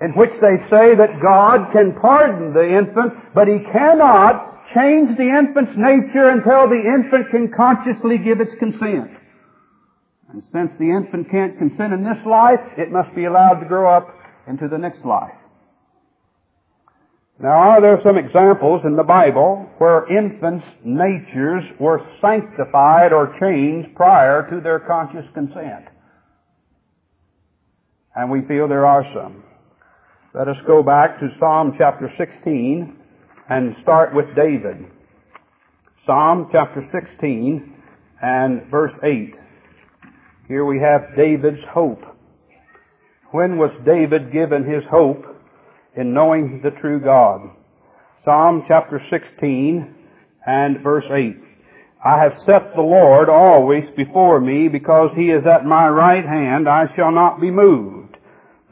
in 0.00 0.12
which 0.12 0.32
they 0.40 0.68
say 0.68 0.94
that 0.94 1.20
God 1.20 1.72
can 1.72 1.96
pardon 1.98 2.52
the 2.52 2.78
infant, 2.78 3.34
but 3.34 3.48
He 3.48 3.58
cannot 3.72 4.68
change 4.74 5.16
the 5.16 5.28
infant's 5.28 5.72
nature 5.76 6.28
until 6.28 6.68
the 6.68 6.84
infant 6.84 7.30
can 7.30 7.50
consciously 7.50 8.18
give 8.18 8.40
its 8.40 8.54
consent. 8.58 9.10
And 10.28 10.42
since 10.52 10.70
the 10.78 10.90
infant 10.90 11.30
can't 11.30 11.56
consent 11.56 11.92
in 11.92 12.04
this 12.04 12.20
life, 12.26 12.60
it 12.76 12.90
must 12.90 13.14
be 13.14 13.24
allowed 13.24 13.60
to 13.60 13.66
grow 13.66 13.88
up 13.88 14.12
into 14.46 14.68
the 14.68 14.76
next 14.76 15.04
life. 15.04 15.32
Now, 17.38 17.50
are 17.50 17.80
there 17.82 18.00
some 18.00 18.16
examples 18.16 18.82
in 18.86 18.96
the 18.96 19.02
Bible 19.02 19.68
where 19.76 20.10
infants' 20.10 20.64
natures 20.82 21.64
were 21.78 22.00
sanctified 22.18 23.12
or 23.12 23.36
changed 23.38 23.94
prior 23.94 24.48
to 24.48 24.60
their 24.60 24.80
conscious 24.80 25.26
consent? 25.34 25.84
And 28.14 28.30
we 28.30 28.40
feel 28.42 28.68
there 28.68 28.86
are 28.86 29.04
some. 29.12 29.44
Let 30.32 30.48
us 30.48 30.56
go 30.66 30.82
back 30.82 31.20
to 31.20 31.28
Psalm 31.38 31.74
chapter 31.76 32.10
16 32.16 32.96
and 33.50 33.76
start 33.82 34.14
with 34.14 34.34
David. 34.34 34.86
Psalm 36.06 36.48
chapter 36.50 36.82
16 36.90 37.74
and 38.22 38.66
verse 38.70 38.94
8. 39.02 39.34
Here 40.48 40.64
we 40.64 40.80
have 40.80 41.14
David's 41.14 41.62
hope. 41.70 42.02
When 43.32 43.58
was 43.58 43.72
David 43.84 44.32
given 44.32 44.64
his 44.64 44.84
hope? 44.90 45.35
In 45.96 46.12
knowing 46.12 46.60
the 46.62 46.70
true 46.70 47.00
God. 47.00 47.50
Psalm 48.24 48.64
chapter 48.68 49.00
16 49.10 49.94
and 50.46 50.82
verse 50.82 51.04
8. 51.10 51.36
I 52.04 52.22
have 52.22 52.38
set 52.38 52.74
the 52.74 52.82
Lord 52.82 53.28
always 53.28 53.90
before 53.90 54.40
me 54.40 54.68
because 54.68 55.10
he 55.16 55.30
is 55.30 55.46
at 55.46 55.64
my 55.64 55.88
right 55.88 56.24
hand. 56.24 56.68
I 56.68 56.94
shall 56.94 57.10
not 57.10 57.40
be 57.40 57.50
moved. 57.50 58.16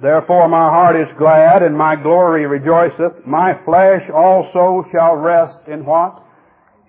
Therefore 0.02 0.48
my 0.48 0.68
heart 0.68 0.96
is 0.96 1.16
glad 1.18 1.62
and 1.62 1.76
my 1.76 1.96
glory 1.96 2.46
rejoiceth. 2.46 3.26
My 3.26 3.54
flesh 3.64 4.02
also 4.14 4.84
shall 4.92 5.16
rest 5.16 5.60
in 5.66 5.84
what? 5.84 6.22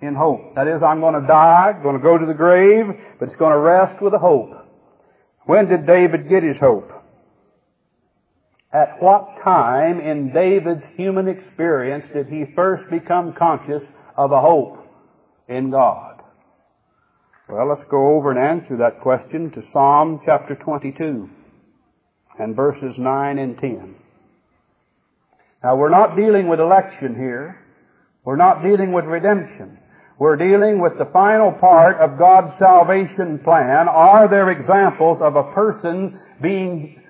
In 0.02 0.14
hope. 0.14 0.54
That 0.54 0.68
is, 0.68 0.82
I'm 0.82 1.00
going 1.00 1.20
to 1.20 1.26
die, 1.26 1.72
going 1.82 1.96
to 1.96 2.02
go 2.02 2.18
to 2.18 2.26
the 2.26 2.34
grave, 2.34 2.86
but 3.18 3.28
it's 3.28 3.36
going 3.36 3.52
to 3.52 3.58
rest 3.58 4.02
with 4.02 4.12
a 4.12 4.18
hope. 4.18 4.50
When 5.46 5.68
did 5.68 5.86
David 5.86 6.28
get 6.28 6.42
his 6.42 6.58
hope? 6.58 6.90
At 8.76 9.02
what 9.02 9.42
time 9.42 10.00
in 10.00 10.34
David's 10.34 10.84
human 10.98 11.28
experience 11.28 12.04
did 12.12 12.26
he 12.26 12.44
first 12.54 12.82
become 12.90 13.32
conscious 13.32 13.82
of 14.18 14.32
a 14.32 14.40
hope 14.42 14.86
in 15.48 15.70
God? 15.70 16.20
Well, 17.48 17.70
let's 17.70 17.88
go 17.90 18.16
over 18.16 18.30
and 18.30 18.38
answer 18.38 18.76
that 18.76 19.00
question 19.00 19.50
to 19.52 19.62
Psalm 19.72 20.20
chapter 20.26 20.56
22 20.56 21.30
and 22.38 22.54
verses 22.54 22.96
9 22.98 23.38
and 23.38 23.56
10. 23.58 23.94
Now 25.64 25.76
we're 25.76 25.88
not 25.88 26.14
dealing 26.14 26.46
with 26.46 26.60
election 26.60 27.14
here. 27.14 27.58
We're 28.26 28.36
not 28.36 28.62
dealing 28.62 28.92
with 28.92 29.06
redemption. 29.06 29.78
We're 30.18 30.36
dealing 30.36 30.82
with 30.82 30.98
the 30.98 31.08
final 31.14 31.52
part 31.52 31.96
of 31.96 32.18
God's 32.18 32.52
salvation 32.58 33.38
plan. 33.42 33.88
Are 33.88 34.28
there 34.28 34.50
examples 34.50 35.22
of 35.22 35.34
a 35.34 35.50
person 35.54 36.20
being 36.42 37.02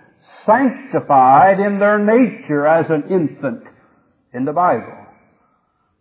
sanctified 0.45 1.61
in 1.61 1.79
their 1.79 1.99
nature 1.99 2.67
as 2.67 2.91
an 2.91 3.05
infant 3.11 3.65
in 4.33 4.45
the 4.45 4.53
Bible. 4.53 5.07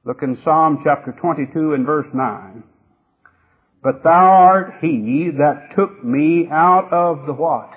Look 0.03 0.21
in 0.21 0.37
Psalm 0.43 0.81
chapter 0.83 1.11
22 1.19 1.73
and 1.73 1.85
verse 1.85 2.07
9. 2.13 2.63
But 3.83 4.03
thou 4.03 4.11
art 4.11 4.73
he 4.81 5.31
that 5.37 5.75
took 5.75 6.03
me 6.03 6.47
out 6.51 6.91
of 6.91 7.25
the 7.25 7.33
what? 7.33 7.71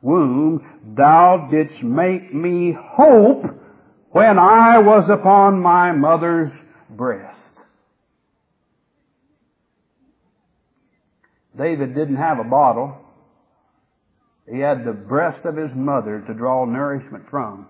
Womb. 0.00 0.64
Thou 0.96 1.48
didst 1.50 1.82
make 1.82 2.32
me 2.32 2.76
hope 2.76 3.44
when 4.10 4.38
I 4.38 4.78
was 4.78 5.08
upon 5.08 5.60
my 5.60 5.92
mother's 5.92 6.52
breast. 6.88 7.34
David 11.56 11.94
didn't 11.94 12.16
have 12.16 12.38
a 12.38 12.44
bottle. 12.44 12.96
He 14.50 14.60
had 14.60 14.84
the 14.84 14.92
breast 14.92 15.44
of 15.44 15.56
his 15.56 15.70
mother 15.74 16.22
to 16.26 16.34
draw 16.34 16.64
nourishment 16.64 17.24
from, 17.30 17.66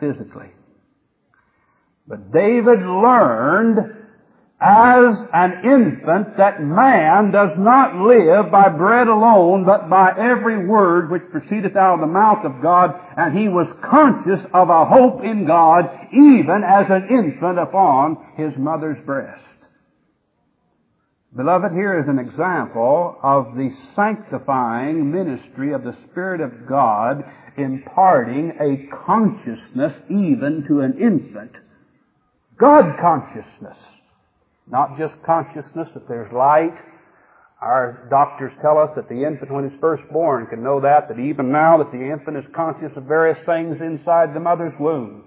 physically. 0.00 0.50
But 2.06 2.32
David 2.32 2.80
learned 2.80 3.96
as 4.60 5.14
an 5.32 5.62
infant 5.64 6.36
that 6.36 6.60
man 6.60 7.30
does 7.30 7.56
not 7.58 7.94
live 7.94 8.50
by 8.50 8.68
bread 8.70 9.06
alone, 9.06 9.64
but 9.64 9.88
by 9.88 10.10
every 10.18 10.66
word 10.66 11.10
which 11.10 11.30
proceedeth 11.30 11.76
out 11.76 11.94
of 11.94 12.00
the 12.00 12.06
mouth 12.06 12.44
of 12.44 12.60
God, 12.60 12.98
and 13.16 13.38
he 13.38 13.48
was 13.48 13.68
conscious 13.84 14.44
of 14.52 14.68
a 14.68 14.84
hope 14.86 15.22
in 15.22 15.46
God, 15.46 15.84
even 16.12 16.64
as 16.66 16.86
an 16.90 17.06
infant 17.08 17.58
upon 17.58 18.16
his 18.36 18.52
mother's 18.56 18.98
breast. 19.04 19.44
Beloved, 21.36 21.72
here 21.72 22.00
is 22.00 22.08
an 22.08 22.18
example 22.18 23.18
of 23.22 23.54
the 23.54 23.70
sanctifying 23.94 25.12
ministry 25.12 25.74
of 25.74 25.84
the 25.84 25.94
Spirit 26.10 26.40
of 26.40 26.66
God 26.66 27.22
imparting 27.58 28.52
a 28.58 28.96
consciousness 29.04 29.92
even 30.08 30.64
to 30.68 30.80
an 30.80 30.98
infant. 30.98 31.52
God 32.58 32.96
consciousness. 32.98 33.76
Not 34.66 34.96
just 34.96 35.14
consciousness 35.24 35.88
that 35.92 36.08
there's 36.08 36.32
light. 36.32 36.74
Our 37.60 38.06
doctors 38.08 38.52
tell 38.62 38.78
us 38.78 38.90
that 38.96 39.10
the 39.10 39.24
infant 39.26 39.52
when 39.52 39.68
he's 39.68 39.78
first 39.80 40.04
born 40.10 40.46
can 40.46 40.62
know 40.62 40.80
that, 40.80 41.08
that 41.08 41.18
even 41.18 41.52
now 41.52 41.76
that 41.78 41.92
the 41.92 42.10
infant 42.10 42.38
is 42.38 42.44
conscious 42.54 42.96
of 42.96 43.04
various 43.04 43.38
things 43.44 43.80
inside 43.82 44.32
the 44.32 44.40
mother's 44.40 44.74
womb. 44.80 45.24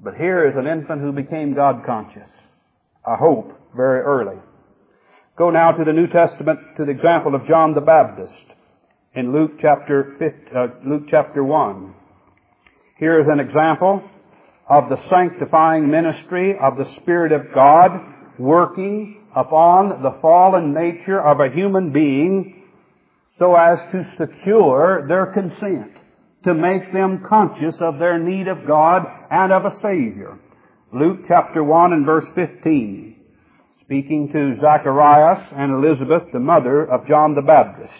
But 0.00 0.16
here 0.16 0.46
is 0.46 0.54
an 0.56 0.66
infant 0.66 1.00
who 1.00 1.12
became 1.12 1.54
God 1.54 1.82
conscious. 1.86 2.28
A 3.06 3.16
hope 3.16 3.58
very 3.74 4.00
early. 4.00 4.38
Go 5.36 5.50
now 5.50 5.72
to 5.72 5.84
the 5.84 5.92
New 5.92 6.06
Testament 6.06 6.60
to 6.76 6.84
the 6.84 6.92
example 6.92 7.34
of 7.34 7.46
John 7.46 7.74
the 7.74 7.80
Baptist 7.80 8.34
in 9.14 9.32
Luke 9.32 9.52
chapter 9.60 10.14
5, 10.18 10.56
uh, 10.56 10.88
Luke 10.88 11.04
chapter 11.10 11.42
1. 11.42 11.94
Here 12.98 13.18
is 13.20 13.26
an 13.28 13.40
example 13.40 14.02
of 14.68 14.88
the 14.88 14.98
sanctifying 15.10 15.90
ministry 15.90 16.56
of 16.60 16.76
the 16.76 16.90
Spirit 17.00 17.32
of 17.32 17.52
God 17.52 17.90
working 18.38 19.26
upon 19.34 20.02
the 20.02 20.16
fallen 20.22 20.72
nature 20.72 21.20
of 21.20 21.40
a 21.40 21.52
human 21.52 21.92
being 21.92 22.62
so 23.38 23.56
as 23.56 23.78
to 23.90 24.04
secure 24.16 25.04
their 25.08 25.26
consent, 25.26 25.92
to 26.44 26.54
make 26.54 26.92
them 26.92 27.24
conscious 27.28 27.76
of 27.80 27.98
their 27.98 28.18
need 28.18 28.46
of 28.46 28.66
God 28.66 29.02
and 29.30 29.52
of 29.52 29.64
a 29.64 29.74
Savior. 29.80 30.38
Luke 30.92 31.20
chapter 31.26 31.64
1 31.64 31.92
and 31.92 32.06
verse 32.06 32.26
15 32.36 33.13
speaking 33.84 34.32
to 34.32 34.58
Zacharias 34.60 35.46
and 35.54 35.72
Elizabeth, 35.72 36.32
the 36.32 36.40
mother 36.40 36.90
of 36.90 37.06
John 37.06 37.34
the 37.34 37.42
Baptist. 37.42 37.92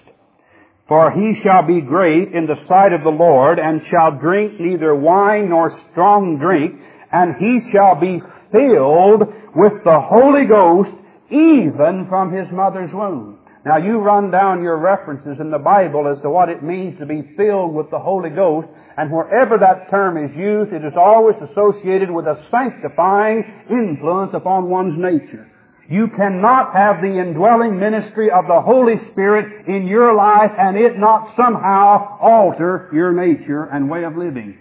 For 0.88 1.10
he 1.10 1.38
shall 1.42 1.66
be 1.66 1.82
great 1.82 2.32
in 2.32 2.46
the 2.46 2.62
sight 2.66 2.94
of 2.94 3.02
the 3.02 3.10
Lord, 3.10 3.58
and 3.58 3.82
shall 3.90 4.18
drink 4.18 4.58
neither 4.58 4.94
wine 4.94 5.50
nor 5.50 5.70
strong 5.92 6.38
drink, 6.38 6.80
and 7.12 7.36
he 7.36 7.70
shall 7.70 8.00
be 8.00 8.22
filled 8.50 9.28
with 9.54 9.84
the 9.84 10.00
Holy 10.00 10.46
Ghost 10.46 10.90
even 11.28 12.06
from 12.08 12.32
his 12.32 12.50
mother's 12.50 12.92
womb. 12.92 13.40
Now 13.66 13.76
you 13.76 13.98
run 13.98 14.30
down 14.30 14.62
your 14.62 14.78
references 14.78 15.36
in 15.38 15.50
the 15.50 15.58
Bible 15.58 16.08
as 16.08 16.20
to 16.22 16.30
what 16.30 16.48
it 16.48 16.62
means 16.62 16.98
to 16.98 17.06
be 17.06 17.34
filled 17.36 17.74
with 17.74 17.90
the 17.90 17.98
Holy 17.98 18.30
Ghost, 18.30 18.68
and 18.96 19.12
wherever 19.12 19.58
that 19.58 19.90
term 19.90 20.16
is 20.16 20.34
used, 20.34 20.72
it 20.72 20.84
is 20.84 20.94
always 20.96 21.36
associated 21.42 22.10
with 22.10 22.24
a 22.26 22.42
sanctifying 22.50 23.44
influence 23.68 24.32
upon 24.32 24.70
one's 24.70 24.96
nature. 24.96 25.50
You 25.90 26.08
cannot 26.08 26.72
have 26.74 27.02
the 27.02 27.18
indwelling 27.18 27.78
ministry 27.78 28.30
of 28.30 28.46
the 28.46 28.60
Holy 28.60 28.96
Spirit 29.10 29.66
in 29.66 29.86
your 29.86 30.14
life 30.14 30.52
and 30.58 30.76
it 30.76 30.98
not 30.98 31.36
somehow 31.36 32.18
alter 32.20 32.88
your 32.92 33.12
nature 33.12 33.64
and 33.64 33.90
way 33.90 34.04
of 34.04 34.16
living. 34.16 34.58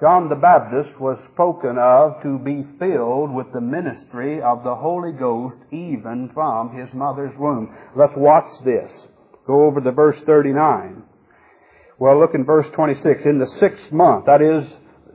John 0.00 0.28
the 0.28 0.36
Baptist 0.36 0.98
was 1.00 1.18
spoken 1.32 1.78
of 1.78 2.22
to 2.22 2.38
be 2.38 2.64
filled 2.78 3.32
with 3.32 3.52
the 3.52 3.60
ministry 3.60 4.42
of 4.42 4.64
the 4.64 4.74
Holy 4.74 5.12
Ghost 5.12 5.58
even 5.70 6.30
from 6.34 6.76
his 6.76 6.92
mother's 6.92 7.36
womb. 7.38 7.74
Let's 7.96 8.12
watch 8.16 8.50
this. 8.64 9.10
Go 9.46 9.64
over 9.64 9.80
to 9.80 9.92
verse 9.92 10.20
39. 10.26 11.02
Well, 11.98 12.18
look 12.18 12.34
in 12.34 12.44
verse 12.44 12.66
26. 12.74 13.22
In 13.24 13.38
the 13.38 13.46
sixth 13.46 13.92
month, 13.92 14.26
that 14.26 14.42
is, 14.42 14.66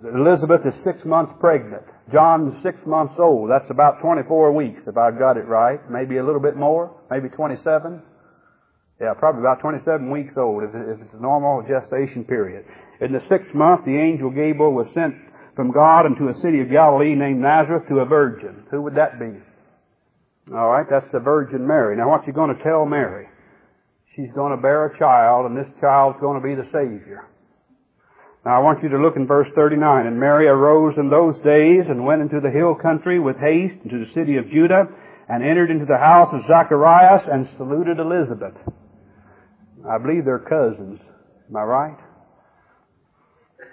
Elizabeth 0.03 0.62
is 0.66 0.82
six 0.84 1.03
months 1.03 1.34
pregnant. 1.39 1.84
John's 2.12 2.62
six 2.64 2.80
months 2.86 3.16
old. 3.20 3.49
That's 3.49 3.70
about 3.70 4.01
24 4.01 4.51
weeks, 4.53 4.88
if 4.88 4.97
I've 4.97 5.20
got 5.20 5.38
it 5.38 5.47
right. 5.47 5.80
Maybe 5.89 6.18
a 6.18 6.26
little 6.26 6.41
bit 6.41 6.55
more. 6.55 6.95
Maybe 7.10 7.30
27. 7.30 8.01
Yeah, 9.01 9.14
probably 9.18 9.41
about 9.41 9.62
27 9.62 10.12
weeks 10.12 10.34
old 10.36 10.64
if 10.64 10.76
it's 10.76 11.14
a 11.14 11.22
normal 11.22 11.64
gestation 11.68 12.26
period. 12.26 12.66
In 12.99 13.14
the 13.14 13.22
sixth 13.30 13.53
month, 13.53 13.86
the 13.86 13.97
angel 13.97 14.30
Gabriel 14.30 14.74
was 14.74 14.88
sent 14.93 15.16
from 15.55 15.72
God 15.72 16.05
into 16.05 16.28
a 16.28 16.34
city 16.34 16.60
of 16.62 16.70
Galilee 16.70 17.16
named 17.16 17.41
Nazareth 17.41 17.88
to 17.89 17.99
a 17.99 18.05
virgin. 18.05 18.64
Who 18.72 18.82
would 18.84 18.95
that 18.95 19.20
be? 19.20 19.32
Alright, 20.51 20.88
that's 20.89 21.12
the 21.12 21.20
Virgin 21.20 21.66
Mary. 21.66 21.95
Now 21.95 22.10
what's 22.10 22.26
he 22.26 22.32
going 22.32 22.55
to 22.55 22.64
tell 22.64 22.86
Mary? 22.86 23.28
She's 24.16 24.32
going 24.34 24.55
to 24.55 24.62
bear 24.62 24.88
a 24.88 24.97
child 24.97 25.45
and 25.45 25.55
this 25.55 25.70
child's 25.80 26.20
going 26.20 26.41
to 26.41 26.45
be 26.45 26.55
the 26.55 26.66
Savior. 26.72 27.28
Now 28.45 28.55
I 28.55 28.63
want 28.63 28.81
you 28.81 28.89
to 28.89 28.97
look 28.97 29.15
in 29.15 29.27
verse 29.27 29.49
39. 29.53 30.07
And 30.07 30.19
Mary 30.19 30.47
arose 30.47 30.95
in 30.97 31.09
those 31.09 31.37
days 31.39 31.85
and 31.89 32.05
went 32.05 32.21
into 32.21 32.39
the 32.39 32.49
hill 32.49 32.75
country 32.75 33.19
with 33.19 33.37
haste 33.37 33.75
into 33.83 34.05
the 34.05 34.11
city 34.13 34.37
of 34.37 34.49
Judah 34.49 34.87
and 35.27 35.43
entered 35.43 35.71
into 35.71 35.85
the 35.85 35.97
house 35.97 36.29
of 36.33 36.41
Zacharias 36.47 37.27
and 37.31 37.49
saluted 37.57 37.99
Elizabeth. 37.99 38.55
I 39.87 39.97
believe 39.97 40.25
they're 40.25 40.39
cousins. 40.39 40.99
Am 41.49 41.55
I 41.55 41.63
right? 41.63 41.97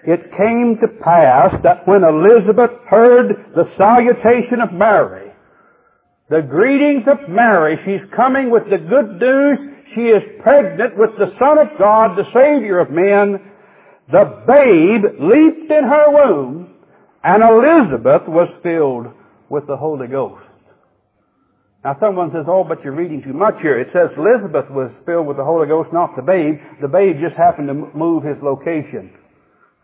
It 0.03 0.31
came 0.37 0.77
to 0.79 0.87
pass 1.03 1.61
that 1.63 1.87
when 1.87 2.03
Elizabeth 2.03 2.71
heard 2.87 3.53
the 3.55 3.69
salutation 3.77 4.61
of 4.61 4.71
Mary, 4.71 5.31
the 6.29 6.41
greetings 6.41 7.07
of 7.07 7.27
Mary, 7.29 7.79
she's 7.85 8.07
coming 8.15 8.51
with 8.51 8.69
the 8.69 8.77
good 8.77 9.19
news, 9.19 9.59
she 9.95 10.01
is 10.01 10.41
pregnant 10.41 10.97
with 10.97 11.11
the 11.17 11.33
Son 11.39 11.57
of 11.57 11.77
God, 11.79 12.15
the 12.15 12.31
Savior 12.33 12.79
of 12.79 12.91
men, 12.91 13.39
the 14.11 14.43
babe 14.47 15.19
leaped 15.19 15.71
in 15.71 15.83
her 15.83 16.11
womb, 16.11 16.73
and 17.23 17.43
Elizabeth 17.43 18.27
was 18.27 18.49
filled 18.63 19.07
with 19.49 19.67
the 19.67 19.77
Holy 19.77 20.07
Ghost. 20.07 20.43
Now 21.83 21.95
someone 21.99 22.31
says, 22.31 22.45
oh, 22.47 22.63
but 22.63 22.83
you're 22.83 22.95
reading 22.95 23.21
too 23.21 23.33
much 23.33 23.61
here. 23.61 23.79
It 23.79 23.89
says 23.93 24.09
Elizabeth 24.17 24.69
was 24.69 24.91
filled 25.05 25.27
with 25.27 25.37
the 25.37 25.45
Holy 25.45 25.67
Ghost, 25.67 25.93
not 25.93 26.15
the 26.15 26.21
babe. 26.21 26.59
The 26.81 26.87
babe 26.87 27.17
just 27.21 27.35
happened 27.35 27.67
to 27.67 27.97
move 27.97 28.23
his 28.23 28.37
location 28.41 29.13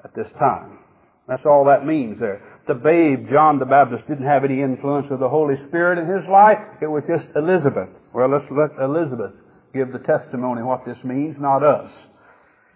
at 0.03 0.13
this 0.15 0.27
time. 0.39 0.79
That's 1.27 1.45
all 1.45 1.65
that 1.65 1.85
means 1.85 2.19
there. 2.19 2.41
The 2.67 2.73
babe, 2.75 3.29
John 3.31 3.59
the 3.59 3.65
Baptist, 3.65 4.07
didn't 4.07 4.27
have 4.27 4.43
any 4.43 4.61
influence 4.61 5.07
of 5.11 5.19
the 5.19 5.29
Holy 5.29 5.55
Spirit 5.67 5.99
in 5.99 6.07
his 6.07 6.27
life. 6.29 6.63
It 6.81 6.87
was 6.87 7.03
just 7.07 7.27
Elizabeth. 7.35 7.89
Well, 8.13 8.29
let's 8.29 8.51
let 8.51 8.71
Elizabeth 8.81 9.31
give 9.73 9.91
the 9.91 9.99
testimony 9.99 10.61
what 10.61 10.85
this 10.85 11.01
means, 11.03 11.35
not 11.39 11.63
us. 11.63 11.91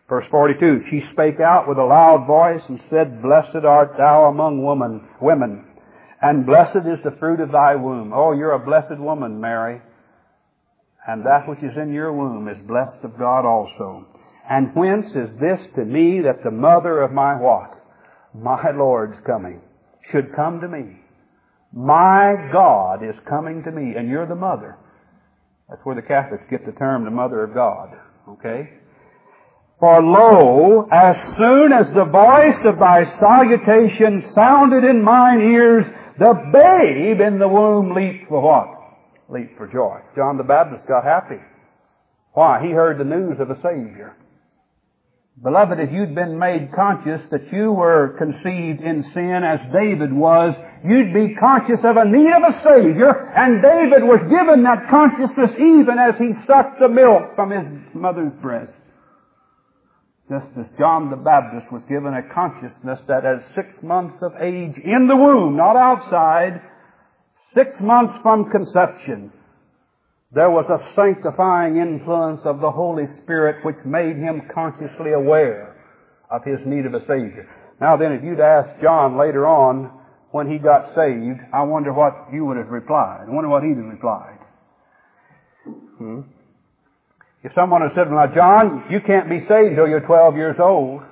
Verse 0.10 0.26
42, 0.32 0.84
she 0.90 1.04
spake 1.12 1.42
out 1.42 1.68
with 1.68 1.78
a 1.78 1.84
loud 1.84 2.26
voice 2.28 2.62
and 2.70 2.80
said, 2.90 3.22
Blessed 3.22 3.66
art 3.66 3.96
thou 3.98 4.26
among 4.26 4.64
women, 4.64 5.06
women, 5.22 5.66
and 6.22 6.46
blessed 6.46 6.88
is 6.88 7.04
the 7.04 7.16
fruit 7.20 7.42
of 7.42 7.52
thy 7.52 7.76
womb. 7.76 8.14
Oh, 8.14 8.32
you're 8.32 8.54
a 8.54 8.66
blessed 8.66 9.00
woman, 9.00 9.40
Mary. 9.40 9.82
And 11.08 11.26
that 11.26 11.48
which 11.48 11.60
is 11.60 11.78
in 11.78 11.94
your 11.94 12.12
womb 12.14 12.48
is 12.48 12.58
blessed 12.68 13.04
of 13.04 13.18
God 13.18 13.46
also. 13.46 14.06
And 14.50 14.74
whence 14.76 15.08
is 15.08 15.38
this 15.40 15.60
to 15.76 15.86
me 15.86 16.22
that 16.22 16.44
the 16.44 16.52
mother 16.52 17.02
of 17.02 17.12
my 17.12 17.36
what? 17.36 17.72
My 18.34 18.72
Lord's 18.72 19.18
coming. 19.26 19.62
Should 20.12 20.36
come 20.36 20.62
to 20.62 20.68
me. 20.68 21.02
My 21.74 22.50
God 22.52 23.04
is 23.04 23.16
coming 23.28 23.64
to 23.64 23.72
me, 23.72 23.96
and 23.98 24.10
you're 24.10 24.26
the 24.26 24.36
mother. 24.36 24.78
That's 25.70 25.82
where 25.84 25.96
the 25.96 26.02
Catholics 26.02 26.46
get 26.50 26.66
the 26.66 26.72
term 26.72 27.04
the 27.04 27.12
mother 27.12 27.44
of 27.44 27.54
God. 27.54 27.90
Okay? 28.30 28.70
For 29.80 30.02
lo, 30.02 30.88
as 30.92 31.36
soon 31.36 31.72
as 31.72 31.92
the 31.94 32.06
voice 32.06 32.66
of 32.66 32.80
thy 32.80 33.06
salutation 33.20 34.28
sounded 34.32 34.84
in 34.84 35.04
mine 35.04 35.42
ears, 35.42 35.86
the 36.18 36.34
babe 36.52 37.22
in 37.22 37.38
the 37.38 37.48
womb 37.48 37.94
leaped 37.94 38.28
for 38.28 38.42
what? 38.42 38.74
Leaped 39.30 39.56
for 39.56 39.68
joy. 39.68 40.00
John 40.16 40.38
the 40.38 40.44
Baptist 40.44 40.88
got 40.88 41.04
happy. 41.04 41.42
Why? 42.34 42.64
He 42.66 42.72
heard 42.72 42.98
the 42.98 43.04
news 43.04 43.40
of 43.40 43.52
a 43.52 43.56
Savior. 43.58 44.16
Beloved, 45.44 45.80
if 45.80 45.92
you'd 45.92 46.16
been 46.16 46.40
made 46.40 46.74
conscious 46.74 47.22
that 47.30 47.54
you 47.54 47.72
were 47.72 48.16
conceived 48.18 48.82
in 48.82 49.04
sin 49.14 49.44
as 49.44 49.60
David 49.72 50.12
was, 50.12 50.56
you'd 50.84 51.14
be 51.14 51.36
conscious 51.36 51.84
of 51.84 51.98
a 51.98 52.06
need 52.06 52.34
of 52.34 52.42
a 52.42 52.64
Savior, 52.64 53.32
and 53.36 53.62
David 53.62 54.02
was 54.02 54.22
given 54.28 54.64
that 54.64 54.90
consciousness 54.90 55.52
even 55.60 56.00
as 56.00 56.16
he 56.18 56.34
sucked 56.48 56.80
the 56.80 56.90
milk 56.90 57.36
from 57.36 57.52
his 57.52 57.68
mother's 57.94 58.34
breast. 58.42 58.74
Just 60.30 60.48
as 60.60 60.66
John 60.78 61.10
the 61.10 61.16
Baptist 61.16 61.72
was 61.72 61.84
given 61.88 62.14
a 62.14 62.34
consciousness 62.34 63.00
that 63.08 63.24
at 63.24 63.48
six 63.56 63.82
months 63.82 64.22
of 64.22 64.34
age 64.42 64.78
in 64.78 65.08
the 65.08 65.16
womb, 65.16 65.56
not 65.56 65.78
outside, 65.78 66.62
six 67.56 67.80
months 67.80 68.14
from 68.22 68.52
conception, 68.52 69.32
there 70.34 70.52
was 70.52 70.66
a 70.70 70.94
sanctifying 70.96 71.78
influence 71.78 72.42
of 72.44 72.60
the 72.60 72.72
Holy 72.72 73.06
Spirit 73.24 73.64
which 73.64 73.78
made 73.86 74.18
him 74.18 74.42
consciously 74.54 75.14
aware 75.14 75.78
of 76.30 76.44
his 76.44 76.60
need 76.66 76.86
of 76.86 76.94
a 76.94 77.00
Savior. 77.02 77.48
Now 77.80 77.96
then, 77.96 78.12
if 78.12 78.22
you'd 78.22 78.42
asked 78.42 78.82
John 78.82 79.18
later 79.18 79.48
on 79.48 79.92
when 80.32 80.52
he 80.52 80.58
got 80.58 80.94
saved, 80.94 81.40
I 81.54 81.64
wonder 81.64 81.94
what 81.94 82.28
you 82.34 82.44
would 82.46 82.58
have 82.58 82.68
replied. 82.68 83.28
I 83.30 83.32
wonder 83.32 83.50
what 83.50 83.64
he'd 83.64 83.78
have 83.78 83.86
replied. 83.86 84.40
Hmm? 85.98 86.22
If 87.44 87.54
someone 87.54 87.82
had 87.82 87.94
said, 87.94 88.10
now 88.10 88.28
John, 88.34 88.86
you 88.90 89.00
can't 89.06 89.30
be 89.30 89.40
saved 89.40 89.72
until 89.72 89.88
you're 89.88 90.06
12 90.06 90.36
years 90.36 90.58
old, 90.60 91.04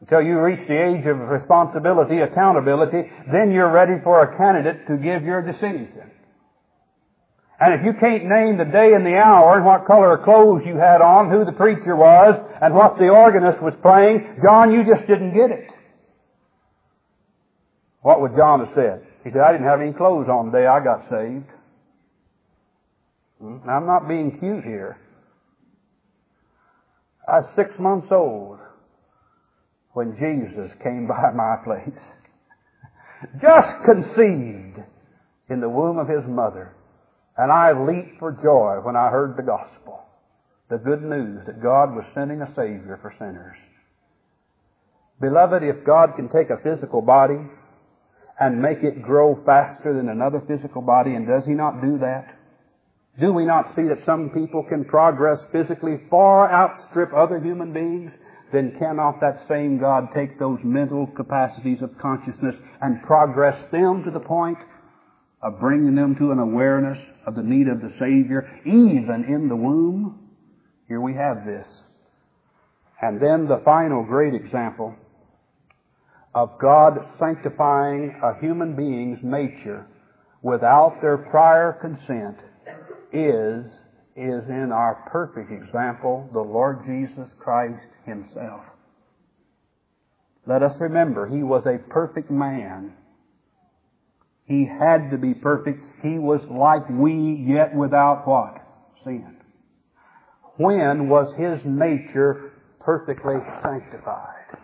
until 0.00 0.22
you 0.22 0.40
reach 0.40 0.66
the 0.66 0.74
age 0.74 1.06
of 1.06 1.18
responsibility, 1.18 2.18
accountability, 2.18 3.10
then 3.30 3.50
you're 3.52 3.70
ready 3.70 4.02
for 4.02 4.22
a 4.22 4.36
candidate 4.36 4.86
to 4.88 4.96
give 4.96 5.24
your 5.24 5.42
decision. 5.42 5.88
And 7.60 7.74
if 7.74 7.86
you 7.86 7.92
can't 8.00 8.24
name 8.24 8.58
the 8.58 8.64
day 8.64 8.94
and 8.94 9.06
the 9.06 9.14
hour 9.14 9.56
and 9.56 9.64
what 9.64 9.86
color 9.86 10.16
of 10.16 10.24
clothes 10.24 10.62
you 10.66 10.76
had 10.76 11.00
on, 11.00 11.30
who 11.30 11.44
the 11.44 11.52
preacher 11.52 11.94
was, 11.94 12.34
and 12.60 12.74
what 12.74 12.98
the 12.98 13.08
organist 13.08 13.62
was 13.62 13.74
playing, 13.82 14.38
John, 14.42 14.72
you 14.72 14.82
just 14.82 15.06
didn't 15.06 15.34
get 15.34 15.50
it. 15.50 15.70
What 18.00 18.20
would 18.20 18.34
John 18.34 18.66
have 18.66 18.74
said? 18.74 19.06
He 19.22 19.30
said, 19.30 19.40
I 19.40 19.52
didn't 19.52 19.68
have 19.68 19.80
any 19.80 19.92
clothes 19.92 20.26
on 20.28 20.50
the 20.50 20.58
day 20.58 20.66
I 20.66 20.82
got 20.82 21.06
saved. 21.08 21.46
Now, 23.42 23.76
I'm 23.76 23.86
not 23.86 24.06
being 24.06 24.38
cute 24.38 24.64
here. 24.64 24.98
I 27.26 27.40
was 27.40 27.50
six 27.56 27.70
months 27.78 28.08
old 28.12 28.58
when 29.92 30.14
Jesus 30.14 30.70
came 30.82 31.06
by 31.08 31.32
my 31.34 31.56
place. 31.64 31.98
Just 33.40 33.84
conceived 33.84 34.78
in 35.50 35.60
the 35.60 35.68
womb 35.68 35.98
of 35.98 36.08
his 36.08 36.24
mother. 36.28 36.74
And 37.36 37.50
I 37.50 37.72
leaped 37.72 38.18
for 38.18 38.32
joy 38.32 38.84
when 38.84 38.96
I 38.96 39.10
heard 39.10 39.36
the 39.36 39.42
gospel. 39.42 40.00
The 40.70 40.78
good 40.78 41.02
news 41.02 41.42
that 41.46 41.62
God 41.62 41.94
was 41.94 42.04
sending 42.14 42.42
a 42.42 42.48
Savior 42.54 42.98
for 43.02 43.14
sinners. 43.18 43.56
Beloved, 45.20 45.62
if 45.62 45.84
God 45.84 46.14
can 46.16 46.28
take 46.28 46.50
a 46.50 46.62
physical 46.62 47.02
body 47.02 47.38
and 48.40 48.62
make 48.62 48.82
it 48.82 49.02
grow 49.02 49.38
faster 49.46 49.94
than 49.94 50.08
another 50.08 50.42
physical 50.48 50.82
body, 50.82 51.14
and 51.14 51.26
does 51.26 51.44
He 51.46 51.52
not 51.52 51.80
do 51.80 51.98
that? 51.98 52.41
Do 53.20 53.32
we 53.32 53.44
not 53.44 53.74
see 53.76 53.82
that 53.82 54.04
some 54.06 54.30
people 54.30 54.64
can 54.66 54.84
progress 54.84 55.38
physically 55.52 56.00
far 56.08 56.50
outstrip 56.50 57.12
other 57.12 57.38
human 57.38 57.72
beings? 57.72 58.12
Then 58.52 58.76
cannot 58.78 59.20
that 59.20 59.44
same 59.48 59.78
God 59.78 60.08
take 60.14 60.38
those 60.38 60.58
mental 60.62 61.06
capacities 61.06 61.82
of 61.82 61.96
consciousness 61.98 62.54
and 62.80 63.02
progress 63.02 63.56
them 63.70 64.02
to 64.04 64.10
the 64.10 64.20
point 64.20 64.58
of 65.42 65.60
bringing 65.60 65.94
them 65.94 66.16
to 66.16 66.32
an 66.32 66.38
awareness 66.38 66.98
of 67.26 67.34
the 67.34 67.42
need 67.42 67.68
of 67.68 67.80
the 67.80 67.92
Savior, 67.98 68.48
even 68.64 69.24
in 69.28 69.48
the 69.48 69.56
womb. 69.56 70.30
Here 70.88 71.00
we 71.00 71.14
have 71.14 71.44
this. 71.44 71.84
And 73.00 73.20
then 73.20 73.46
the 73.46 73.62
final 73.64 74.04
great 74.04 74.34
example 74.34 74.94
of 76.34 76.58
God 76.60 76.98
sanctifying 77.18 78.14
a 78.22 78.38
human 78.40 78.74
being's 78.74 79.18
nature 79.22 79.86
without 80.40 80.98
their 81.02 81.18
prior 81.18 81.72
consent 81.72 82.38
is, 83.12 83.66
is 84.16 84.48
in 84.48 84.70
our 84.72 85.08
perfect 85.10 85.50
example, 85.50 86.28
the 86.32 86.40
Lord 86.40 86.84
Jesus 86.86 87.30
Christ 87.38 87.82
Himself. 88.04 88.62
Let 90.46 90.62
us 90.62 90.74
remember, 90.80 91.28
He 91.28 91.42
was 91.42 91.66
a 91.66 91.78
perfect 91.88 92.30
man 92.30 92.94
he 94.52 94.66
had 94.66 95.10
to 95.10 95.18
be 95.18 95.34
perfect. 95.34 95.82
He 96.02 96.18
was 96.18 96.40
like 96.50 96.88
we, 96.90 97.44
yet 97.48 97.74
without 97.74 98.26
what? 98.26 98.58
Sin. 99.04 99.36
When 100.56 101.08
was 101.08 101.32
his 101.38 101.64
nature 101.64 102.52
perfectly 102.80 103.36
sanctified? 103.62 104.58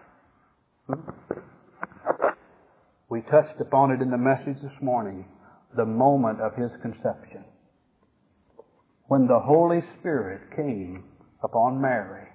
We 3.09 3.22
touched 3.22 3.61
upon 3.61 3.92
it 3.92 4.03
in 4.03 4.11
the 4.11 4.18
message 4.18 4.61
this 4.62 4.82
morning. 4.82 5.24
The 5.76 5.86
moment 5.86 6.40
of 6.40 6.55
his 6.55 6.70
conception. 6.82 7.44
When 9.09 9.26
the 9.26 9.40
Holy 9.40 9.82
Spirit 9.98 10.54
came 10.54 11.04
upon 11.42 11.80
Mary 11.80 12.28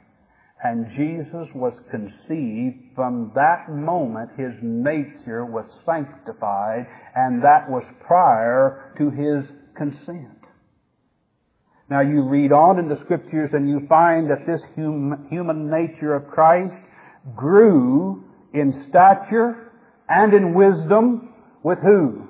and 0.63 0.87
Jesus 0.95 1.47
was 1.53 1.73
conceived, 1.91 2.95
from 2.95 3.31
that 3.35 3.69
moment 3.69 4.31
his 4.37 4.53
nature 4.61 5.45
was 5.45 5.81
sanctified, 5.85 6.87
and 7.15 7.43
that 7.43 7.69
was 7.69 7.83
prior 8.07 8.93
to 8.97 9.09
his 9.11 9.45
consent. 9.75 10.39
Now 11.91 12.01
you 12.01 12.23
read 12.23 12.51
on 12.51 12.79
in 12.79 12.87
the 12.87 12.99
scriptures 13.03 13.51
and 13.53 13.69
you 13.69 13.85
find 13.87 14.31
that 14.31 14.47
this 14.47 14.63
hum, 14.75 15.27
human 15.29 15.69
nature 15.69 16.15
of 16.15 16.27
Christ 16.27 16.81
grew 17.35 18.23
in 18.53 18.87
stature 18.89 19.71
and 20.09 20.33
in 20.33 20.55
wisdom 20.55 21.33
with 21.61 21.79
who? 21.79 22.29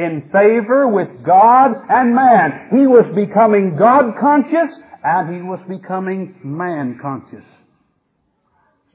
In 0.00 0.30
favor 0.32 0.88
with 0.88 1.22
God 1.22 1.72
and 1.90 2.14
man. 2.14 2.68
He 2.70 2.86
was 2.86 3.04
becoming 3.14 3.76
God 3.76 4.16
conscious 4.18 4.74
and 5.04 5.34
he 5.34 5.42
was 5.42 5.60
becoming 5.68 6.40
man 6.42 6.98
conscious. 7.02 7.44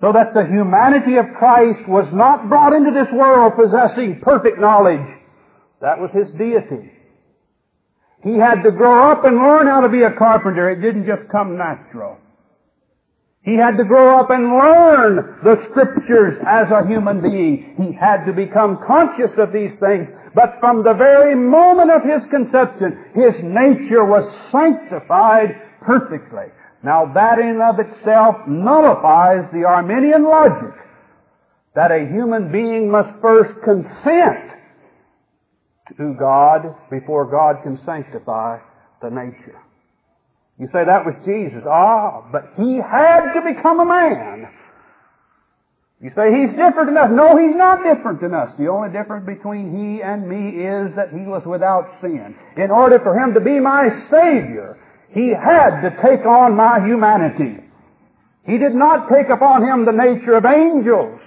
So 0.02 0.12
that 0.14 0.34
the 0.34 0.46
humanity 0.46 1.18
of 1.18 1.26
Christ 1.38 1.88
was 1.88 2.12
not 2.12 2.50
brought 2.50 2.74
into 2.74 2.90
this 2.90 3.12
world 3.14 3.54
possessing 3.56 4.20
perfect 4.22 4.60
knowledge. 4.60 5.06
That 5.80 6.00
was 6.00 6.10
His 6.12 6.32
deity. 6.32 6.92
He 8.24 8.38
had 8.40 8.64
to 8.64 8.72
grow 8.72 9.12
up 9.12 9.26
and 9.26 9.38
learn 9.38 9.68
how 9.68 9.82
to 9.82 9.90
be 9.90 10.02
a 10.02 10.18
carpenter. 10.18 10.72
It 10.72 10.82
didn't 10.82 11.06
just 11.06 11.30
come 11.30 11.56
natural. 11.56 12.18
He 13.46 13.56
had 13.56 13.78
to 13.78 13.84
grow 13.84 14.20
up 14.20 14.32
and 14.32 14.58
learn 14.58 15.38
the 15.44 15.64
scriptures 15.70 16.42
as 16.48 16.72
a 16.72 16.88
human 16.88 17.22
being. 17.22 17.76
He 17.78 17.94
had 17.94 18.26
to 18.26 18.34
become 18.34 18.80
conscious 18.88 19.32
of 19.38 19.54
these 19.54 19.78
things. 19.78 20.10
But 20.34 20.58
from 20.60 20.84
the 20.84 20.96
very 20.96 21.36
moment 21.36 21.92
of 21.92 22.02
his 22.02 22.26
conception, 22.32 23.06
his 23.14 23.36
nature 23.44 24.04
was 24.04 24.28
sanctified 24.52 25.62
perfectly. 25.82 26.46
Now 26.82 27.12
that 27.14 27.38
in 27.38 27.62
of 27.62 27.80
itself 27.80 28.36
nullifies 28.48 29.46
the 29.54 29.66
Arminian 29.66 30.24
logic 30.24 30.74
that 31.76 31.92
a 31.92 32.08
human 32.08 32.52
being 32.52 32.90
must 32.90 33.10
first 33.22 33.62
consent 33.64 34.54
to 35.98 36.16
God 36.18 36.76
before 36.90 37.30
God 37.30 37.62
can 37.62 37.80
sanctify 37.86 38.58
the 39.04 39.10
nature. 39.10 39.62
You 40.60 40.68
say 40.68 40.86
that 40.86 41.06
was 41.06 41.16
Jesus. 41.26 41.64
Ah, 41.68 42.24
but 42.32 42.54
he 42.56 42.78
had 42.78 43.34
to 43.34 43.42
become 43.42 43.80
a 43.80 43.86
man. 43.86 44.48
You 46.02 46.12
say 46.16 46.32
he's 46.32 46.52
different 46.52 46.88
than 46.88 46.98
us. 46.98 47.10
No, 47.12 47.36
he's 47.36 47.56
not 47.56 47.84
different 47.84 48.22
than 48.22 48.34
us. 48.34 48.52
The 48.58 48.68
only 48.68 48.90
difference 48.90 49.26
between 49.26 49.76
he 49.76 50.04
and 50.04 50.28
me 50.28 50.62
is 50.64 50.96
that 50.96 51.12
he 51.12 51.26
was 51.26 51.44
without 51.46 51.88
sin. 52.02 52.36
In 52.58 52.72
order 52.72 53.00
for 53.00 53.18
him 53.18 53.34
to 53.34 53.40
be 53.40 53.60
my 53.60 53.84
Savior, 54.12 54.78
he 55.12 55.30
had 55.30 55.82
to 55.82 55.90
take 56.04 56.26
on 56.26 56.56
my 56.56 56.80
humanity. 56.86 57.64
He 58.46 58.58
did 58.58 58.76
not 58.76 59.10
take 59.10 59.30
upon 59.30 59.64
him 59.64 59.86
the 59.86 59.92
nature 59.92 60.34
of 60.34 60.46
angels. 60.46 61.20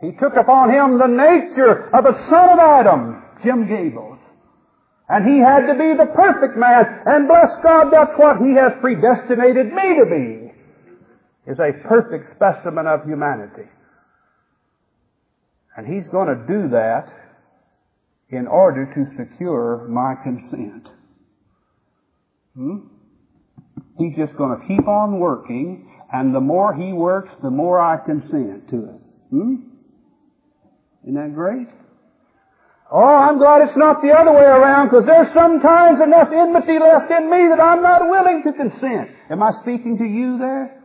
He 0.00 0.12
took 0.12 0.34
upon 0.36 0.70
him 0.70 0.98
the 0.98 1.06
nature 1.06 1.88
of 1.94 2.04
a 2.04 2.28
son 2.28 2.48
of 2.50 2.58
Adam, 2.58 3.22
Jim 3.44 3.68
Gables. 3.68 4.13
And 5.08 5.28
he 5.28 5.38
had 5.38 5.66
to 5.66 5.74
be 5.74 5.92
the 5.96 6.10
perfect 6.14 6.56
man. 6.56 6.84
And 7.06 7.28
bless 7.28 7.52
God, 7.62 7.90
that's 7.92 8.16
what 8.16 8.38
he 8.38 8.54
has 8.54 8.72
predestinated 8.80 9.72
me 9.72 9.96
to 10.00 10.06
be. 10.08 11.50
Is 11.50 11.58
a 11.58 11.72
perfect 11.86 12.34
specimen 12.34 12.86
of 12.86 13.04
humanity. 13.04 13.68
And 15.76 15.86
he's 15.86 16.08
going 16.08 16.28
to 16.28 16.46
do 16.46 16.68
that 16.70 17.12
in 18.30 18.46
order 18.46 18.86
to 18.94 19.04
secure 19.16 19.86
my 19.88 20.14
consent. 20.22 20.88
Hmm? 22.56 22.76
He's 23.98 24.16
just 24.16 24.34
going 24.36 24.58
to 24.58 24.66
keep 24.66 24.88
on 24.88 25.20
working, 25.20 25.90
and 26.12 26.34
the 26.34 26.40
more 26.40 26.74
he 26.74 26.92
works, 26.92 27.30
the 27.42 27.50
more 27.50 27.78
I 27.78 27.96
consent 28.04 28.68
to 28.70 28.76
it. 28.76 29.00
Hmm? 29.30 29.54
Isn't 31.02 31.14
that 31.14 31.34
great? 31.34 31.68
Oh, 32.96 33.02
I'm 33.02 33.38
glad 33.38 33.62
it's 33.66 33.76
not 33.76 34.02
the 34.02 34.12
other 34.12 34.30
way 34.30 34.46
around 34.46 34.86
because 34.86 35.04
there's 35.04 35.34
sometimes 35.34 36.00
enough 36.00 36.28
enmity 36.32 36.78
left 36.78 37.10
in 37.10 37.28
me 37.28 37.48
that 37.50 37.58
I'm 37.58 37.82
not 37.82 38.08
willing 38.08 38.44
to 38.44 38.52
consent. 38.52 39.10
Am 39.28 39.42
I 39.42 39.50
speaking 39.62 39.98
to 39.98 40.04
you 40.04 40.38
there? 40.38 40.80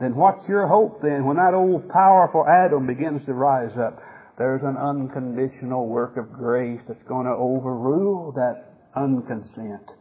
Then 0.00 0.16
what's 0.16 0.48
your 0.48 0.66
hope 0.66 1.00
then 1.00 1.26
when 1.26 1.36
that 1.36 1.54
old 1.54 1.88
powerful 1.90 2.44
Adam 2.44 2.88
begins 2.88 3.24
to 3.26 3.34
rise 3.34 3.70
up? 3.78 4.02
There's 4.36 4.62
an 4.64 4.76
unconditional 4.76 5.86
work 5.86 6.16
of 6.16 6.32
grace 6.32 6.80
that's 6.88 7.06
going 7.06 7.26
to 7.26 7.38
overrule 7.38 8.32
that 8.32 8.74
unconsent 8.96 9.92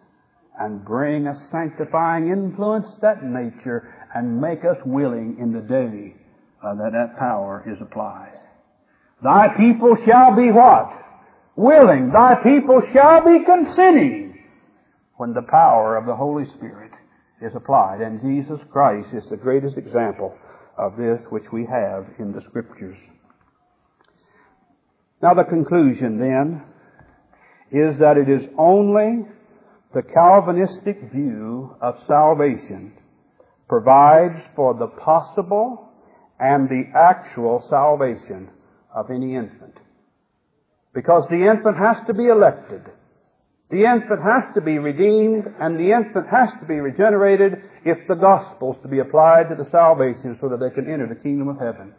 and 0.60 0.84
bring 0.84 1.28
a 1.28 1.36
sanctifying 1.52 2.30
influence 2.30 2.90
to 2.96 3.02
that 3.02 3.24
nature 3.24 3.94
and 4.16 4.42
make 4.42 4.66
us 4.66 4.78
willing 4.88 5.38
in 5.40 5.54
the 5.54 5.62
day 5.62 6.16
uh, 6.66 6.74
that 6.74 6.94
that 6.94 7.20
power 7.20 7.64
is 7.68 7.80
applied. 7.80 8.39
Thy 9.24 9.50
people 9.58 9.98
shall 10.06 10.36
be 10.36 10.52
what? 10.52 10.92
Willing. 11.56 12.12
Thy 12.12 12.36
people 12.36 12.82
shall 12.94 13.24
be 13.26 13.44
consenting 13.44 14.40
when 15.18 15.34
the 15.34 15.42
power 15.42 15.98
of 15.98 16.06
the 16.06 16.16
Holy 16.16 16.46
Spirit 16.56 16.92
is 17.42 17.54
applied. 17.56 18.02
And 18.02 18.22
Jesus 18.22 18.60
Christ 18.72 19.10
is 19.14 19.28
the 19.30 19.38
greatest 19.38 19.78
example 19.78 20.36
of 20.78 20.96
this 20.96 21.22
which 21.30 21.52
we 21.52 21.66
have 21.66 22.06
in 22.18 22.32
the 22.32 22.42
Scriptures. 22.42 22.98
Now 25.22 25.34
the 25.34 25.44
conclusion 25.44 26.18
then 26.18 26.64
is 27.72 28.00
that 28.00 28.18
it 28.18 28.30
is 28.30 28.50
only 28.58 29.26
the 29.94 30.02
Calvinistic 30.02 31.12
view 31.12 31.76
of 31.82 31.96
salvation 32.08 32.94
provides 33.68 34.40
for 34.56 34.74
the 34.74 34.88
possible 34.88 35.90
and 36.40 36.70
the 36.70 36.84
actual 36.96 37.66
salvation 37.70 38.50
of 38.94 39.12
any 39.12 39.36
infant. 39.36 39.76
Because 40.94 41.28
the 41.30 41.48
infant 41.50 41.78
has 41.78 41.98
to 42.08 42.14
be 42.14 42.28
elected. 42.28 42.82
The 43.70 43.86
infant 43.86 44.22
has 44.24 44.54
to 44.56 44.62
be 44.62 44.80
redeemed 44.80 45.46
and 45.60 45.80
the 45.80 45.92
infant 45.92 46.28
has 46.32 46.50
to 46.60 46.66
be 46.66 46.76
regenerated 46.76 47.54
if 47.86 48.08
the 48.08 48.16
gospel 48.16 48.74
is 48.74 48.82
to 48.82 48.88
be 48.88 49.00
applied 49.00 49.50
to 49.50 49.56
the 49.56 49.70
salvation 49.70 50.38
so 50.42 50.50
that 50.50 50.60
they 50.60 50.74
can 50.74 50.92
enter 50.92 51.08
the 51.08 51.22
kingdom 51.22 51.50
of 51.50 51.60
heaven. 51.60 51.94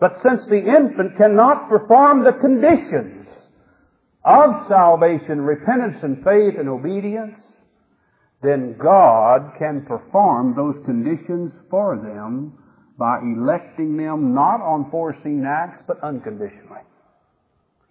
But 0.00 0.20
since 0.26 0.46
the 0.46 0.58
infant 0.58 1.16
cannot 1.18 1.68
perform 1.68 2.24
the 2.24 2.32
conditions 2.32 3.28
of 4.24 4.66
salvation, 4.68 5.42
repentance 5.42 5.98
and 6.02 6.24
faith 6.24 6.54
and 6.58 6.68
obedience, 6.68 7.38
then 8.42 8.76
God 8.82 9.52
can 9.58 9.84
perform 9.86 10.54
those 10.54 10.76
conditions 10.84 11.52
for 11.70 11.96
them 11.96 12.58
by 12.98 13.18
electing 13.20 13.96
them 13.96 14.34
not 14.34 14.60
on 14.60 14.90
foreseen 14.90 15.44
acts, 15.46 15.80
but 15.86 16.02
unconditionally. 16.02 16.80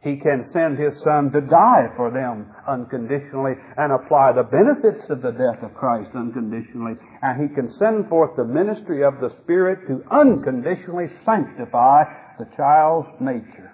He 0.06 0.18
can 0.18 0.44
send 0.54 0.78
His 0.78 1.02
Son 1.02 1.32
to 1.32 1.42
die 1.42 1.90
for 1.96 2.12
them 2.12 2.46
unconditionally 2.68 3.54
and 3.76 3.92
apply 3.92 4.34
the 4.34 4.44
benefits 4.44 5.10
of 5.10 5.24
the 5.24 5.32
death 5.32 5.64
of 5.64 5.74
Christ 5.74 6.12
unconditionally. 6.14 6.94
And 7.24 7.42
He 7.42 7.56
can 7.56 7.68
send 7.80 8.08
forth 8.08 8.36
the 8.38 8.46
ministry 8.46 9.04
of 9.04 9.20
the 9.20 9.34
Spirit 9.42 9.88
to 9.88 10.04
unconditionally 10.12 11.10
sanctify 11.26 12.04
the 12.38 12.46
child's 12.56 13.10
nature. 13.20 13.74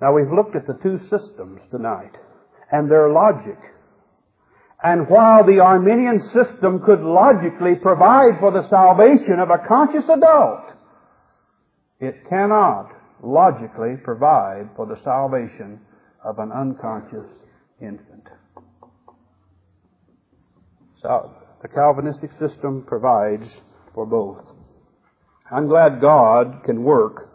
Now 0.00 0.14
we've 0.14 0.32
looked 0.32 0.54
at 0.54 0.68
the 0.68 0.78
two 0.82 1.00
systems 1.10 1.60
tonight 1.72 2.14
and 2.70 2.88
their 2.88 3.10
logic. 3.10 3.58
And 4.82 5.08
while 5.08 5.44
the 5.44 5.60
Arminian 5.60 6.22
system 6.32 6.80
could 6.84 7.00
logically 7.00 7.74
provide 7.74 8.40
for 8.40 8.50
the 8.50 8.66
salvation 8.68 9.38
of 9.38 9.50
a 9.50 9.66
conscious 9.68 10.08
adult, 10.08 10.72
it 12.00 12.26
cannot 12.28 12.90
logically 13.22 13.96
provide 14.02 14.70
for 14.76 14.86
the 14.86 14.98
salvation 15.04 15.80
of 16.24 16.38
an 16.38 16.50
unconscious 16.50 17.26
infant. 17.80 18.26
So, 21.02 21.32
the 21.62 21.68
Calvinistic 21.68 22.30
system 22.38 22.84
provides 22.86 23.54
for 23.94 24.06
both. 24.06 24.44
I'm 25.50 25.66
glad 25.66 26.00
God 26.00 26.62
can 26.64 26.84
work 26.84 27.30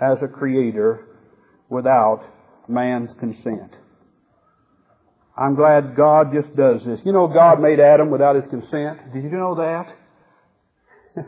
as 0.00 0.18
a 0.22 0.28
creator 0.28 1.06
without 1.68 2.22
man's 2.68 3.12
consent. 3.18 3.72
I'm 5.36 5.54
glad 5.54 5.96
God 5.96 6.32
just 6.32 6.54
does 6.56 6.84
this. 6.84 7.00
You 7.04 7.12
know, 7.12 7.26
God 7.26 7.60
made 7.60 7.80
Adam 7.80 8.10
without 8.10 8.36
his 8.36 8.44
consent. 8.50 9.12
Did 9.14 9.24
you 9.24 9.30
know 9.30 9.54
that? 9.56 9.96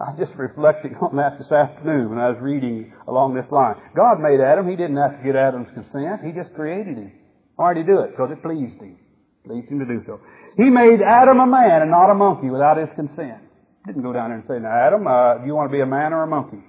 I 0.00 0.16
just 0.18 0.32
reflecting 0.36 0.96
on 0.96 1.16
that 1.16 1.38
this 1.38 1.52
afternoon 1.52 2.10
when 2.10 2.18
I 2.18 2.30
was 2.30 2.38
reading 2.40 2.92
along 3.06 3.34
this 3.34 3.50
line. 3.50 3.76
God 3.94 4.20
made 4.20 4.40
Adam. 4.40 4.68
He 4.68 4.76
didn't 4.76 4.96
have 4.96 5.18
to 5.18 5.24
get 5.24 5.36
Adam's 5.36 5.68
consent. 5.74 6.24
He 6.24 6.32
just 6.32 6.54
created 6.54 6.96
him. 6.96 7.12
Why 7.56 7.74
did 7.74 7.84
he 7.84 7.92
do 7.92 8.00
it? 8.00 8.12
Because 8.12 8.30
it 8.32 8.42
pleased 8.42 8.80
him. 8.80 8.98
Pleased 9.44 9.68
him 9.68 9.78
to 9.78 9.86
do 9.86 10.02
so. 10.06 10.20
He 10.56 10.70
made 10.70 11.02
Adam 11.02 11.38
a 11.40 11.46
man 11.46 11.82
and 11.82 11.90
not 11.90 12.10
a 12.10 12.14
monkey 12.14 12.48
without 12.48 12.78
his 12.78 12.88
consent. 12.96 13.44
Didn't 13.86 14.02
go 14.02 14.12
down 14.12 14.30
there 14.30 14.38
and 14.38 14.46
say, 14.48 14.58
now 14.58 14.72
Adam, 14.72 15.06
uh, 15.06 15.38
do 15.38 15.46
you 15.46 15.54
want 15.54 15.70
to 15.70 15.72
be 15.72 15.80
a 15.80 15.86
man 15.86 16.12
or 16.12 16.22
a 16.22 16.26
monkey? 16.26 16.62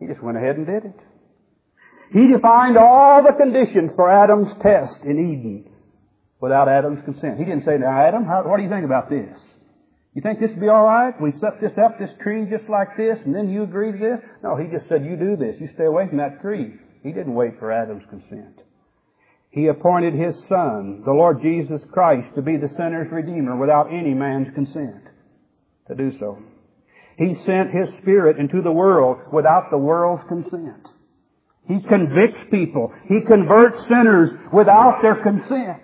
He 0.00 0.06
just 0.06 0.22
went 0.22 0.36
ahead 0.36 0.56
and 0.56 0.66
did 0.66 0.84
it. 0.84 0.98
He 2.12 2.28
defined 2.28 2.76
all 2.78 3.22
the 3.22 3.36
conditions 3.36 3.92
for 3.94 4.10
Adam's 4.10 4.48
test 4.62 5.02
in 5.04 5.18
Eden 5.18 5.70
without 6.40 6.68
Adam's 6.68 7.04
consent. 7.04 7.38
He 7.38 7.44
didn't 7.44 7.64
say, 7.64 7.76
now 7.78 8.00
Adam, 8.00 8.24
how, 8.24 8.42
what 8.44 8.56
do 8.56 8.62
you 8.62 8.70
think 8.70 8.84
about 8.84 9.10
this? 9.10 9.38
You 10.14 10.22
think 10.22 10.40
this 10.40 10.50
would 10.50 10.60
be 10.60 10.68
alright? 10.68 11.20
We 11.20 11.32
set 11.32 11.60
this 11.60 11.76
up, 11.78 11.98
this 11.98 12.10
tree 12.22 12.46
just 12.50 12.68
like 12.68 12.96
this, 12.96 13.18
and 13.24 13.34
then 13.34 13.50
you 13.50 13.62
agree 13.62 13.92
to 13.92 13.98
this? 13.98 14.20
No, 14.42 14.56
he 14.56 14.66
just 14.66 14.88
said, 14.88 15.04
you 15.04 15.16
do 15.16 15.36
this. 15.36 15.60
You 15.60 15.68
stay 15.74 15.84
away 15.84 16.08
from 16.08 16.18
that 16.18 16.40
tree. 16.40 16.74
He 17.02 17.12
didn't 17.12 17.34
wait 17.34 17.58
for 17.58 17.70
Adam's 17.70 18.04
consent. 18.08 18.62
He 19.50 19.66
appointed 19.66 20.14
his 20.14 20.36
son, 20.48 21.02
the 21.04 21.12
Lord 21.12 21.40
Jesus 21.42 21.82
Christ, 21.92 22.34
to 22.34 22.42
be 22.42 22.56
the 22.56 22.68
sinner's 22.68 23.10
redeemer 23.10 23.56
without 23.56 23.92
any 23.92 24.14
man's 24.14 24.52
consent 24.54 25.02
to 25.88 25.94
do 25.94 26.12
so. 26.18 26.38
He 27.16 27.34
sent 27.44 27.70
his 27.70 27.88
spirit 27.98 28.38
into 28.38 28.62
the 28.62 28.72
world 28.72 29.18
without 29.32 29.70
the 29.70 29.78
world's 29.78 30.26
consent. 30.28 30.88
He 31.68 31.80
convicts 31.80 32.50
people. 32.50 32.94
He 33.06 33.20
converts 33.20 33.86
sinners 33.86 34.30
without 34.52 35.02
their 35.02 35.16
consent. 35.16 35.82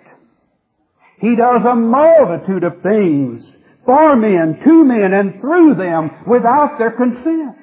He 1.19 1.35
does 1.35 1.61
a 1.63 1.75
multitude 1.75 2.63
of 2.63 2.81
things 2.81 3.55
for 3.85 4.15
men, 4.15 4.59
to 4.65 4.83
men, 4.83 5.13
and 5.13 5.39
through 5.39 5.75
them 5.75 6.09
without 6.27 6.79
their 6.79 6.91
consent. 6.91 7.55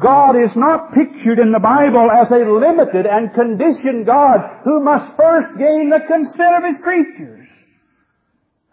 God 0.00 0.34
is 0.34 0.50
not 0.56 0.94
pictured 0.94 1.38
in 1.38 1.52
the 1.52 1.60
Bible 1.60 2.08
as 2.10 2.30
a 2.32 2.50
limited 2.50 3.06
and 3.06 3.34
conditioned 3.34 4.06
God 4.06 4.40
who 4.64 4.82
must 4.82 5.16
first 5.16 5.56
gain 5.58 5.90
the 5.90 6.00
consent 6.08 6.54
of 6.56 6.64
His 6.64 6.82
creatures. 6.82 7.46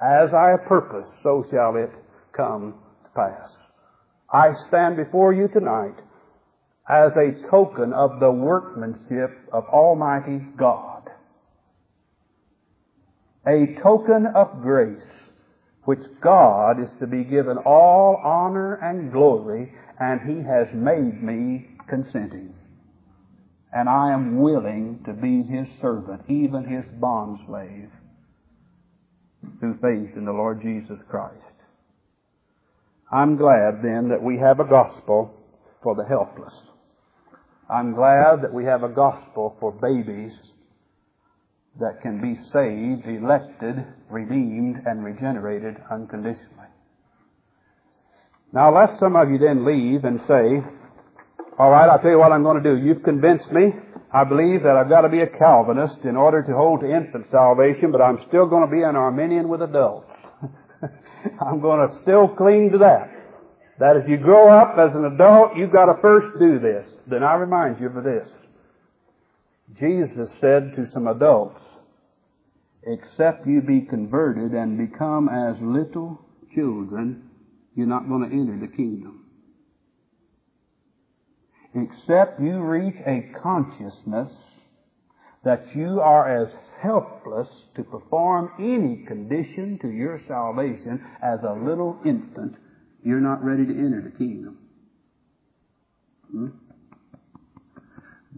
As 0.02 0.34
I 0.34 0.56
purpose, 0.66 1.08
so 1.22 1.46
shall 1.52 1.76
it 1.76 1.92
come 2.32 2.76
to 3.04 3.10
pass. 3.14 3.56
I 4.32 4.54
stand 4.68 4.96
before 4.96 5.34
you 5.34 5.50
tonight 5.50 5.96
as 6.90 7.12
a 7.16 7.50
token 7.52 7.94
of 7.94 8.20
the 8.20 8.32
workmanship 8.32 9.38
of 9.54 9.64
Almighty 9.66 10.44
God. 10.58 11.04
A 13.48 13.80
token 13.82 14.26
of 14.36 14.62
grace 14.62 15.02
which 15.86 16.00
God 16.22 16.82
is 16.82 16.90
to 17.00 17.08
be 17.08 17.24
given 17.24 17.58
all 17.58 18.20
honor 18.24 18.76
and 18.76 19.12
glory 19.12 19.72
and 20.00 20.22
He 20.22 20.44
has 20.48 20.68
made 20.74 21.22
me 21.22 21.68
consenting. 21.88 22.54
And 23.72 23.88
I 23.88 24.12
am 24.12 24.40
willing 24.40 25.02
to 25.06 25.14
be 25.14 25.44
His 25.44 25.68
servant, 25.80 26.24
even 26.28 26.66
His 26.66 26.86
bondslave, 27.00 27.90
through 29.60 29.78
faith 29.82 30.18
in 30.18 30.26
the 30.26 30.32
Lord 30.32 30.62
Jesus 30.62 31.00
Christ. 31.08 31.46
I'm 33.12 33.38
glad 33.38 33.82
then 33.84 34.10
that 34.10 34.24
we 34.24 34.38
have 34.38 34.60
a 34.60 34.70
gospel 34.70 35.34
for 35.84 35.96
the 35.96 36.06
helpless. 36.06 36.54
I'm 37.70 37.94
glad 37.94 38.42
that 38.42 38.54
we 38.54 38.66
have 38.66 38.82
a 38.82 38.90
gospel 38.90 39.56
for 39.60 39.72
babies 39.72 40.34
that 41.80 42.02
can 42.02 42.20
be 42.20 42.36
saved, 42.52 43.06
elected, 43.06 43.86
redeemed, 44.10 44.82
and 44.88 45.04
regenerated 45.04 45.78
unconditionally. 45.92 46.68
Now, 48.52 48.76
lest 48.76 49.00
some 49.00 49.16
of 49.16 49.30
you 49.30 49.38
then 49.38 49.66
leave 49.66 50.04
and 50.04 50.20
say, 50.28 50.66
all 51.60 51.70
right, 51.70 51.88
I'll 51.88 52.00
tell 52.00 52.10
you 52.10 52.18
what 52.18 52.32
I'm 52.32 52.42
going 52.42 52.62
to 52.62 52.76
do. 52.76 52.84
You've 52.84 53.04
convinced 53.04 53.52
me. 53.52 53.74
I 54.12 54.24
believe 54.24 54.64
that 54.64 54.76
I've 54.76 54.90
got 54.90 55.02
to 55.02 55.10
be 55.10 55.22
a 55.22 55.28
Calvinist 55.28 56.00
in 56.06 56.16
order 56.16 56.42
to 56.42 56.54
hold 56.54 56.82
to 56.82 56.92
infant 56.92 57.28
salvation, 57.30 57.92
but 57.92 58.02
I'm 58.02 58.18
still 58.28 58.48
going 58.48 58.68
to 58.68 58.76
be 58.76 58.82
an 58.82 58.96
Arminian 58.96 59.48
with 59.48 59.62
adults. 59.62 60.10
I'm 61.40 61.62
going 61.62 61.88
to 61.88 62.02
still 62.02 62.30
cling 62.30 62.72
to 62.72 62.80
that. 62.80 63.19
That 63.80 63.96
if 63.96 64.10
you 64.10 64.18
grow 64.18 64.50
up 64.50 64.78
as 64.78 64.96
an 64.96 65.06
adult, 65.06 65.56
you've 65.56 65.72
got 65.72 65.86
to 65.86 66.02
first 66.02 66.38
do 66.38 66.60
this. 66.60 66.86
Then 67.08 67.24
I 67.24 67.36
remind 67.36 67.80
you 67.80 67.88
of 67.88 68.04
this. 68.04 68.28
Jesus 69.80 70.30
said 70.42 70.76
to 70.76 70.90
some 70.92 71.08
adults, 71.08 71.62
except 72.84 73.48
you 73.48 73.62
be 73.62 73.82
converted 73.82 74.52
and 74.52 74.78
become 74.78 75.30
as 75.30 75.56
little 75.62 76.20
children, 76.54 77.30
you're 77.76 77.88
not 77.88 78.10
going 78.10 78.30
to 78.30 78.36
enter 78.36 78.60
the 78.60 78.76
kingdom. 78.76 79.26
Except 81.76 82.42
you 82.42 82.60
reach 82.60 82.96
a 83.06 83.32
consciousness 83.42 84.30
that 85.46 85.64
you 85.76 86.02
are 86.02 86.42
as 86.44 86.50
helpless 86.82 87.48
to 87.76 87.84
perform 87.84 88.52
any 88.60 89.06
condition 89.06 89.78
to 89.82 89.90
your 89.90 90.20
salvation 90.28 91.06
as 91.22 91.40
a 91.44 91.54
little 91.54 91.98
infant, 92.06 92.56
you're 93.04 93.22
not 93.22 93.44
ready 93.44 93.66
to 93.66 93.72
enter 93.72 94.02
the 94.02 94.18
kingdom. 94.18 94.58
Hmm? 96.32 96.48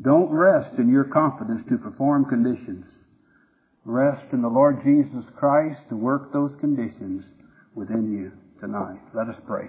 Don't 0.01 0.29
rest 0.29 0.77
in 0.77 0.89
your 0.89 1.03
confidence 1.03 1.61
to 1.69 1.77
perform 1.77 2.25
conditions. 2.25 2.85
Rest 3.83 4.25
in 4.31 4.41
the 4.41 4.47
Lord 4.47 4.81
Jesus 4.83 5.25
Christ 5.35 5.79
to 5.89 5.95
work 5.95 6.31
those 6.31 6.55
conditions 6.59 7.25
within 7.75 8.11
you 8.11 8.31
tonight. 8.59 8.99
Let 9.13 9.27
us 9.27 9.35
pray. 9.45 9.67